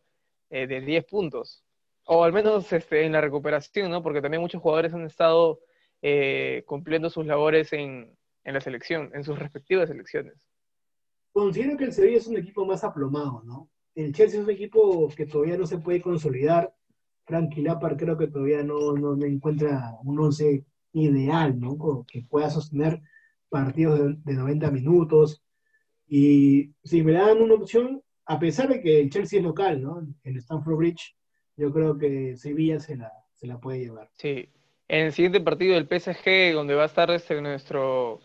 eh, 0.50 0.68
de 0.68 0.82
10 0.82 1.06
puntos, 1.06 1.64
o 2.06 2.24
al 2.24 2.34
menos 2.34 2.72
este, 2.72 3.06
en 3.06 3.12
la 3.12 3.22
recuperación, 3.22 3.92
¿no? 3.92 4.02
Porque 4.02 4.22
también 4.22 4.42
muchos 4.42 4.62
jugadores 4.62 4.94
han 4.94 5.06
estado 5.06 5.60
eh, 6.02 6.64
cumpliendo 6.66 7.10
sus 7.10 7.26
labores 7.26 7.74
en, 7.74 8.18
en 8.44 8.54
la 8.54 8.62
selección, 8.62 9.12
en 9.14 9.24
sus 9.24 9.38
respectivas 9.38 9.90
selecciones. 9.90 10.48
Considero 11.34 11.78
que 11.78 11.84
el 11.84 11.94
Sevilla 11.94 12.18
es 12.18 12.28
un 12.28 12.38
equipo 12.38 12.66
más 12.66 12.84
aplomado, 12.84 13.44
¿no? 13.44 13.70
El 13.94 14.14
Chelsea 14.14 14.40
es 14.40 14.46
un 14.46 14.52
equipo 14.52 15.10
que 15.10 15.26
todavía 15.26 15.58
no 15.58 15.68
se 15.68 15.80
puede 15.80 16.02
consolidar. 16.02 16.74
Frankie 17.26 17.62
Lampard 17.62 17.98
creo 17.98 18.18
que 18.18 18.28
todavía 18.28 18.64
no, 18.64 18.94
no, 18.94 19.22
encuentra 19.26 19.98
un 20.04 20.20
once 20.20 20.66
ideal, 20.94 21.60
¿no? 21.60 22.06
Que 22.08 22.22
pueda 22.22 22.50
sostener 22.50 23.02
partidos 23.50 24.00
de, 24.00 24.16
de 24.24 24.34
90 24.34 24.72
minutos. 24.72 25.44
Y 26.08 26.74
si 26.84 27.04
me 27.04 27.12
dan 27.14 27.42
una 27.42 27.56
opción, 27.56 28.02
a 28.28 28.40
pesar 28.40 28.68
de 28.68 28.82
que 28.82 29.00
el 29.00 29.10
Chelsea 29.10 29.40
es 29.40 29.46
local, 29.46 29.82
¿no? 29.82 30.06
En 30.24 30.38
Stamford 30.38 30.76
Bridge, 30.76 31.16
yo 31.56 31.72
creo 31.72 31.98
que 31.98 32.36
Sevilla 32.36 32.80
se 32.80 32.98
la, 32.98 33.12
se 33.36 33.48
la 33.48 33.60
puede 33.60 33.80
llevar. 33.80 34.10
Sí. 34.14 34.50
En 34.90 35.08
el 35.08 35.14
siguiente 35.14 35.42
partido 35.42 35.76
del 35.76 35.88
PSG, 35.88 36.54
donde 36.54 36.76
va 36.76 36.84
a 36.84 36.88
estar 36.88 37.10
este, 37.12 37.42
nuestro 37.42 38.20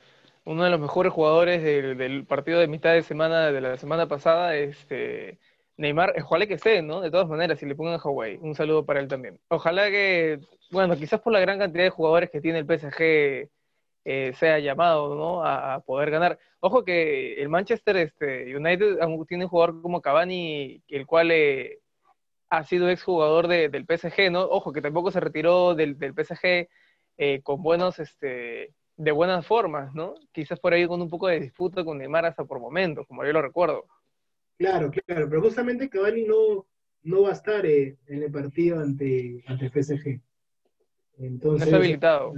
uno 0.44 0.64
de 0.64 0.70
los 0.70 0.80
mejores 0.80 1.12
jugadores 1.12 1.62
del, 1.62 2.26
partido 2.26 2.58
de 2.58 2.66
mitad 2.66 2.92
de 2.92 3.02
semana 3.02 3.52
de 3.52 3.60
la 3.60 3.76
semana 3.78 4.08
pasada, 4.08 4.56
este 4.56 5.38
Neymar, 5.76 6.14
ojalá 6.22 6.46
que 6.46 6.54
esté, 6.54 6.82
¿no? 6.82 7.00
De 7.00 7.10
todas 7.10 7.28
maneras, 7.28 7.58
si 7.58 7.66
le 7.66 7.76
pongan 7.76 7.94
a 7.94 7.98
Hawái, 7.98 8.38
un 8.42 8.54
saludo 8.54 8.84
para 8.84 9.00
él 9.00 9.08
también. 9.08 9.40
Ojalá 9.48 9.88
que, 9.90 10.40
bueno, 10.70 10.96
quizás 10.96 11.20
por 11.20 11.32
la 11.32 11.40
gran 11.40 11.58
cantidad 11.58 11.84
de 11.84 11.90
jugadores 11.90 12.30
que 12.30 12.40
tiene 12.40 12.58
el 12.58 12.66
PSG 12.66 13.48
eh, 14.04 14.32
sea 14.34 14.58
llamado, 14.58 15.14
¿no? 15.14 15.44
A, 15.44 15.74
a, 15.74 15.80
poder 15.80 16.10
ganar. 16.10 16.38
Ojo 16.60 16.84
que 16.84 17.34
el 17.40 17.48
Manchester 17.48 17.96
este, 17.96 18.56
United 18.56 18.98
tiene 19.28 19.44
un 19.44 19.50
jugador 19.50 19.80
como 19.82 20.00
Cavani, 20.00 20.82
el 20.88 21.06
cual 21.06 21.30
eh, 21.30 21.80
ha 22.50 22.64
sido 22.64 22.88
exjugador 22.90 23.48
de, 23.48 23.68
del 23.68 23.86
PSG, 23.86 24.30
¿no? 24.30 24.42
Ojo 24.42 24.72
que 24.72 24.82
tampoco 24.82 25.10
se 25.10 25.20
retiró 25.20 25.74
del, 25.74 25.98
del 25.98 26.14
PSG 26.14 26.68
eh, 27.16 27.40
con 27.42 27.62
buenos, 27.62 27.98
este, 27.98 28.74
de 28.96 29.12
buenas 29.12 29.46
formas, 29.46 29.94
¿no? 29.94 30.14
Quizás 30.32 30.60
por 30.60 30.72
ahí 30.72 30.86
con 30.86 31.00
un 31.00 31.08
poco 31.08 31.28
de 31.28 31.40
disputa 31.40 31.84
con 31.84 31.98
Neymar 31.98 32.26
hasta 32.26 32.44
por 32.44 32.60
momentos, 32.60 33.06
como 33.06 33.24
yo 33.24 33.32
lo 33.32 33.42
recuerdo. 33.42 33.86
Claro, 34.58 34.90
claro, 34.90 35.28
pero 35.28 35.42
justamente 35.42 35.88
Cavani 35.88 36.24
no, 36.24 36.66
no 37.02 37.22
va 37.22 37.30
a 37.30 37.32
estar 37.32 37.64
eh, 37.66 37.96
en 38.06 38.22
el 38.22 38.30
partido 38.30 38.80
ante, 38.80 39.42
ante 39.46 39.66
el 39.66 39.72
PSG. 39.72 40.20
Entonces, 41.18 41.60
no 41.60 41.64
está 41.64 41.76
habilitado. 41.76 42.34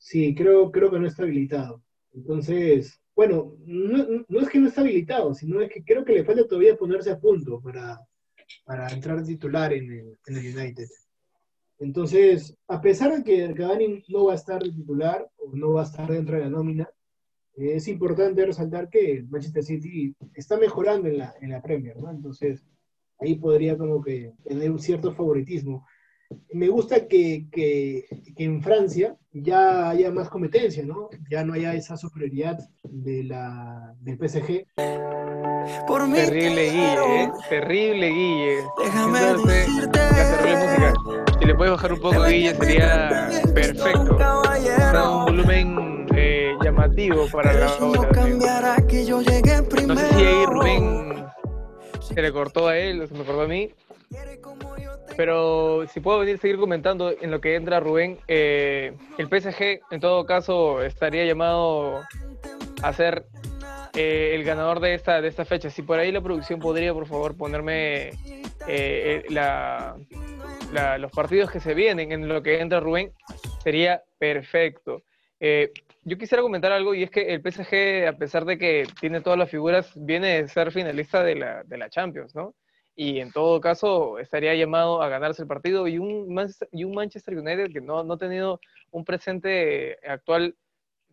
Sí, 0.00 0.34
creo, 0.34 0.72
creo 0.72 0.90
que 0.90 0.98
no 0.98 1.06
está 1.06 1.24
habilitado. 1.24 1.82
Entonces, 2.14 2.98
bueno, 3.14 3.54
no, 3.66 4.24
no, 4.26 4.40
es 4.40 4.48
que 4.48 4.58
no 4.58 4.68
está 4.68 4.80
habilitado, 4.80 5.34
sino 5.34 5.60
es 5.60 5.70
que 5.70 5.84
creo 5.84 6.06
que 6.06 6.14
le 6.14 6.24
falta 6.24 6.48
todavía 6.48 6.74
ponerse 6.74 7.10
a 7.10 7.20
punto 7.20 7.60
para, 7.60 8.00
para 8.64 8.88
entrar 8.88 9.22
titular 9.22 9.74
en 9.74 9.92
el, 9.92 10.18
en 10.26 10.36
el 10.36 10.56
United. 10.56 10.88
Entonces, 11.78 12.56
a 12.66 12.80
pesar 12.80 13.14
de 13.14 13.22
que 13.22 13.54
Cavani 13.54 14.02
no 14.08 14.24
va 14.24 14.32
a 14.32 14.36
estar 14.36 14.62
de 14.62 14.72
titular 14.72 15.30
o 15.36 15.54
no 15.54 15.74
va 15.74 15.82
a 15.82 15.84
estar 15.84 16.10
dentro 16.10 16.36
de 16.36 16.44
la 16.44 16.50
nómina, 16.50 16.88
eh, 17.56 17.74
es 17.74 17.86
importante 17.88 18.46
resaltar 18.46 18.88
que 18.88 19.22
Manchester 19.28 19.62
City 19.62 20.16
está 20.34 20.58
mejorando 20.58 21.08
en 21.08 21.18
la, 21.18 21.34
en 21.42 21.50
la 21.50 21.60
Premier, 21.60 21.98
¿no? 21.98 22.10
Entonces, 22.10 22.64
ahí 23.18 23.34
podría 23.34 23.76
como 23.76 24.02
que 24.02 24.32
tener 24.44 24.70
un 24.70 24.78
cierto 24.78 25.12
favoritismo. 25.12 25.86
Me 26.52 26.68
gusta 26.68 27.06
que, 27.06 27.46
que, 27.50 28.06
que, 28.36 28.44
en 28.44 28.62
Francia 28.62 29.16
ya 29.32 29.90
haya 29.90 30.10
más 30.10 30.28
competencia, 30.28 30.84
¿no? 30.84 31.08
Ya 31.30 31.44
no 31.44 31.54
haya 31.54 31.74
esa 31.74 31.96
superioridad 31.96 32.58
de 32.82 33.24
la, 33.24 33.94
del 34.00 34.16
PSG. 34.16 34.66
Por 35.86 36.08
mí 36.08 36.14
terrible 36.14 36.70
Guille, 36.70 37.22
¿eh? 37.22 37.30
Terrible 37.48 38.08
Guille. 38.08 38.56
Déjame 38.82 39.20
decirte. 39.20 39.98
La 39.98 40.38
terrible 40.38 40.66
música. 40.66 41.38
Si 41.38 41.44
le 41.44 41.54
puedes 41.54 41.72
bajar 41.72 41.92
un 41.92 42.00
poco, 42.00 42.24
Guille, 42.24 42.54
sería 42.54 43.30
perfecto. 43.54 44.18
Está 44.54 45.10
un 45.10 45.24
volumen 45.26 46.06
eh, 46.14 46.52
llamativo 46.62 47.26
para 47.32 47.52
la. 47.52 47.66
No 47.80 47.92
sé 49.96 50.08
si 50.08 50.24
ahí 50.24 50.46
Rubén 50.46 51.10
se 52.12 52.22
le 52.22 52.32
cortó 52.32 52.68
a 52.68 52.76
él 52.76 53.06
se 53.06 53.14
me 53.14 53.24
cortó 53.24 53.42
a 53.42 53.48
mí. 53.48 53.70
Pero 55.16 55.86
si 55.92 56.00
puedo 56.00 56.20
venir 56.20 56.36
a 56.36 56.38
seguir 56.38 56.58
comentando 56.58 57.12
en 57.20 57.30
lo 57.30 57.40
que 57.40 57.54
entra 57.54 57.80
Rubén, 57.80 58.18
eh, 58.26 58.92
el 59.18 59.28
PSG 59.28 59.80
en 59.90 60.00
todo 60.00 60.24
caso 60.24 60.82
estaría 60.82 61.24
llamado 61.24 62.02
a 62.82 62.92
ser 62.92 63.26
eh, 63.94 64.32
el 64.34 64.44
ganador 64.44 64.80
de 64.80 64.94
esta, 64.94 65.20
de 65.20 65.28
esta 65.28 65.44
fecha. 65.44 65.70
Si 65.70 65.82
por 65.82 65.98
ahí 65.98 66.10
la 66.10 66.20
producción 66.20 66.58
podría, 66.58 66.94
por 66.94 67.06
favor, 67.06 67.36
ponerme 67.36 68.12
eh, 68.66 69.24
la, 69.28 69.96
los 70.98 71.12
partidos 71.12 71.50
que 71.50 71.60
se 71.60 71.74
vienen 71.74 72.12
en 72.12 72.28
lo 72.28 72.42
que 72.42 72.60
entra 72.60 72.80
Rubén, 72.80 73.12
sería 73.62 74.02
perfecto. 74.18 75.02
Eh, 76.10 76.12
yo 76.12 76.18
quisiera 76.18 76.42
comentar 76.42 76.72
algo 76.72 76.94
y 76.94 77.04
es 77.04 77.10
que 77.10 77.32
el 77.32 77.40
PSG, 77.40 78.08
a 78.08 78.18
pesar 78.18 78.44
de 78.44 78.58
que 78.58 78.86
tiene 79.00 79.20
todas 79.20 79.38
las 79.38 79.50
figuras, 79.50 79.92
viene 79.94 80.42
de 80.42 80.48
ser 80.48 80.72
finalista 80.72 81.22
de 81.22 81.36
la, 81.36 81.62
de 81.64 81.78
la 81.78 81.88
Champions, 81.88 82.34
¿no? 82.34 82.54
y 82.96 83.20
en 83.20 83.32
todo 83.32 83.60
caso 83.60 84.18
estaría 84.18 84.54
llamado 84.54 85.00
a 85.00 85.08
ganarse 85.08 85.42
el 85.42 85.48
partido 85.48 85.88
y 85.88 85.98
un, 85.98 86.28
y 86.72 86.84
un 86.84 86.94
Manchester 86.94 87.38
United 87.38 87.72
que 87.72 87.80
no, 87.80 88.04
no 88.04 88.14
ha 88.14 88.18
tenido 88.18 88.60
un 88.90 89.04
presente 89.04 89.96
actual, 90.06 90.54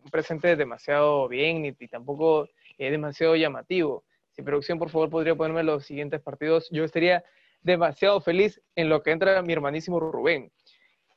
un 0.04 0.10
presente 0.10 0.54
demasiado 0.56 1.28
bien 1.28 1.62
ni, 1.62 1.72
tampoco 1.72 2.48
es 2.76 2.90
demasiado 2.90 3.36
llamativo. 3.36 4.04
Si 4.32 4.42
producción 4.42 4.78
por 4.78 4.90
favor 4.90 5.08
podría 5.08 5.34
ponerme 5.34 5.62
los 5.62 5.86
siguientes 5.86 6.20
partidos, 6.20 6.68
yo 6.70 6.84
estaría 6.84 7.24
demasiado 7.62 8.20
feliz 8.20 8.60
en 8.74 8.90
lo 8.90 9.02
que 9.02 9.12
entra 9.12 9.40
mi 9.42 9.54
hermanísimo 9.54 9.98
Rubén. 9.98 10.52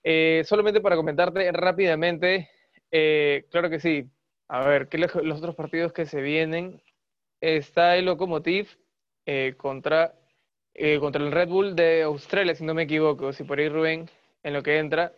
Eh, 0.04 0.44
solamente 0.46 0.80
para 0.80 0.96
comentarte 0.96 1.52
rápidamente, 1.52 2.50
eh, 2.92 3.46
claro 3.50 3.70
que 3.70 3.80
sí. 3.80 4.10
A 4.48 4.68
ver, 4.68 4.88
¿qué 4.89 4.98
los 4.98 5.38
otros 5.38 5.56
partidos 5.56 5.94
que 5.94 6.06
se 6.06 6.22
vienen? 6.22 6.82
Está 7.39 7.96
el 7.96 8.06
Lokomotiv 8.06 8.78
eh, 9.26 9.56
contra, 9.58 10.14
contra 11.00 11.24
el 11.24 11.32
Red 11.32 11.50
Bull 11.50 11.76
de 11.76 12.04
Australia, 12.04 12.54
si 12.56 12.64
no 12.66 12.74
me 12.74 12.84
equivoco. 12.84 13.34
Si 13.34 13.44
por 13.44 13.60
ahí 13.60 13.70
Rubén, 13.70 14.10
en 14.44 14.54
lo 14.54 14.62
que 14.62 14.78
entra, 14.78 15.14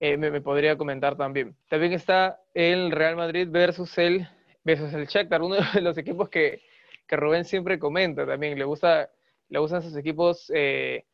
me, 0.00 0.40
podría 0.40 0.76
comentar 0.76 1.16
también. 1.16 1.56
También 1.68 1.94
está 1.94 2.40
el 2.52 2.90
Real 2.90 3.16
Madrid 3.16 3.48
versus 3.50 3.96
el, 3.98 4.28
versus 4.64 4.92
el 4.92 5.06
Shakhtar, 5.06 5.42
uno 5.42 5.56
de 5.74 5.80
los 5.80 5.96
equipos 5.96 6.28
que, 6.28 6.62
que 7.06 7.16
Rubén 7.16 7.44
siempre 7.44 7.78
comenta 7.78 8.26
también. 8.26 8.58
Le 8.58 8.64
gusta 8.64 9.10
le 9.48 9.58
gustan 9.58 9.80
esos 9.80 9.96
equipos 9.96 10.50
eh, 10.54 11.04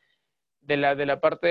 de, 0.60 0.76
la, 0.76 0.94
de, 0.94 1.06
la 1.06 1.20
parte, 1.20 1.46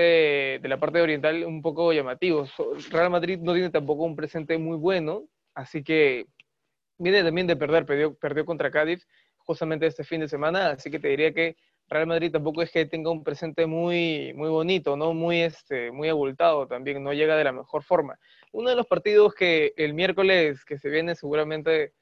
de 0.60 0.68
la 0.68 0.78
parte 0.78 1.00
oriental 1.00 1.44
un 1.44 1.62
poco 1.62 1.92
llamativos. 1.92 2.52
Real 2.90 3.10
Madrid 3.10 3.38
no 3.40 3.52
tiene 3.52 3.70
tampoco 3.70 4.04
un 4.04 4.16
presente 4.16 4.58
muy 4.58 4.76
bueno, 4.76 5.28
así 5.54 5.82
que 5.82 6.26
viene 6.98 7.22
también 7.22 7.46
de 7.46 7.56
perder, 7.56 7.86
perdió, 7.86 8.14
perdió 8.14 8.44
contra 8.44 8.70
Cádiz 8.70 9.06
justamente 9.38 9.86
este 9.86 10.04
fin 10.04 10.20
de 10.20 10.28
semana, 10.28 10.70
así 10.70 10.90
que 10.90 11.00
te 11.00 11.08
diría 11.08 11.32
que 11.32 11.56
Real 11.88 12.06
Madrid 12.06 12.30
tampoco 12.30 12.62
es 12.62 12.70
que 12.70 12.86
tenga 12.86 13.10
un 13.10 13.24
presente 13.24 13.66
muy, 13.66 14.32
muy 14.34 14.48
bonito, 14.48 14.96
¿no? 14.96 15.12
Muy, 15.12 15.40
este, 15.40 15.90
muy 15.90 16.08
abultado 16.08 16.68
también, 16.68 17.02
no 17.02 17.12
llega 17.12 17.36
de 17.36 17.42
la 17.42 17.52
mejor 17.52 17.82
forma. 17.82 18.16
Uno 18.52 18.70
de 18.70 18.76
los 18.76 18.86
partidos 18.86 19.34
que 19.34 19.72
el 19.76 19.92
miércoles 19.92 20.64
que 20.64 20.78
se 20.78 20.88
viene 20.88 21.16
seguramente 21.16 21.94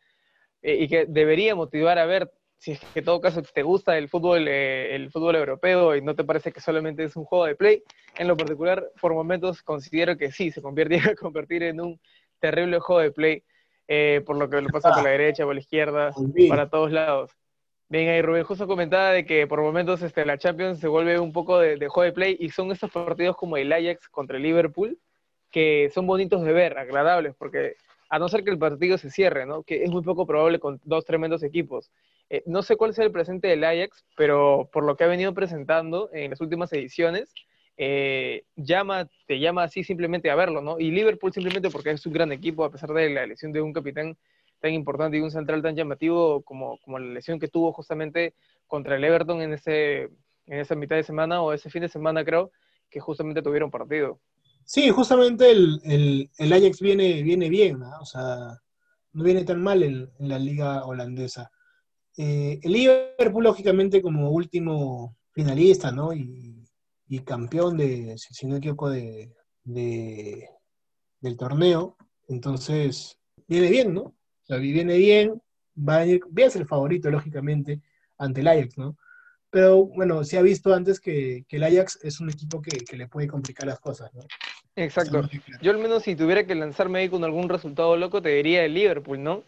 eh, 0.60 0.74
y 0.74 0.88
que 0.88 1.06
debería 1.06 1.54
motivar 1.54 1.98
a 1.98 2.04
ver 2.04 2.30
si 2.58 2.72
es 2.72 2.80
que 2.80 2.98
en 2.98 3.04
todo 3.04 3.20
caso 3.20 3.42
te 3.42 3.62
gusta 3.62 3.96
el 3.96 4.08
fútbol, 4.08 4.46
eh, 4.48 4.94
el 4.94 5.10
fútbol 5.10 5.36
europeo 5.36 5.94
y 5.94 6.02
no 6.02 6.14
te 6.14 6.24
parece 6.24 6.52
que 6.52 6.60
solamente 6.60 7.04
es 7.04 7.16
un 7.16 7.24
juego 7.24 7.46
de 7.46 7.54
play, 7.54 7.82
en 8.16 8.28
lo 8.28 8.36
particular, 8.36 8.90
por 9.00 9.14
momentos 9.14 9.62
considero 9.62 10.16
que 10.16 10.32
sí, 10.32 10.50
se 10.50 10.60
convierte 10.60 10.98
a 10.98 11.14
convertir 11.20 11.62
en 11.62 11.80
un 11.80 12.00
terrible 12.40 12.80
juego 12.80 13.00
de 13.00 13.12
play, 13.12 13.44
eh, 13.86 14.22
por 14.26 14.36
lo 14.36 14.50
que 14.50 14.60
lo 14.60 14.68
pasa 14.70 14.92
por 14.92 15.04
la 15.04 15.10
derecha, 15.10 15.44
por 15.44 15.54
la 15.54 15.60
izquierda, 15.60 16.12
para 16.48 16.68
todos 16.68 16.90
lados. 16.90 17.30
Bien, 17.88 18.10
ahí 18.10 18.20
Rubén 18.20 18.44
justo 18.44 18.66
comentaba 18.66 19.12
de 19.12 19.24
que 19.24 19.46
por 19.46 19.62
momentos 19.62 20.02
este, 20.02 20.26
la 20.26 20.36
Champions 20.36 20.78
se 20.78 20.88
vuelve 20.88 21.18
un 21.18 21.32
poco 21.32 21.58
de, 21.58 21.76
de 21.76 21.88
juego 21.88 22.04
de 22.04 22.12
play 22.12 22.36
y 22.38 22.50
son 22.50 22.70
estos 22.70 22.90
partidos 22.90 23.34
como 23.34 23.56
el 23.56 23.72
Ajax 23.72 24.08
contra 24.08 24.36
el 24.36 24.42
Liverpool, 24.42 24.98
que 25.50 25.90
son 25.94 26.06
bonitos 26.06 26.42
de 26.42 26.52
ver, 26.52 26.76
agradables, 26.76 27.34
porque 27.38 27.76
a 28.10 28.18
no 28.18 28.28
ser 28.28 28.44
que 28.44 28.50
el 28.50 28.58
partido 28.58 28.98
se 28.98 29.10
cierre, 29.10 29.46
¿no? 29.46 29.62
que 29.62 29.84
es 29.84 29.90
muy 29.90 30.02
poco 30.02 30.26
probable 30.26 30.58
con 30.58 30.80
dos 30.84 31.04
tremendos 31.04 31.42
equipos. 31.42 31.90
Eh, 32.30 32.42
no 32.46 32.62
sé 32.62 32.76
cuál 32.76 32.90
es 32.90 32.98
el 32.98 33.10
presente 33.10 33.48
del 33.48 33.64
Ajax, 33.64 34.04
pero 34.16 34.68
por 34.72 34.84
lo 34.84 34.96
que 34.96 35.04
ha 35.04 35.08
venido 35.08 35.34
presentando 35.34 36.10
en 36.12 36.30
las 36.30 36.40
últimas 36.40 36.72
ediciones, 36.72 37.32
eh, 37.76 38.44
llama, 38.56 39.08
te 39.26 39.38
llama 39.38 39.62
así 39.62 39.84
simplemente 39.84 40.30
a 40.30 40.34
verlo, 40.34 40.60
¿no? 40.60 40.78
Y 40.78 40.90
Liverpool 40.90 41.32
simplemente 41.32 41.70
porque 41.70 41.90
es 41.90 42.04
un 42.06 42.12
gran 42.12 42.32
equipo, 42.32 42.64
a 42.64 42.70
pesar 42.70 42.92
de 42.92 43.08
la 43.08 43.22
elección 43.22 43.52
de 43.52 43.62
un 43.62 43.72
capitán 43.72 44.16
tan 44.60 44.72
importante 44.72 45.16
y 45.16 45.20
un 45.20 45.30
central 45.30 45.62
tan 45.62 45.76
llamativo 45.76 46.42
como, 46.42 46.78
como 46.78 46.98
la 46.98 47.14
lesión 47.14 47.38
que 47.38 47.48
tuvo 47.48 47.72
justamente 47.72 48.34
contra 48.66 48.96
el 48.96 49.04
Everton 49.04 49.40
en, 49.42 49.52
ese, 49.52 50.10
en 50.46 50.58
esa 50.58 50.74
mitad 50.74 50.96
de 50.96 51.04
semana 51.04 51.40
o 51.42 51.52
ese 51.52 51.70
fin 51.70 51.82
de 51.82 51.88
semana, 51.88 52.24
creo, 52.24 52.50
que 52.90 53.00
justamente 53.00 53.42
tuvieron 53.42 53.70
partido. 53.70 54.18
Sí, 54.64 54.90
justamente 54.90 55.50
el, 55.50 56.28
el, 56.36 56.52
Ajax 56.52 56.80
viene, 56.80 57.22
viene 57.22 57.48
bien, 57.48 57.78
¿no? 57.78 57.90
O 58.00 58.04
sea, 58.04 58.60
no 59.14 59.24
viene 59.24 59.44
tan 59.44 59.62
mal 59.62 59.82
en, 59.82 60.10
la 60.18 60.38
liga 60.38 60.84
holandesa. 60.84 61.50
Eh, 62.20 62.58
el 62.62 62.72
Liverpool, 62.72 63.44
lógicamente, 63.44 64.02
como 64.02 64.30
último 64.30 65.16
finalista, 65.32 65.92
¿no? 65.92 66.12
Y, 66.12 66.56
campeón 67.24 67.78
de, 67.78 68.18
si 68.18 68.46
no 68.46 68.52
me 68.52 68.58
equivoco, 68.58 68.90
de, 68.90 69.30
del 69.64 71.36
torneo. 71.36 71.96
Entonces, 72.28 73.18
viene 73.46 73.70
bien, 73.70 73.94
¿no? 73.94 74.02
O 74.02 74.14
sea, 74.42 74.56
viene 74.56 74.96
bien, 74.98 75.40
va 75.76 76.00
a, 76.00 76.06
va 76.06 76.46
a 76.46 76.50
ser 76.50 76.62
el 76.62 76.68
favorito, 76.68 77.08
lógicamente, 77.10 77.80
ante 78.18 78.40
el 78.40 78.48
Ajax, 78.48 78.76
¿no? 78.76 78.98
Pero 79.50 79.86
bueno, 79.86 80.24
se 80.24 80.38
ha 80.38 80.42
visto 80.42 80.74
antes 80.74 81.00
que, 81.00 81.44
el 81.48 81.62
Ajax 81.62 82.00
es 82.02 82.20
un 82.20 82.30
equipo 82.30 82.60
que, 82.60 82.96
le 82.96 83.06
puede 83.06 83.28
complicar 83.28 83.66
las 83.68 83.78
cosas, 83.78 84.12
¿no? 84.12 84.22
Exacto. 84.74 85.22
Yo 85.62 85.70
al 85.70 85.78
menos 85.78 86.02
si 86.02 86.16
tuviera 86.16 86.46
que 86.46 86.54
lanzarme 86.54 86.98
ahí 86.98 87.08
con 87.08 87.24
algún 87.24 87.48
resultado 87.48 87.96
loco, 87.96 88.20
te 88.20 88.30
diría 88.30 88.64
el 88.64 88.74
Liverpool, 88.74 89.22
¿no? 89.22 89.44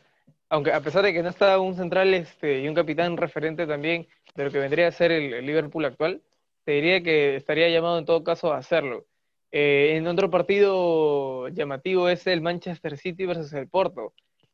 Aunque 0.51 0.73
a 0.73 0.81
pesar 0.81 1.05
de 1.05 1.13
que 1.13 1.23
no 1.23 1.29
está 1.29 1.59
un 1.59 1.77
central 1.77 2.13
este, 2.13 2.61
y 2.61 2.69
un 2.69 2.75
capitán 2.75 3.17
referente 3.17 3.67
también 3.67 4.07
de 4.35 4.45
lo 4.45 4.51
que 4.51 4.59
vendría 4.59 4.89
a 4.89 4.93
ser 4.93 5.13
el, 5.13 5.47
Liverpool 5.47 5.85
actual, 5.85 6.23
te 6.65 6.73
diría 6.73 7.03
que 7.03 7.37
estaría 7.37 7.69
llamado 7.69 7.99
en 7.99 8.05
todo 8.05 8.23
caso 8.25 8.53
a 8.53 8.59
hacerlo. 8.59 9.07
Eh, 9.53 9.95
en 9.97 10.07
otro 10.07 10.31
partido 10.31 11.49
llamativo 11.49 12.09
es 12.09 12.27
el 12.27 12.41
Manchester 12.41 12.99
City 12.99 13.27
versus 13.27 13.53
el 13.53 13.69
Porto. 13.69 14.13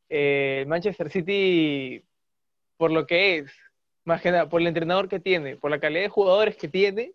Eh, 0.08 0.58
el 0.60 0.66
Manchester 0.68 1.10
City, 1.10 2.04
por 2.76 2.92
lo 2.92 3.06
que 3.06 3.38
es, 3.38 3.52
más 4.04 4.20
que 4.20 4.30
nada, 4.30 4.48
por 4.48 4.60
el 4.60 4.66
entrenador 4.68 5.08
que 5.08 5.18
tiene, 5.18 5.56
por 5.56 5.70
la 5.70 5.80
calidad 5.80 6.02
de 6.02 6.08
jugadores 6.08 6.56
que 6.56 6.68
tiene, 6.68 7.14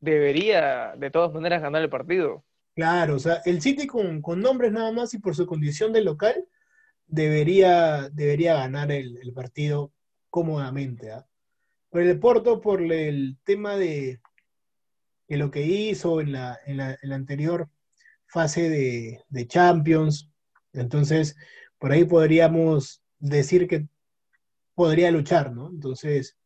debería 0.00 0.94
de 0.96 1.10
todas 1.10 1.32
maneras 1.32 1.62
ganar 1.62 1.82
el 1.82 1.90
partido. 1.90 2.44
Claro, 2.74 3.16
o 3.16 3.18
sea, 3.18 3.40
el 3.44 3.60
City 3.60 3.86
con, 3.86 4.22
nombres 4.40 4.70
nada 4.70 4.92
más 4.92 5.12
y 5.14 5.18
por 5.18 5.34
su 5.34 5.46
condición 5.46 5.92
de 5.92 6.02
local 6.02 6.44
debería, 7.08 8.08
debería 8.10 8.54
ganar 8.54 8.92
el, 8.92 9.32
partido 9.34 9.92
cómodamente. 10.30 11.10
¿ah? 11.10 11.26
Por 11.90 12.02
el 12.02 12.18
Porto, 12.20 12.60
por 12.60 12.80
el 12.80 13.36
tema 13.44 13.76
de, 13.76 14.20
lo 15.28 15.50
que 15.50 15.62
hizo 15.62 16.20
en 16.20 16.32
la, 16.32 16.58
en 16.66 16.76
la, 16.76 16.98
anterior 17.14 17.68
fase 18.26 18.68
de, 18.68 19.24
de 19.28 19.46
Champions, 19.46 20.30
entonces 20.72 21.36
por 21.78 21.92
ahí 21.92 22.04
podríamos 22.04 23.02
decir 23.18 23.66
que 23.66 23.88
podría 24.74 25.10
luchar, 25.10 25.52
¿no? 25.52 25.70
Entonces, 25.70 26.36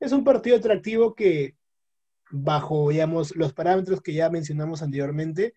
es 0.00 0.12
un 0.12 0.22
partido 0.22 0.56
atractivo 0.56 1.14
que, 1.14 1.56
bajo, 2.30 2.90
digamos, 2.90 3.34
los 3.36 3.52
parámetros 3.52 4.00
que 4.00 4.12
ya 4.12 4.30
mencionamos 4.30 4.82
anteriormente, 4.82 5.54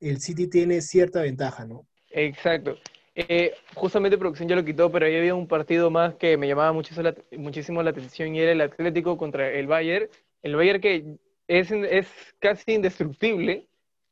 el 0.00 0.20
City 0.20 0.48
tiene 0.48 0.80
cierta 0.80 1.22
ventaja, 1.22 1.66
¿no? 1.66 1.86
Exacto. 2.10 2.76
Eh, 3.14 3.54
justamente 3.74 4.18
producción 4.18 4.48
ya 4.48 4.56
lo 4.56 4.64
quitó, 4.64 4.90
pero 4.90 5.06
ahí 5.06 5.16
había 5.16 5.34
un 5.34 5.48
partido 5.48 5.90
más 5.90 6.14
que 6.14 6.36
me 6.36 6.46
llamaba 6.46 6.72
muchísimo 6.72 7.82
la, 7.82 7.90
atención 7.90 8.34
y 8.34 8.40
era 8.40 8.52
el 8.52 8.60
Atlético 8.60 9.16
contra 9.16 9.50
el 9.52 9.66
Bayern. 9.66 10.08
El 10.42 10.56
Bayern 10.56 10.80
que 10.80 11.18
es, 11.48 11.70
es 11.72 12.08
casi 12.38 12.74
indestructible, 12.74 13.68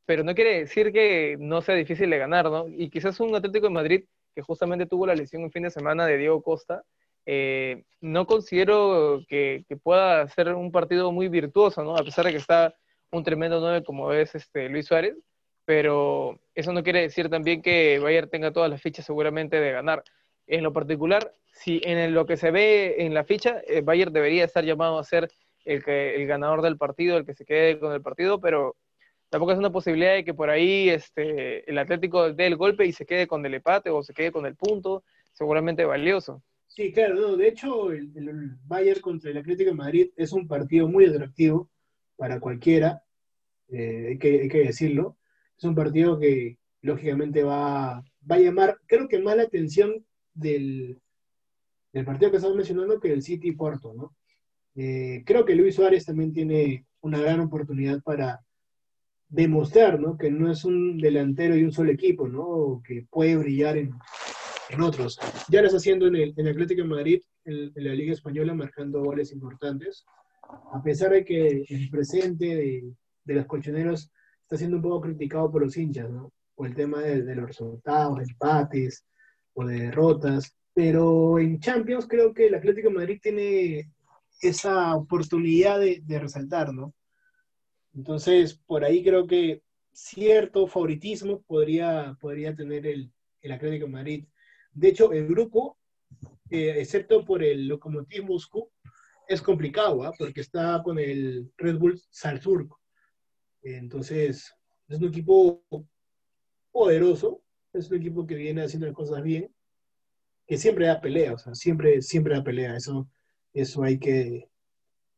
pero 0.06 0.24
no 0.24 0.34
quiere 0.34 0.60
decir 0.60 0.92
que 0.92 1.36
no 1.38 1.62
sea 1.62 1.74
difícil 1.74 2.10
de 2.10 2.18
ganar, 2.18 2.50
¿no? 2.50 2.66
Y 2.68 2.90
quizás 2.90 3.20
un 3.20 3.34
Atlético 3.34 3.66
de 3.66 3.72
Madrid 3.72 4.04
que 4.34 4.42
justamente 4.42 4.86
tuvo 4.86 5.06
la 5.06 5.14
lesión 5.14 5.42
un 5.42 5.50
fin 5.50 5.64
de 5.64 5.70
semana 5.70 6.06
de 6.06 6.16
Diego 6.16 6.42
Costa, 6.42 6.84
eh, 7.26 7.84
no 8.00 8.26
considero 8.26 9.20
que, 9.28 9.64
pueda 9.82 10.26
ser 10.28 10.54
un 10.54 10.72
partido 10.72 11.12
muy 11.12 11.28
virtuoso, 11.28 11.84
¿no? 11.84 11.96
A 11.96 12.04
pesar 12.04 12.24
de 12.24 12.30
que 12.32 12.38
está 12.38 12.74
un 13.10 13.22
tremendo 13.24 13.60
9 13.60 13.84
como 13.84 14.12
es 14.12 14.34
este 14.34 14.68
Luis 14.68 14.86
Suárez, 14.86 15.14
pero 15.68 16.40
eso 16.54 16.72
no 16.72 16.82
quiere 16.82 17.02
decir 17.02 17.28
también 17.28 17.60
que 17.60 17.98
Bayern 17.98 18.30
tenga 18.30 18.52
todas 18.52 18.70
las 18.70 18.80
fichas 18.80 19.04
seguramente 19.04 19.60
de 19.60 19.70
ganar. 19.70 20.02
En 20.46 20.62
lo 20.62 20.72
particular, 20.72 21.34
si 21.52 21.82
en 21.84 22.14
lo 22.14 22.24
que 22.24 22.38
se 22.38 22.50
ve 22.50 23.04
en 23.04 23.12
la 23.12 23.22
ficha, 23.24 23.60
eh, 23.66 23.82
Bayern 23.82 24.10
debería 24.10 24.46
estar 24.46 24.64
llamado 24.64 24.98
a 24.98 25.04
ser 25.04 25.30
el, 25.66 25.84
que, 25.84 26.16
el 26.16 26.26
ganador 26.26 26.62
del 26.62 26.78
partido, 26.78 27.18
el 27.18 27.26
que 27.26 27.34
se 27.34 27.44
quede 27.44 27.78
con 27.78 27.92
el 27.92 28.00
partido, 28.00 28.40
pero 28.40 28.76
tampoco 29.28 29.52
es 29.52 29.58
una 29.58 29.70
posibilidad 29.70 30.14
de 30.14 30.24
que 30.24 30.32
por 30.32 30.48
ahí 30.48 30.88
este, 30.88 31.70
el 31.70 31.76
Atlético 31.76 32.32
dé 32.32 32.46
el 32.46 32.56
golpe 32.56 32.86
y 32.86 32.92
se 32.92 33.04
quede 33.04 33.26
con 33.26 33.44
el 33.44 33.52
empate 33.52 33.90
o 33.90 34.02
se 34.02 34.14
quede 34.14 34.32
con 34.32 34.46
el 34.46 34.56
punto, 34.56 35.04
seguramente 35.34 35.84
valioso. 35.84 36.42
Sí, 36.66 36.94
claro, 36.94 37.16
no, 37.16 37.36
de 37.36 37.46
hecho 37.46 37.92
el, 37.92 38.08
Bayern 38.64 39.02
contra 39.02 39.30
el 39.30 39.36
Atlético 39.36 39.68
de 39.68 39.76
Madrid 39.76 40.10
es 40.16 40.32
un 40.32 40.48
partido 40.48 40.88
muy 40.88 41.04
atractivo 41.04 41.68
para 42.16 42.40
cualquiera, 42.40 43.02
eh, 43.68 44.06
hay, 44.12 44.18
que, 44.18 44.64
decirlo. 44.64 45.18
Es 45.58 45.64
un 45.64 45.74
partido 45.74 46.18
que 46.20 46.56
lógicamente 46.82 47.42
va, 47.42 48.00
va 48.30 48.36
a 48.36 48.38
llamar, 48.38 48.78
creo 48.86 49.08
que 49.08 49.18
más 49.18 49.36
la 49.36 49.42
atención 49.42 50.04
del, 50.32 51.00
del 51.92 52.04
partido 52.04 52.30
que 52.30 52.36
estamos 52.36 52.56
mencionando 52.56 53.00
que 53.00 53.12
el 53.12 53.22
City 53.22 53.52
Porto, 53.52 53.92
¿no? 53.92 54.14
Eh, 54.76 55.24
creo 55.26 55.44
que 55.44 55.56
Luis 55.56 55.74
Suárez 55.74 56.04
también 56.04 56.32
tiene 56.32 56.86
una 57.00 57.18
gran 57.18 57.40
oportunidad 57.40 58.00
para 58.02 58.40
demostrar, 59.28 59.98
¿no? 59.98 60.16
Que 60.16 60.30
no 60.30 60.48
es 60.48 60.64
un 60.64 60.98
delantero 60.98 61.56
y 61.56 61.64
un 61.64 61.72
solo 61.72 61.90
equipo, 61.90 62.28
¿no? 62.28 62.80
Que 62.86 63.04
puede 63.10 63.36
brillar 63.36 63.76
en, 63.76 63.90
en 64.70 64.80
otros. 64.80 65.18
Ya 65.48 65.60
lo 65.60 65.66
está 65.66 65.78
haciendo 65.78 66.06
en 66.06 66.14
el, 66.14 66.48
Atlético 66.48 66.82
de 66.82 66.88
Madrid, 66.88 67.22
en, 67.44 67.72
la 67.74 67.94
Liga 67.94 68.12
Española, 68.12 68.54
marcando 68.54 69.02
goles 69.02 69.32
importantes. 69.32 70.04
a 70.72 70.80
pesar 70.82 71.10
de 71.10 71.24
que 71.24 71.64
el 71.68 71.90
presente 71.90 72.46
de, 72.46 72.92
de 73.24 73.34
los 73.34 73.46
colchoneros 73.46 74.12
está 74.48 74.56
siendo 74.56 74.78
un 74.78 74.82
poco 74.82 75.02
criticado 75.02 75.50
por 75.52 75.62
los 75.62 75.76
hinchas, 75.76 76.08
¿no? 76.08 76.32
Por 76.54 76.68
el 76.68 76.74
tema 76.74 77.02
de, 77.02 77.22
de 77.22 77.34
los 77.34 77.48
resultados, 77.48 78.16
de 78.16 78.24
empates 78.24 79.04
o 79.52 79.66
de 79.66 79.80
derrotas. 79.80 80.56
Pero 80.72 81.38
en 81.38 81.60
Champions 81.60 82.06
creo 82.08 82.32
que 82.32 82.46
el 82.46 82.54
Atlético 82.54 82.88
de 82.88 82.94
Madrid 82.94 83.18
tiene 83.22 83.92
esa 84.40 84.94
oportunidad 84.96 85.78
de, 85.80 86.00
de 86.02 86.18
resaltar, 86.18 86.72
¿no? 86.72 86.94
Entonces, 87.94 88.54
por 88.66 88.84
ahí 88.84 89.04
creo 89.04 89.26
que 89.26 89.60
cierto 89.92 90.66
favoritismo 90.66 91.42
podría, 91.42 92.16
podría 92.18 92.54
tener 92.54 92.86
el, 92.86 93.12
el 93.42 93.52
Atlético 93.52 93.84
de 93.84 93.92
Madrid. 93.92 94.24
De 94.72 94.88
hecho, 94.88 95.12
el 95.12 95.26
grupo, 95.28 95.76
eh, 96.48 96.76
excepto 96.78 97.22
por 97.22 97.42
el 97.42 97.68
Lokomotiv 97.68 98.24
Moscú, 98.24 98.70
es 99.28 99.42
complicado, 99.42 100.04
¿ah? 100.04 100.12
porque 100.16 100.40
está 100.40 100.80
con 100.82 100.98
el 100.98 101.52
Red 101.58 101.76
Bull 101.76 102.00
Salzburg. 102.08 102.70
Entonces, 103.76 104.54
es 104.88 104.98
un 104.98 105.08
equipo 105.08 105.62
poderoso, 106.72 107.42
es 107.72 107.90
un 107.90 107.98
equipo 107.98 108.26
que 108.26 108.34
viene 108.34 108.62
haciendo 108.62 108.86
las 108.86 108.96
cosas 108.96 109.22
bien, 109.22 109.52
que 110.46 110.56
siempre 110.56 110.86
da 110.86 111.00
pelea, 111.00 111.34
o 111.34 111.38
sea, 111.38 111.54
siempre, 111.54 112.02
siempre 112.02 112.34
da 112.34 112.42
pelea. 112.42 112.76
Eso, 112.76 113.08
eso 113.52 113.82
hay 113.82 113.98
que, 113.98 114.48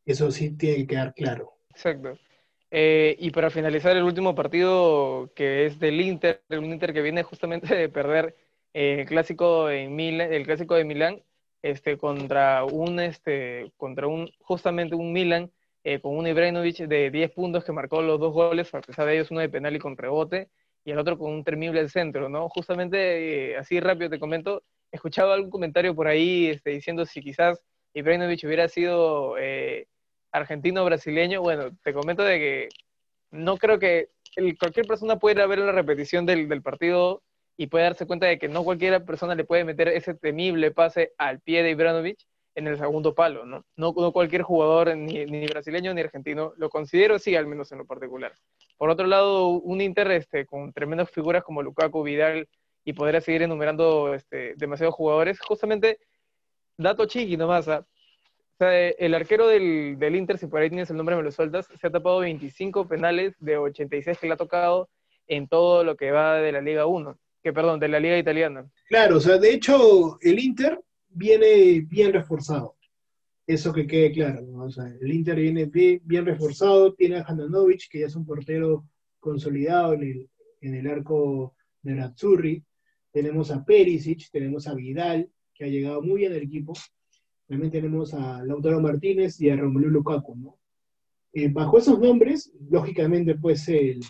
eso 0.05 0.30
sí 0.30 0.51
tiene 0.51 0.78
que 0.78 0.86
quedar 0.88 1.14
claro. 1.14 1.53
Exacto. 1.70 2.18
Eh, 2.72 3.16
y 3.18 3.30
para 3.30 3.51
finalizar 3.51 3.96
el 3.96 4.05
último 4.05 4.34
partido 4.34 5.32
que 5.34 5.66
es 5.66 5.80
del 5.80 6.01
Inter, 6.01 6.42
un 6.51 6.66
Inter 6.66 6.92
que 6.92 7.03
viene 7.03 7.24
justamente 7.24 7.74
de 7.74 7.88
perder 7.88 8.36
eh, 8.74 9.01
el 9.01 9.07
clásico 9.07 9.68
en 9.70 9.96
Milan, 9.96 10.32
el 10.32 10.44
clásico 10.44 10.76
de 10.76 10.84
Milán, 10.84 11.22
este 11.62 11.98
contra 11.98 12.64
un 12.64 13.01
este 13.01 13.72
contra 13.76 14.07
un 14.07 14.30
justamente 14.40 14.94
un 14.94 15.12
Milan 15.12 15.51
eh, 15.84 16.00
con 16.00 16.16
un 16.16 16.26
Ibrahimovic 16.26 16.78
de 16.86 17.10
10 17.10 17.32
puntos 17.32 17.64
que 17.64 17.72
marcó 17.72 18.02
los 18.02 18.20
dos 18.20 18.32
goles, 18.32 18.72
a 18.74 18.80
pesar 18.80 19.06
de 19.06 19.14
ellos 19.14 19.30
uno 19.30 19.40
de 19.40 19.48
penal 19.48 19.74
y 19.74 19.78
con 19.78 19.96
rebote 19.96 20.48
y 20.84 20.92
el 20.92 20.98
otro 20.98 21.18
con 21.18 21.32
un 21.32 21.44
temible 21.44 21.88
centro, 21.88 22.28
¿no? 22.28 22.48
Justamente 22.48 23.56
así 23.56 23.80
rápido 23.80 24.10
te 24.10 24.18
comento, 24.18 24.62
he 24.90 24.96
escuchado 24.96 25.32
algún 25.32 25.50
comentario 25.50 25.94
por 25.94 26.06
ahí 26.06 26.46
este, 26.46 26.70
diciendo 26.70 27.04
si 27.06 27.20
quizás 27.20 27.60
Ibrahimovic 27.94 28.44
hubiera 28.44 28.68
sido 28.68 29.36
argentino-brasileño, 30.32 31.42
bueno, 31.42 31.70
te 31.82 31.92
comento 31.92 32.22
de 32.22 32.38
que 32.38 32.68
no 33.30 33.56
creo 33.56 33.78
que 33.78 34.10
el, 34.36 34.56
cualquier 34.58 34.86
persona 34.86 35.18
pueda 35.18 35.46
ver 35.46 35.58
la 35.58 35.72
repetición 35.72 36.26
del, 36.26 36.48
del, 36.48 36.62
partido 36.62 37.22
y 37.56 37.66
puede 37.66 37.84
darse 37.84 38.06
cuenta 38.06 38.26
de 38.26 38.38
que 38.38 38.48
no 38.48 38.64
cualquier 38.64 39.04
persona 39.04 39.34
le 39.34 39.44
puede 39.44 39.64
meter 39.64 39.88
ese 39.88 40.14
temible 40.14 40.70
pase 40.70 41.12
al 41.18 41.40
pie 41.40 41.62
de 41.62 41.70
Ibranovic 41.70 42.18
en 42.55 42.66
el 42.66 42.78
segundo 42.78 43.14
palo, 43.14 43.44
¿no? 43.44 43.64
No, 43.76 43.94
no 43.96 44.12
cualquier 44.12 44.42
jugador, 44.42 44.96
ni, 44.96 45.24
ni, 45.26 45.46
brasileño 45.46 45.94
ni 45.94 46.01
argentino, 46.01 46.53
lo 46.57 46.68
considero 46.68 47.18
sí, 47.18 47.36
al 47.36 47.46
menos 47.46 47.70
en 47.72 47.78
lo 47.78 47.86
particular. 47.86 48.32
Por 48.76 48.90
otro 48.90 49.07
lado, 49.07 49.48
un 49.48 49.80
Inter 49.80 50.11
este, 50.11 50.46
con 50.46 50.72
tremendas 50.72 51.11
figuras 51.11 51.44
como 51.44 51.62
Lukaku, 51.62 52.03
Vidal, 52.03 52.48
y 52.84 52.92
podría 52.92 53.20
seguir 53.20 53.42
enumerando 53.42 54.14
este, 54.14 54.55
demasiados 54.57 54.94
jugadores, 54.94 55.38
justamente, 55.40 55.98
dato 56.76 57.07
chiqui 57.07 57.36
nomás, 57.36 57.68
¿ah? 57.68 57.86
sea, 58.61 58.88
el 58.88 59.14
arquero 59.14 59.48
del, 59.48 59.96
del, 59.98 60.16
Inter, 60.16 60.38
si 60.38 60.46
por 60.46 60.61
ahí 60.61 60.68
tienes 60.68 60.90
el 60.90 60.96
nombre, 60.96 61.16
me 61.16 61.22
lo 61.22 61.30
sueltas, 61.30 61.66
se 61.80 61.86
ha 61.86 61.90
tapado 61.90 62.20
25 62.20 62.86
penales 62.86 63.34
de 63.38 63.57
86 63.57 64.18
que 64.18 64.26
le 64.26 64.34
ha 64.34 64.36
tocado 64.36 64.88
en 65.26 65.48
todo 65.48 65.82
lo 65.84 65.96
que 65.96 66.11
va 66.11 66.36
de 66.36 66.53
la 66.53 66.61
Liga 66.61 66.86
1, 66.86 67.18
que 67.42 67.53
perdón, 67.53 67.80
de 67.80 67.88
la 67.88 68.01
Liga 68.01 68.18
Italiana. 68.18 68.66
Claro, 68.88 69.16
o 69.16 69.20
sea, 69.20 69.38
de 69.38 69.53
hecho, 69.53 70.18
el 70.20 70.38
Inter 70.38 70.80
viene 71.11 71.80
bien 71.80 72.12
reforzado. 72.12 72.76
Eso 73.46 73.72
que 73.72 73.86
quede 73.86 74.12
claro, 74.12 74.46
el 75.00 75.12
Inter 75.12 75.36
viene 75.36 75.64
bien, 75.66 76.24
reforzado, 76.24 76.94
tiene 76.94 77.16
a 77.16 77.24
Handanovic, 77.26 77.88
que 77.90 78.00
ya 78.00 78.06
es 78.06 78.14
un 78.14 78.24
portero 78.24 78.86
consolidado 79.18 79.94
en 79.94 80.02
el, 80.02 80.30
en 80.61 80.74
el 80.76 80.86
arco 80.86 81.54
de 81.82 81.96
Razzurri, 81.96 82.64
tenemos 83.11 83.50
a 83.50 83.64
Perisic, 83.64 84.30
tenemos 84.30 84.68
a 84.68 84.74
Vidal, 84.74 85.28
que 85.52 85.64
ha 85.64 85.68
llegado 85.68 86.00
muy 86.00 86.20
bien 86.20 86.32
al 86.32 86.42
equipo, 86.42 86.74
también 87.46 87.72
tenemos 87.72 88.14
a 88.14 88.44
Lautaro 88.44 88.80
Martínez 88.80 89.40
y 89.40 89.50
a 89.50 89.56
Romelu 89.56 89.90
Lukaku, 89.90 90.36
¿no? 90.36 90.58
Eh, 91.32 91.48
bajo 91.48 91.78
esos 91.78 91.98
nombres, 91.98 92.52
lógicamente, 92.70 93.34
pues 93.34 93.68
el, 93.68 94.00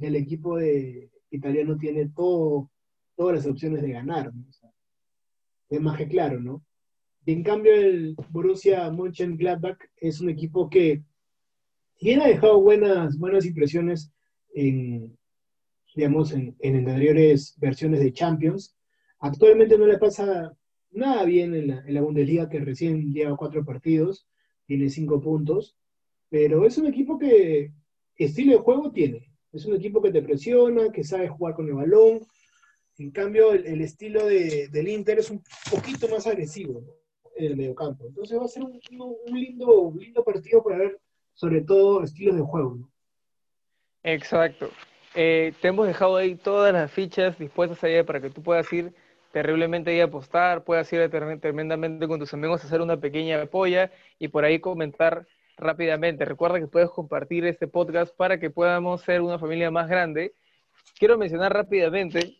el, 0.00 0.16
equipo 0.16 0.56
de 0.56 1.10
italiano 1.30 1.76
tiene 1.76 2.08
todas 2.14 2.68
las 3.18 3.46
opciones 3.46 3.82
de 3.82 3.92
ganar, 3.92 4.32
es 5.68 6.08
claro, 6.08 6.40
¿no? 6.40 6.64
Y 7.24 7.32
en 7.32 7.42
cambio, 7.42 7.74
el 7.74 8.14
Borussia 8.30 8.90
Mönchengladbach 8.90 9.78
es 9.96 10.20
un 10.20 10.30
equipo 10.30 10.70
que, 10.70 11.02
bien 12.00 12.20
ha 12.20 12.28
dejado 12.28 12.60
buenas, 12.60 13.18
buenas 13.18 13.46
impresiones 13.46 14.12
en, 14.54 15.16
digamos, 15.94 16.32
en, 16.32 16.54
en 16.60 16.76
anteriores 16.76 17.54
versiones 17.58 18.00
de 18.00 18.12
Champions, 18.12 18.76
actualmente 19.18 19.76
no 19.76 19.86
le 19.86 19.98
pasa 19.98 20.56
nada 20.92 21.24
bien 21.24 21.54
en 21.54 21.68
la, 21.68 21.84
en 21.86 21.94
la, 21.94 22.02
Bundesliga, 22.02 22.48
que 22.48 22.60
recién 22.60 23.12
lleva 23.12 23.36
cuatro 23.36 23.64
partidos, 23.64 24.28
tiene 24.66 24.88
cinco 24.88 25.20
puntos, 25.20 25.76
pero 26.28 26.66
es 26.66 26.78
un 26.78 26.86
equipo 26.86 27.18
que 27.18 27.72
estilo 28.16 28.52
de 28.52 28.58
juego 28.58 28.90
tiene. 28.92 29.30
Es 29.52 29.64
un 29.64 29.74
equipo 29.74 30.02
que 30.02 30.10
te 30.10 30.22
presiona, 30.22 30.90
que 30.90 31.04
sabe 31.04 31.28
jugar 31.28 31.54
con 31.54 31.66
el 31.68 31.74
balón. 31.74 32.20
En 32.98 33.10
cambio, 33.10 33.52
el, 33.52 33.80
estilo 33.82 34.26
de, 34.26 34.68
del 34.68 34.88
Inter 34.88 35.18
es 35.18 35.30
un 35.30 35.42
poquito 35.70 36.08
más 36.08 36.26
agresivo 36.26 36.82
en 37.36 37.46
el 37.46 37.56
mediocampo. 37.56 38.06
Entonces 38.06 38.38
va 38.38 38.44
a 38.44 38.48
ser 38.48 38.62
un, 38.62 38.80
un, 39.26 39.40
lindo, 39.40 39.92
lindo 39.98 40.24
partido 40.24 40.62
para 40.62 40.78
ver, 40.78 40.98
sobre 41.34 41.60
todo, 41.60 42.02
estilos 42.02 42.36
de 42.36 42.42
juego. 42.42 42.76
¿no? 42.76 42.90
Exacto. 44.02 44.70
Eh, 45.14 45.52
te 45.60 45.68
hemos 45.68 45.86
dejado 45.86 46.16
ahí 46.16 46.36
todas 46.36 46.72
las 46.72 46.90
fichas 46.90 47.38
dispuestas 47.38 47.82
ahí 47.84 48.02
para 48.02 48.20
que 48.20 48.30
tú 48.30 48.42
puedas 48.42 48.70
ir 48.72 48.92
terriblemente 49.32 49.90
ahí 49.90 50.00
apostar, 50.00 50.64
puedas 50.64 50.90
ir 50.92 51.10
tremendamente 51.10 52.08
con 52.08 52.18
tus 52.18 52.32
amigos 52.32 52.62
a 52.62 52.66
hacer 52.66 52.80
una 52.80 52.96
pequeña 52.98 53.44
polla 53.46 53.90
y 54.18 54.28
por 54.28 54.44
ahí 54.44 54.60
comentar 54.60 55.26
rápidamente. 55.58 56.24
Recuerda 56.24 56.58
que 56.58 56.66
puedes 56.66 56.88
compartir 56.90 57.44
este 57.44 57.68
podcast 57.68 58.16
para 58.16 58.38
que 58.38 58.48
podamos 58.48 59.02
ser 59.02 59.20
una 59.20 59.38
familia 59.38 59.70
más 59.70 59.88
grande. 59.88 60.32
Quiero 60.98 61.18
mencionar 61.18 61.52
rápidamente 61.52 62.36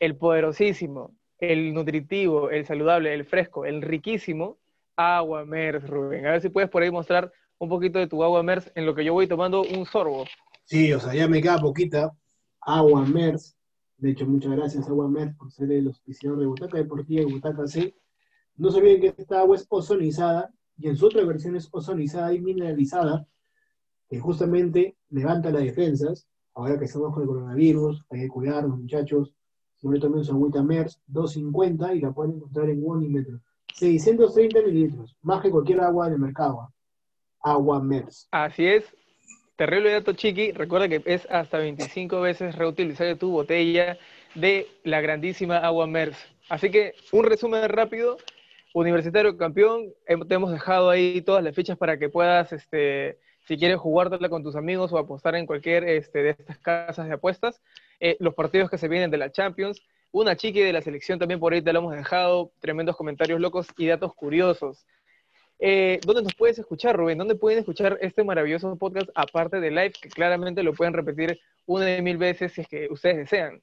el 0.00 0.16
poderosísimo, 0.16 1.14
el 1.38 1.74
nutritivo, 1.74 2.50
el 2.50 2.66
saludable, 2.66 3.14
el 3.14 3.24
fresco, 3.24 3.64
el 3.64 3.82
riquísimo 3.82 4.58
agua 4.96 5.44
MERS, 5.44 5.88
Rubén. 5.88 6.26
A 6.26 6.32
ver 6.32 6.40
si 6.40 6.48
puedes 6.48 6.70
por 6.70 6.82
ahí 6.82 6.90
mostrar 6.90 7.32
un 7.58 7.68
poquito 7.68 7.98
de 7.98 8.06
tu 8.06 8.22
agua 8.22 8.42
MERS 8.42 8.70
en 8.74 8.86
lo 8.86 8.94
que 8.94 9.04
yo 9.04 9.12
voy 9.12 9.26
tomando 9.26 9.62
un 9.62 9.86
sorbo. 9.86 10.24
Sí, 10.64 10.92
o 10.92 11.00
sea, 11.00 11.14
ya 11.14 11.28
me 11.28 11.42
queda 11.42 11.58
poquita 11.58 12.12
agua 12.60 13.04
MERS 13.04 13.56
de 14.04 14.10
hecho, 14.10 14.26
muchas 14.26 14.52
gracias 14.52 14.86
a 14.86 14.90
Aguamer 14.90 15.34
por 15.36 15.50
ser 15.50 15.70
el 15.72 15.86
auspiciador 15.86 16.38
de 16.38 16.46
Butaca 16.46 16.76
Deportiva 16.76 17.22
y 17.22 17.32
Butaca 17.32 17.66
C. 17.66 17.94
No 18.56 18.70
se 18.70 18.78
olviden 18.78 19.00
que 19.00 19.14
esta 19.16 19.40
agua 19.40 19.56
es 19.56 19.66
ozonizada 19.68 20.52
y 20.76 20.88
en 20.88 20.96
su 20.96 21.06
otra 21.06 21.24
versión 21.24 21.56
es 21.56 21.68
ozonizada 21.72 22.34
y 22.34 22.40
mineralizada, 22.40 23.26
que 24.08 24.18
justamente 24.18 24.96
levanta 25.10 25.50
las 25.50 25.62
defensas. 25.62 26.28
Ahora 26.54 26.78
que 26.78 26.84
estamos 26.84 27.14
con 27.14 27.22
el 27.22 27.28
coronavirus, 27.28 28.04
hay 28.10 28.20
que 28.20 28.28
cuidarnos, 28.28 28.78
muchachos. 28.78 29.32
Sobre 29.84 30.00
también 30.00 30.24
su 30.24 30.32
agüita 30.32 30.62
MERS, 30.62 30.98
250 31.08 31.92
y 31.92 32.00
la 32.00 32.10
pueden 32.10 32.36
encontrar 32.36 32.70
en 32.70 32.82
Wonimetro. 32.82 33.38
630 33.74 34.62
mililitros, 34.62 35.14
más 35.20 35.42
que 35.42 35.50
cualquier 35.50 35.82
agua 35.82 36.08
del 36.08 36.18
mercado. 36.18 36.72
Agua 37.42 37.82
MERS. 37.82 38.26
Así 38.30 38.64
es, 38.64 38.84
Terrible 39.56 39.92
dato 39.92 40.14
chiqui, 40.14 40.52
recuerda 40.52 40.88
que 40.88 41.02
es 41.04 41.28
hasta 41.30 41.58
25 41.58 42.18
veces 42.22 42.54
reutilizable 42.56 43.16
tu 43.16 43.30
botella 43.30 43.98
de 44.34 44.66
la 44.84 45.02
grandísima 45.02 45.58
agua 45.58 45.86
MERS. 45.86 46.16
Así 46.48 46.70
que 46.70 46.94
un 47.12 47.26
resumen 47.26 47.68
rápido, 47.68 48.16
Universitario 48.72 49.36
campeón, 49.36 49.92
te 50.06 50.34
hemos 50.34 50.50
dejado 50.50 50.88
ahí 50.88 51.20
todas 51.20 51.44
las 51.44 51.54
fechas 51.54 51.76
para 51.76 51.98
que 51.98 52.08
puedas, 52.08 52.54
este, 52.54 53.18
si 53.46 53.56
quieres 53.58 53.78
jugártela 53.78 54.28
con 54.28 54.42
tus 54.42 54.56
amigos 54.56 54.92
o 54.92 54.98
apostar 54.98 55.34
en 55.34 55.46
cualquier 55.46 55.84
este, 55.84 56.22
de 56.22 56.30
estas 56.30 56.58
casas 56.58 57.06
de 57.06 57.14
apuestas, 57.14 57.60
eh, 58.00 58.16
los 58.20 58.34
partidos 58.34 58.70
que 58.70 58.78
se 58.78 58.88
vienen 58.88 59.10
de 59.10 59.18
la 59.18 59.30
Champions, 59.30 59.82
una 60.12 60.36
chiqui 60.36 60.60
de 60.60 60.72
la 60.72 60.80
selección 60.80 61.18
también 61.18 61.40
por 61.40 61.52
ahí 61.52 61.60
te 61.60 61.72
lo 61.72 61.80
hemos 61.80 61.96
dejado, 61.96 62.52
tremendos 62.60 62.96
comentarios 62.96 63.40
locos 63.40 63.66
y 63.76 63.86
datos 63.86 64.14
curiosos. 64.14 64.86
Eh, 65.58 66.00
¿Dónde 66.04 66.22
nos 66.22 66.34
puedes 66.34 66.58
escuchar, 66.58 66.96
Rubén? 66.96 67.18
¿Dónde 67.18 67.34
pueden 67.34 67.58
escuchar 67.60 67.98
este 68.00 68.24
maravilloso 68.24 68.76
podcast 68.76 69.08
aparte 69.14 69.60
de 69.60 69.70
live, 69.70 69.92
que 70.00 70.08
claramente 70.08 70.62
lo 70.62 70.72
pueden 70.72 70.94
repetir 70.94 71.38
una 71.66 71.84
de 71.84 72.02
mil 72.02 72.16
veces 72.16 72.52
si 72.52 72.62
es 72.62 72.68
que 72.68 72.88
ustedes 72.90 73.16
desean? 73.16 73.62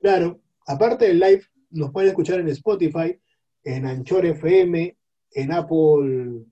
Claro, 0.00 0.40
aparte 0.66 1.06
del 1.06 1.18
live, 1.18 1.42
nos 1.70 1.90
pueden 1.92 2.10
escuchar 2.10 2.40
en 2.40 2.48
Spotify, 2.48 3.18
en 3.64 3.86
Anchor 3.86 4.26
FM, 4.26 4.96
en 5.32 5.52
Apple, 5.52 6.44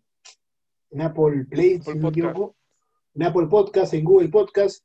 en 0.96 1.02
Apple 1.02 1.44
Play, 1.44 1.74
Apple 1.74 1.92
si 1.92 1.98
no 1.98 2.02
me 2.04 2.08
equivoco, 2.08 2.56
en 3.14 3.22
Apple 3.22 3.46
Podcast, 3.48 3.92
en 3.92 4.04
Google 4.04 4.28
Podcast, 4.28 4.84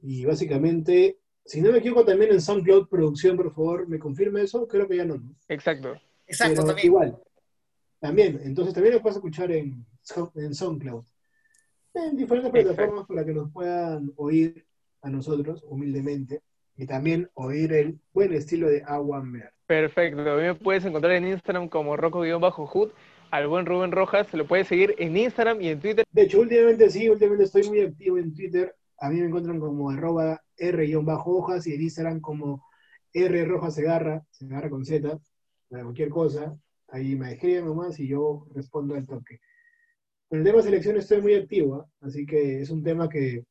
y 0.00 0.24
básicamente, 0.24 1.18
si 1.44 1.60
no 1.60 1.70
me 1.70 1.78
equivoco, 1.78 2.04
también 2.04 2.32
en 2.32 2.40
SoundCloud 2.40 2.88
Producción, 2.88 3.36
por 3.36 3.54
favor, 3.54 3.88
¿me 3.88 4.00
confirma 4.00 4.42
eso? 4.42 4.66
Creo 4.66 4.88
que 4.88 4.96
ya 4.96 5.04
no, 5.04 5.16
¿no? 5.16 5.34
Exacto. 5.48 5.94
Exacto, 6.26 6.54
Pero 6.56 6.66
también. 6.66 6.86
igual. 6.86 7.18
También, 8.00 8.40
entonces 8.42 8.74
también 8.74 8.96
lo 8.96 9.02
puedes 9.02 9.16
escuchar 9.16 9.52
en, 9.52 9.86
en 10.34 10.54
SoundCloud. 10.54 11.04
en 11.94 12.16
diferentes 12.16 12.50
plataformas 12.50 13.06
para 13.06 13.24
que 13.24 13.32
nos 13.32 13.52
puedan 13.52 14.12
oír 14.16 14.66
a 15.02 15.10
nosotros 15.10 15.62
humildemente 15.68 16.42
y 16.76 16.86
también 16.86 17.30
oír 17.34 17.72
el 17.72 18.00
buen 18.12 18.32
estilo 18.32 18.68
de 18.68 18.82
Agua 18.82 19.22
Mer. 19.22 19.52
Perfecto. 19.66 20.20
A 20.22 20.36
mí 20.36 20.42
me 20.42 20.54
puedes 20.56 20.84
encontrar 20.84 21.12
en 21.12 21.28
Instagram 21.28 21.68
como 21.68 21.96
Rocco-Hood. 21.96 22.90
Al 23.32 23.48
buen 23.48 23.64
Rubén 23.64 23.92
Rojas 23.92 24.26
se 24.26 24.36
lo 24.36 24.46
puedes 24.46 24.68
seguir 24.68 24.94
en 24.98 25.16
Instagram 25.16 25.58
y 25.62 25.68
en 25.68 25.80
Twitter. 25.80 26.04
De 26.12 26.22
hecho, 26.22 26.40
últimamente 26.40 26.90
sí, 26.90 27.08
últimamente 27.08 27.44
estoy 27.44 27.62
muy 27.62 27.80
activo 27.80 28.18
en 28.18 28.34
Twitter. 28.34 28.76
A 28.98 29.08
mí 29.08 29.20
me 29.20 29.28
encuentran 29.28 29.58
como 29.58 29.88
arroba 29.88 30.42
R-hojas 30.58 31.66
y 31.66 31.72
en 31.72 31.80
Instagram 31.80 32.20
como 32.20 32.62
R 33.10 33.44
Rojas 33.46 33.74
Segarra, 33.74 34.22
Segarra 34.30 34.68
con 34.68 34.84
Z, 34.84 35.18
para 35.70 35.82
cualquier 35.82 36.10
cosa. 36.10 36.54
Ahí 36.88 37.16
me 37.16 37.32
escriben 37.32 37.64
nomás 37.64 37.98
y 38.00 38.06
yo 38.06 38.46
respondo 38.54 38.96
al 38.96 39.06
toque. 39.06 39.40
Con 40.28 40.40
el 40.40 40.44
tema 40.44 40.58
de 40.58 40.64
selección 40.64 40.98
estoy 40.98 41.22
muy 41.22 41.34
activo, 41.34 41.76
¿ah? 41.76 41.88
así 42.02 42.26
que 42.26 42.60
es 42.60 42.68
un 42.68 42.82
tema 42.82 43.08
que 43.08 43.46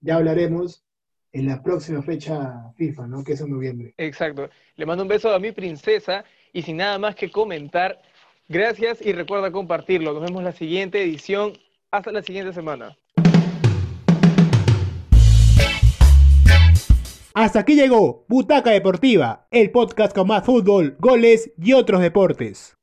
ya 0.00 0.16
hablaremos 0.16 0.82
en 1.32 1.46
la 1.46 1.62
próxima 1.62 2.00
fecha 2.00 2.72
FIFA, 2.74 3.06
¿no? 3.06 3.22
Que 3.22 3.34
es 3.34 3.40
en 3.42 3.50
noviembre. 3.50 3.92
Exacto. 3.98 4.48
Le 4.76 4.86
mando 4.86 5.04
un 5.04 5.08
beso 5.08 5.30
a 5.30 5.38
mi 5.38 5.52
princesa 5.52 6.24
y 6.54 6.62
sin 6.62 6.78
nada 6.78 6.98
más 6.98 7.14
que 7.14 7.30
comentar, 7.30 8.00
gracias 8.50 9.00
y 9.00 9.12
recuerda 9.12 9.50
compartirlo. 9.50 10.12
Nos 10.12 10.22
vemos 10.22 10.42
la 10.42 10.52
siguiente 10.52 11.02
edición. 11.02 11.54
Hasta 11.90 12.12
la 12.12 12.22
siguiente 12.22 12.52
semana. 12.52 12.96
Hasta 17.32 17.60
aquí 17.60 17.74
llegó 17.74 18.26
Butaca 18.28 18.70
Deportiva, 18.70 19.46
el 19.50 19.70
podcast 19.70 20.14
con 20.14 20.26
más 20.26 20.44
fútbol, 20.44 20.96
goles 20.98 21.52
y 21.56 21.72
otros 21.72 22.00
deportes. 22.00 22.76